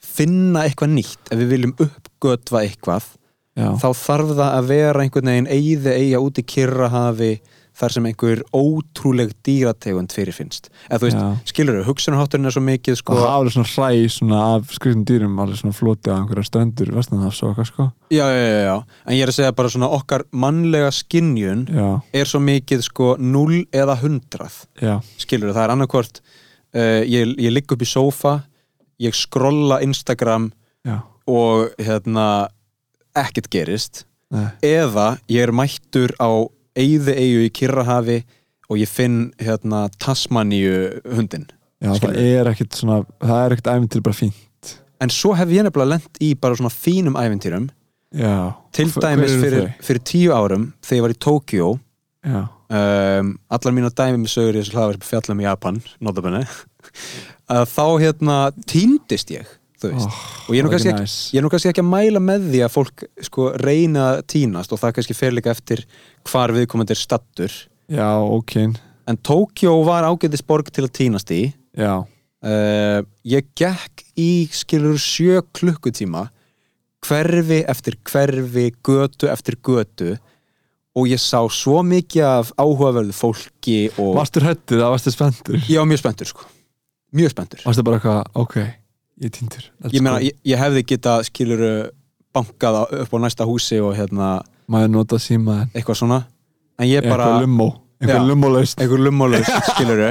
[0.00, 3.10] finna eitthvað nýtt ef við viljum uppgötva eitthvað
[3.56, 7.32] já, þá þarf það að vera einhvern veginn eigði eiga út í kyrrahafi
[7.76, 10.70] þar sem einhver ótrúleg dýrategund fyrirfinnst.
[10.88, 11.50] Eða þú veist, Já.
[11.50, 15.04] skilur þau, hugsunarhátturinn er svo mikið og sko, það er svona hræ svona af skrifnum
[15.10, 17.88] dýrum alveg svona floti á einhverja strendur vestanhafs og eitthvað sko.
[18.14, 21.88] Já, já, já, já, en ég er að segja bara svona okkar mannlega skinjun já,
[22.16, 24.50] er svo mikið sko 0 eða 100
[24.80, 28.38] já, skilur það er annarkvort uh, ég, ég ligg upp í sófa
[29.02, 30.48] ég skrolla Instagram
[30.86, 31.02] já.
[31.28, 32.48] og hérna
[33.16, 34.04] ekkert gerist
[34.34, 34.48] Nei.
[34.64, 36.30] eða ég er mættur á
[36.76, 38.20] eyði eigu í Kirrahafi
[38.66, 41.46] og ég finn hérna Tasmaníu hundin
[41.82, 44.70] Já, það er ekkert svona, það er ekkert æfintir bara fínt.
[45.04, 47.66] En svo hef ég nefnilega lent í bara svona fínum ævintýrum.
[48.16, 48.56] Já.
[48.72, 51.66] Til dæmis fyrir, fyrir tíu árum þegar ég var í Tókjó
[52.26, 56.42] Já, um, allar mína dæmi með sögur í þessu hlaðar fjallum í Japan, notabene.
[57.56, 59.50] Að þá hérna týndist ég
[59.84, 61.30] oh, og ég er, ekki, nice.
[61.34, 64.72] ég er nú kannski ekki að mæla með því að fólk sko reyna að týnast
[64.72, 65.84] og það kannski fer líka eftir
[66.30, 68.56] hvar viðkomandi er stattur Já, ok,
[69.06, 71.42] en Tókjó var ágætis borg til að týnast í.
[71.78, 72.02] Já.
[72.46, 76.26] Uh, ég gekk í skilur sjö klukkutíma
[77.06, 80.16] hverfi eftir hverfi götu eftir götu
[80.96, 85.58] og ég sá svo mikið af áhugaverðu fólki og Varstu hrættið, það varstu spenntur?
[85.68, 86.46] Var mjög spenntur sko.
[87.16, 87.64] Mjög spenntur.
[87.66, 88.56] Varstu bara eitthvað, ok,
[89.22, 91.64] ég týndur ég meina, ég, ég hefði geta skilur
[92.36, 96.16] bankað upp á næsta húsi og hérna Maður nota síma eitthvað svona.
[96.74, 97.68] En ég bara, Eitthvað lummo
[98.00, 98.26] einhver Já.
[98.28, 100.02] lummólaust einhver lummálus, skilur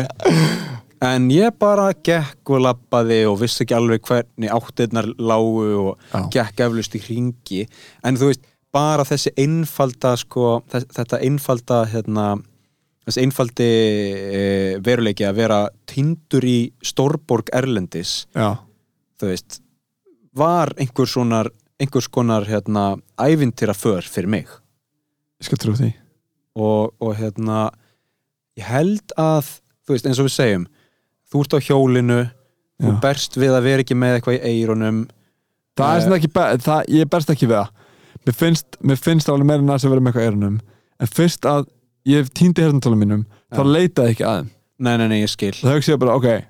[1.06, 6.23] en ég bara gekk og labbaði og vissi ekki alveg hvernig áttirnar lágu og Já.
[6.34, 7.65] gekk eflust í hringi.
[8.03, 12.26] En þú veist, bara þessi einfalda sko, þess, þetta einfalda hérna,
[13.06, 14.41] þessi einfaldi e,
[14.84, 18.56] veruleiki að vera tindur í Stórborg Erlendis Já,
[19.19, 19.59] þú veist,
[20.35, 24.47] var einhver svonar, einhvers konar hérna, ævintýra för fyrir mig?
[25.41, 25.93] Ég skal trú því.
[26.55, 27.69] Og, og hérna
[28.57, 29.49] ég held að,
[29.87, 30.67] þú veist, eins og við segjum
[31.31, 32.19] þú ert á hjólinu
[32.79, 32.99] þú Já.
[33.03, 35.01] berst við að vera ekki með eitthvað í eyrunum.
[35.75, 36.03] Það er Eh.
[36.03, 36.29] sem ekki,
[36.63, 37.69] það, ég berst ekki við það.
[38.25, 40.59] Mér finnst, mér finnst alveg meira næst að vera með eitthvað eirunum
[40.99, 41.65] En fyrst að
[42.07, 43.67] ég týndi herntólum mínum þá Já.
[43.75, 44.49] leitaði ég ekki að þeim.
[44.79, 45.51] Nei, nei, nei, ég skil.
[45.51, 46.45] Það hugsi ég bara, ok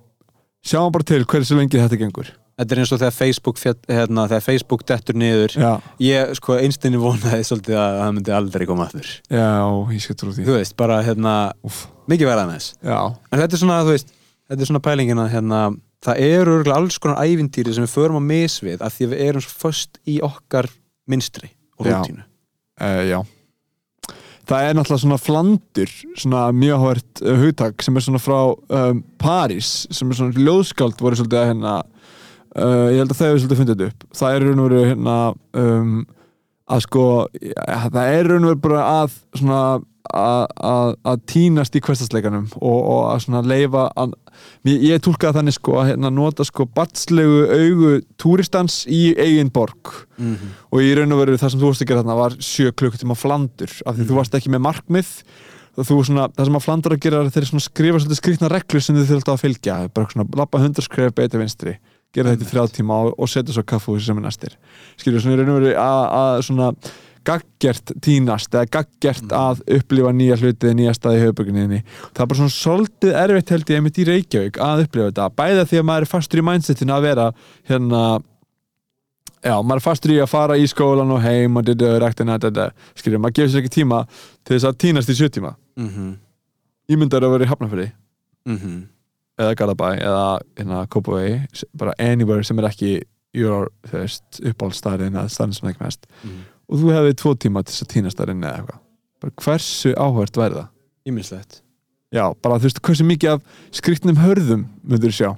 [0.66, 2.30] Sjáum bara til hversu lengi þetta gengur
[2.60, 5.56] þetta er eins og þegar Facebook, hérna, þegar Facebook dettur niður.
[5.60, 5.72] Já,
[6.04, 9.10] ég, sko, einstinni vonaði svolítið að það myndi aldrei koma aftur.
[9.32, 9.50] Já,
[9.96, 10.46] ég skal trú því.
[10.48, 11.34] Þú veist, bara, hérna,
[11.68, 11.82] Úff.
[12.12, 12.78] mikið verða með þess.
[12.86, 13.00] Já,
[13.32, 14.16] en þetta er svona, þú veist,
[14.50, 15.62] þetta er svona pælingin að hérna,
[16.06, 19.46] það eru alls konar ævintýri sem við förum að misvið af því að við erum
[19.46, 20.70] svo föst í okkar
[21.10, 21.50] minstri
[21.80, 21.98] og Já.
[22.00, 22.24] rútínu.
[22.82, 23.20] Uh, já.
[24.46, 25.92] Það er náttúrulega svona flandur
[26.22, 31.02] svona mjög hóvert uh, hugtak sem er svona frá um, París sem er svona ljóðskáld
[31.02, 31.72] voru svolítið að hérna
[32.60, 34.06] uh, ég held að þau hefur svolítið fundið upp.
[34.20, 35.18] Það er raun og veru hérna
[35.62, 35.98] um,
[36.66, 37.04] að sko
[37.42, 39.62] ja, það er raun og veru bara að svona
[40.14, 44.14] að, að, að týnast í hverstasleikanum og, og að svona leifa að,
[44.70, 49.96] ég, ég tólkaði þannig sko að hérna, nota sko batslegu augu túristans í eigin borg.
[50.18, 50.54] Mm -hmm.
[50.72, 53.18] og í raun og veru það sem þú varst að gera þarna var sjö klukkutíma
[53.18, 55.12] flandur af því þú varst ekki með markmið.
[55.76, 59.10] Svona, það sem að flandur að gera er þeir skrifa svolítið skrýtna reglur sem þið
[59.10, 59.90] þurft að fylgja.
[59.92, 61.76] Bara svona lappa hundarskref beita vinstri
[62.16, 64.56] gera þetta í þrjá tíma og, og setja svo kaffúsi sem er næstir.
[65.02, 66.70] Skilju svona í raun og veru að, svona
[67.26, 72.40] gaggjert tínast eða gaggjert að upplifa nýja hluti nýja staði í höfbökuninni það er bara
[72.40, 75.28] svona svolítið erfitt held ég einmitt í Reykjavík að upplifa þetta.
[75.42, 77.28] Bæða því að maður er fastur í mindsetinu að vera
[77.72, 78.04] hérna
[79.42, 82.70] já, maður er fastur í að fara í skólan og heim og þetta, rektina, þetta,
[82.98, 84.02] skiljum, maður gefur sér ekki tíma
[84.46, 85.56] til þess að tínast í sjö tíma.
[85.80, 86.18] Mm -hmm.
[86.94, 87.92] ímyndar að vera í Hafnarfyrði
[88.46, 88.58] Mm
[89.40, 90.26] eða Garabæ eða
[90.58, 92.94] hérna Kópavegi, bara anywhere sem er ekki
[93.36, 96.08] your, uppáhaldstæðin eða stæðin sem ekki mest.
[96.70, 98.82] Og þú hefði tvo tíma til þess að tínast þar inni eða eitthvað.
[99.22, 100.74] Bara hversu áhvert væri það?
[101.06, 101.62] Ímislegt
[102.16, 105.34] já, bara þú veist, hversu mikið af skriktnum hörðum myndur sjá?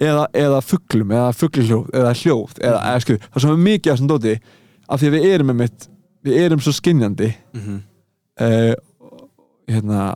[0.00, 3.98] Eða, eða fugglum, eða fugglhljóð eða hljóð, eða, eða skil það er svo mikið af
[3.98, 4.34] þessum dóti
[4.88, 5.88] af því að við erum með mitt
[6.24, 7.82] við erum svo skinjandi mm -hmm.
[8.46, 8.72] uh,
[9.68, 10.06] hérna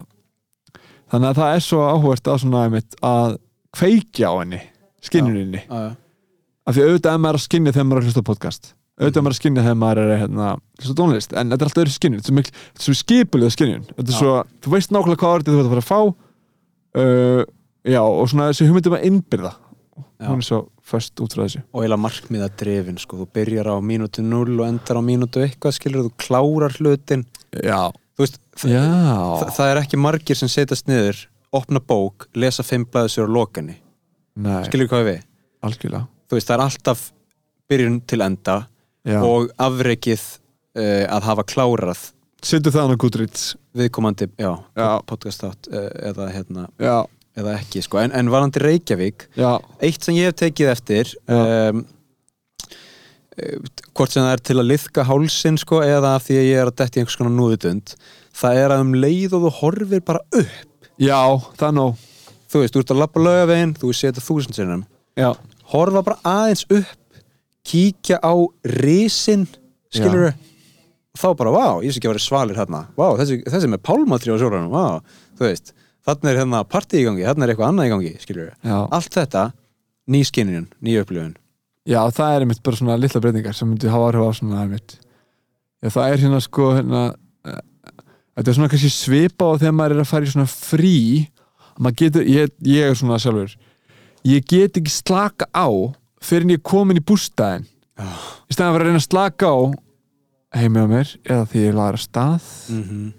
[1.12, 3.36] þannig að það er svo áhvert að svona einmitt, að
[3.74, 4.60] kveikja á henni
[5.04, 5.92] skinjuninni, ah,
[6.64, 8.70] af því auðvitað er maður að skinja þegar maður er að hlusta podcast.
[8.94, 11.68] Auðvitað er maður að skinja þegar maður er hérna, hlusta á tónlist, en þetta er
[11.68, 13.74] alltaf öðru skinjun þetta er svo, skipulega
[14.14, 16.00] svo, þú veist nákvæmlega hvað orðið þú ert að fara að fá.
[16.94, 17.42] Uh,
[17.82, 19.52] já, og svona þessi hugmyndum að innbyrða.
[20.24, 21.64] Hún er svo först út frá þessu.
[21.74, 23.18] Og eiginlega markmiða drefin sko.
[23.22, 27.26] þú byrjar á mínútu 0 og endar á mínútu eitthvað skilur þú klárar hlutin.
[27.50, 28.84] Já, veist, þa já.
[29.42, 31.24] þa það er ekki margir sem setjast niður
[31.54, 33.76] opna bók, lesa fimm blaðsur á lokinni
[34.34, 35.20] nei, skilur hvað við?
[35.64, 37.04] Veist, það er alltaf
[37.70, 38.56] byrjun til enda
[39.06, 39.20] já.
[39.22, 42.08] og afrekið uh, að hafa klárað
[42.44, 43.44] setur það hann á Goodreads.
[43.74, 44.88] viðkomandi, já, Já.
[45.08, 46.66] podcast átt uh, eða, hérna,
[47.38, 47.98] eða ekki sko.
[48.02, 51.84] en, en varandi Reykjavík já, eitt sem ég hef tekið eftir um,
[53.94, 56.70] hvort sem það er til að liðka hálsin sko, eða af því að ég er
[56.70, 57.96] að detti einhvers konar núðutund
[58.34, 60.88] það er að um leið og þú horfir bara upp.
[61.00, 61.20] Já,
[61.58, 62.02] það er nóg.
[62.50, 64.84] Þú veist, þú ert að lappa lögavegin, þú setja þúsund sinnum.
[65.18, 65.30] Já,
[65.72, 67.22] horfa bara aðeins upp
[67.64, 68.34] kíkja á
[68.84, 69.46] risin
[69.94, 70.34] skilur
[71.14, 72.82] þá bara, vá, ég sé ekki að vera svalir hérna.
[72.98, 75.72] Vá, þessi, þessi með pálmatri á sjóranum vá, þú veist,
[76.04, 78.76] þarna er hérna partí í gangi, þarna er eitthvað annað í gangi, skilur já.
[78.82, 79.44] allt þetta,
[80.10, 81.36] ný skinnin ný upplifun
[81.84, 84.96] Já, það er einmitt bara svona litla breytingar sem myndi hafa áhrif á svona einmitt.
[85.84, 87.02] Já, það er hérna sko hérna,
[87.44, 87.60] eh,
[88.38, 90.96] þetta er svona kannski svipa á þegar maður er að fara í svona frí.
[91.98, 93.52] Getur, ég, ég er svona sjálfur.
[94.24, 95.68] Ég get ekki slaka á
[96.24, 97.66] fyrir en ég er komin í bústæðin
[98.00, 98.20] oh.
[98.48, 99.58] í stæðan vera að reyna að slaka á
[100.54, 102.46] heimi á mér eða því ég laður að stað.
[102.70, 103.10] Mm -hmm.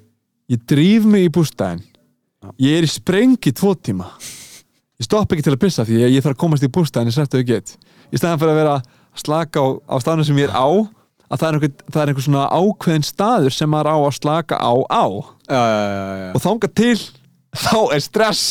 [0.49, 2.49] ég drýf mig í bústæðin Já.
[2.57, 4.09] ég er í sprengi tvo tíma.
[4.97, 7.13] Ég stopp ekki til að pissa því ég, ég þarf að komast í bústæðin í
[7.13, 7.77] sættu og get
[8.15, 8.75] í staðan fyrir að vera
[9.19, 10.67] slaka á, á staðnum sem ég er á
[11.25, 14.61] að það er, einhver, það er einhver svona ákveðin staður sem maður á að slaka
[14.61, 15.05] á á.
[15.49, 16.95] Já, já, og þanga til
[17.65, 18.45] þá er stress.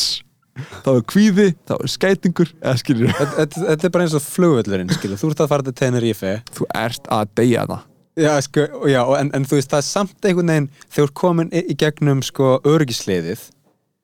[0.55, 3.09] Þá er kvíði, þá er skætingur eða skilur.
[3.35, 5.19] Þetta, er bara eins og flugvöllurinn skilur.
[5.19, 6.37] þú ert að fara til Tenerife.
[6.55, 7.83] Þú ert að deyja það
[8.15, 11.75] Já, sko, já, en, en þú veist, það er samt einhvern veginn þegar komin í
[11.75, 13.41] gegnum sko örgisliðið,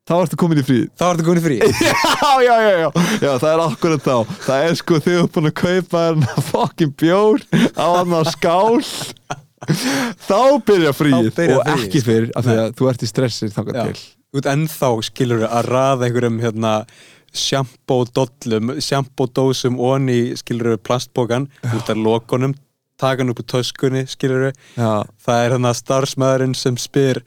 [0.10, 0.80] þá ertu komin í frí.
[0.98, 1.58] Þá ertu komin í frí.
[2.22, 2.90] Já, já, já, já,
[3.22, 4.16] já, það er akkurat þá.
[4.48, 7.44] Það er sko þú er búin að kaupa hérna fokkin bjór
[7.78, 8.82] á á skál.
[10.26, 12.08] Þá byrja fríið Þá byrjar og fríið, ekki sko.
[12.10, 13.84] fyrir af því að þú ert í stressi þangað Já.
[13.92, 14.06] til.
[14.40, 16.72] Út ennþá skilur að raða einhverjum hérna
[17.32, 22.56] sjampódollum, sjampódósum onni skilur plastbókan út af lokunum,
[23.02, 24.92] taka hann upp úr töskunni skilur já,
[25.26, 27.22] það er hérna starfsmæðurinn sem spyr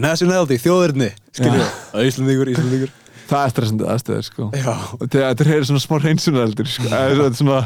[0.00, 1.68] nationality, þjóðurni skilur,
[2.08, 2.96] Íslandíkur, Íslandíkur
[3.28, 4.46] það er stressandi aðstöður sko.
[4.54, 6.88] Þetta er svona smá reynsunareldur sko.
[6.88, 7.58] þetta er svona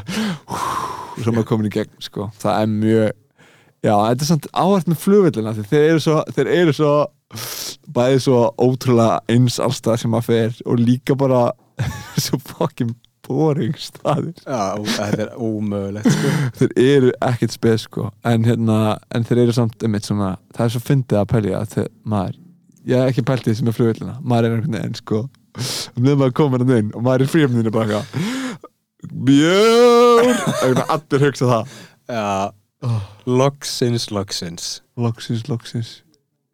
[1.23, 2.31] sem að komin í gegn sko.
[2.43, 3.11] það er mjög
[3.83, 6.93] já, þetta er samt áhært með flugvillina þeir eru svo, þeir eru svo
[7.93, 11.45] bæði svo ótrúlega eins allstað sem að fer og líka bara
[12.25, 12.95] svo fucking
[13.27, 14.35] boring staðir.
[14.45, 16.33] Já, þetta er ómögulegt sko.
[16.61, 18.09] þeir eru ekkert spes sko.
[18.29, 18.79] En, hérna,
[19.15, 22.39] en þeir eru samt einmitt svona það er svo fyndið að pælja að þeir, maður
[22.89, 24.17] ég hef ekki pælt því sem er flugvillina.
[24.23, 25.23] Maður er einhvern veginn sko.
[25.53, 28.31] Um þegar maður komur hann inn og maður er í fríöfninu eitthvað
[29.27, 31.77] bjór Eitthvað, allir hugsa það.
[32.13, 32.95] Já,
[33.27, 34.71] loksins, loksins.
[34.99, 35.93] Loksins, loksins.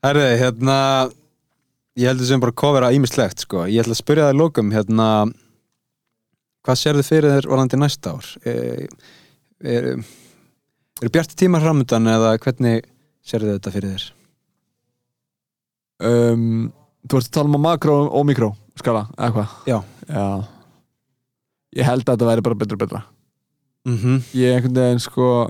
[0.05, 0.79] Herði, hérna
[1.99, 3.67] ég heldur sem bara að kofera ímislegt sko.
[3.67, 5.09] ég ætla að spyrja það lókum hérna
[6.69, 8.27] hvað sérðu fyrir þér varandi næsta ár?
[8.45, 8.89] Er,
[9.65, 9.87] er,
[11.01, 12.85] er bjarti tímar framöndan eða hvernig
[13.25, 14.09] sérðu þetta fyrir þér?
[16.05, 16.67] Um,
[17.09, 19.55] þú ert að tala um makró og mikró skala, eða hvað?
[19.67, 19.79] Já.
[20.13, 20.27] já.
[21.79, 23.01] Ég held að þetta væri bara betra og betra.
[23.89, 24.21] Mm -hmm.
[24.37, 25.49] ég einhvern veginn sko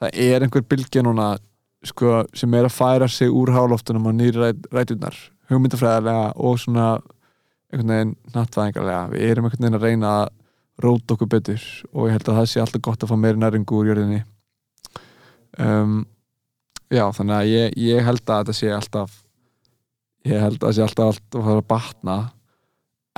[0.00, 1.38] það er einhver bylgja núna
[1.84, 5.16] sko, sem er að færa sig úr háloftunum á nýri ræt, rætunar
[5.48, 7.00] hugmyndafræðilega og svona
[7.70, 10.28] einhvern veginn nattvæðingarlega við erum einhvern veginn að reyna að
[10.80, 13.78] róta okkur betur og ég held að það sé alltaf gott að fá meiri næringu
[13.78, 14.20] úr jörðinni.
[15.60, 16.06] Um,
[16.90, 19.16] já þannig að ég, ég held að þetta sé alltaf
[20.28, 22.18] ég held að það sé alltaf alltaf að fara að batna.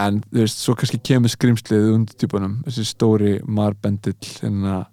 [0.02, 4.86] En þú veist, svo kannski kemur skrimslið undir típunum, þessi stóri marbendill hérna,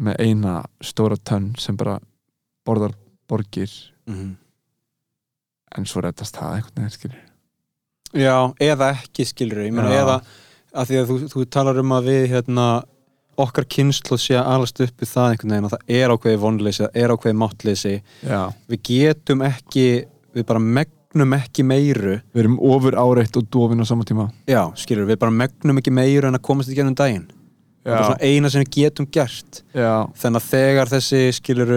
[0.00, 1.98] með eina stóra tönn sem bara
[2.66, 2.96] borðar
[3.28, 3.70] borgir.
[4.08, 4.36] Mhm.
[5.76, 7.27] en svo reddast það einhvern veginn skilur
[8.16, 10.02] Já, eða ekki skilur ég meina Já.
[10.02, 10.20] eða
[10.78, 12.68] að því að þú, þú talar um að við hérna
[13.38, 16.84] okkar kynslu sé að alast upp við það einhvern veginn að það er ákveði vonleysi,
[16.84, 17.92] það er ákveði máttleysi.
[18.26, 18.40] Já.
[18.70, 19.86] við getum ekki
[20.34, 22.16] við bara megnum ekki meiru.
[22.34, 24.28] Við erum ofur áreitt og dofin á sama tíma.
[24.50, 27.28] Já, skilur, við bara megnum ekki meiru en að komast í gennum daginn.
[27.86, 29.62] Það er svona eina sem við getum gert.
[29.72, 31.72] Já, þannig að þegar þessi skilur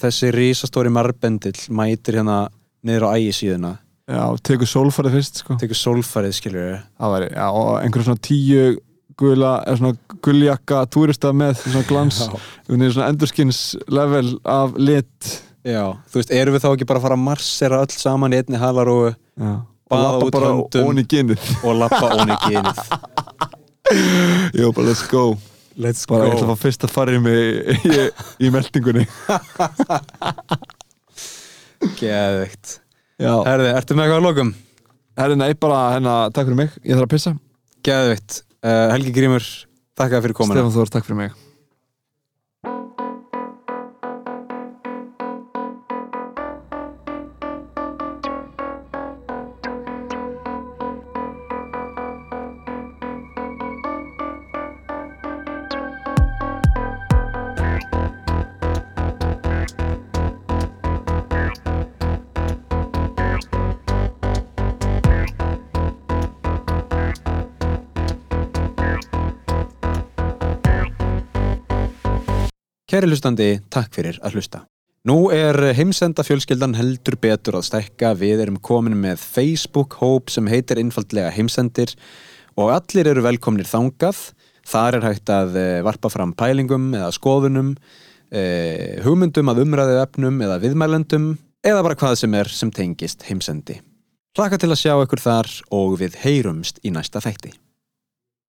[0.00, 2.40] þessi risastóri marbendill mætir hérna
[2.86, 3.74] niður á ægisíðuna
[4.10, 5.52] já, tekur sólfarið fyrst sko.
[5.60, 6.64] tekur sólfærið skilur
[6.98, 8.64] það væri, já, og einhver svona tíu
[9.20, 12.16] gula, eða svona guljakka túrista með svona glans.
[12.24, 12.28] Já.
[12.70, 13.58] veginn svona endurskins
[13.92, 15.18] level af lit.
[15.68, 18.36] Já, þú veist, erum við þá ekki bara að fara að marsera öll saman í
[18.40, 19.52] einni halaróu já.
[19.60, 20.84] og Baða lappa út bara höndum.
[20.88, 21.40] ón í genið.
[21.60, 22.78] Og lappa onni gynið
[24.56, 25.24] Jó, bara let's go.
[25.80, 27.40] Let's bara ég ætla að go fá fyrst að fara í mig
[27.76, 27.78] í,
[28.46, 29.04] í meldingunni.
[32.00, 32.66] Geðveikt.
[32.76, 32.79] Já,
[33.20, 34.52] herði, ertu með eitthvað að lokum?
[35.20, 36.80] herri nei, bara hérna, takk fyrir mig.
[36.84, 37.34] Ég þarf að pissa.
[37.86, 39.46] Geðveikt, uh, Helgi Grímur
[40.00, 40.60] þakka fyrir komuna.
[40.60, 41.39] Stefán Þór, takk fyrir mig
[73.00, 74.58] Kæri hlustandi, takk fyrir að hlusta.
[75.08, 78.10] Nú er heimsenda fjölskyldan heldur betur að stækka.
[78.20, 81.94] Við erum komin með Facebook-hóp sem heitir einfaldlega heimsendir
[82.60, 84.20] og allir eru velkomnir þangað.
[84.68, 87.72] Þar er hægt að eh, varpa fram pælingum eða skoðunum,
[88.36, 91.32] eh, hugmyndum að umræðu efnum eða viðmælendum
[91.64, 93.80] eða bara hvað sem er sem tengist heimsendi.
[94.36, 97.56] Hlaka til að sjá ykkur þar og við heyrumst í næsta þætti.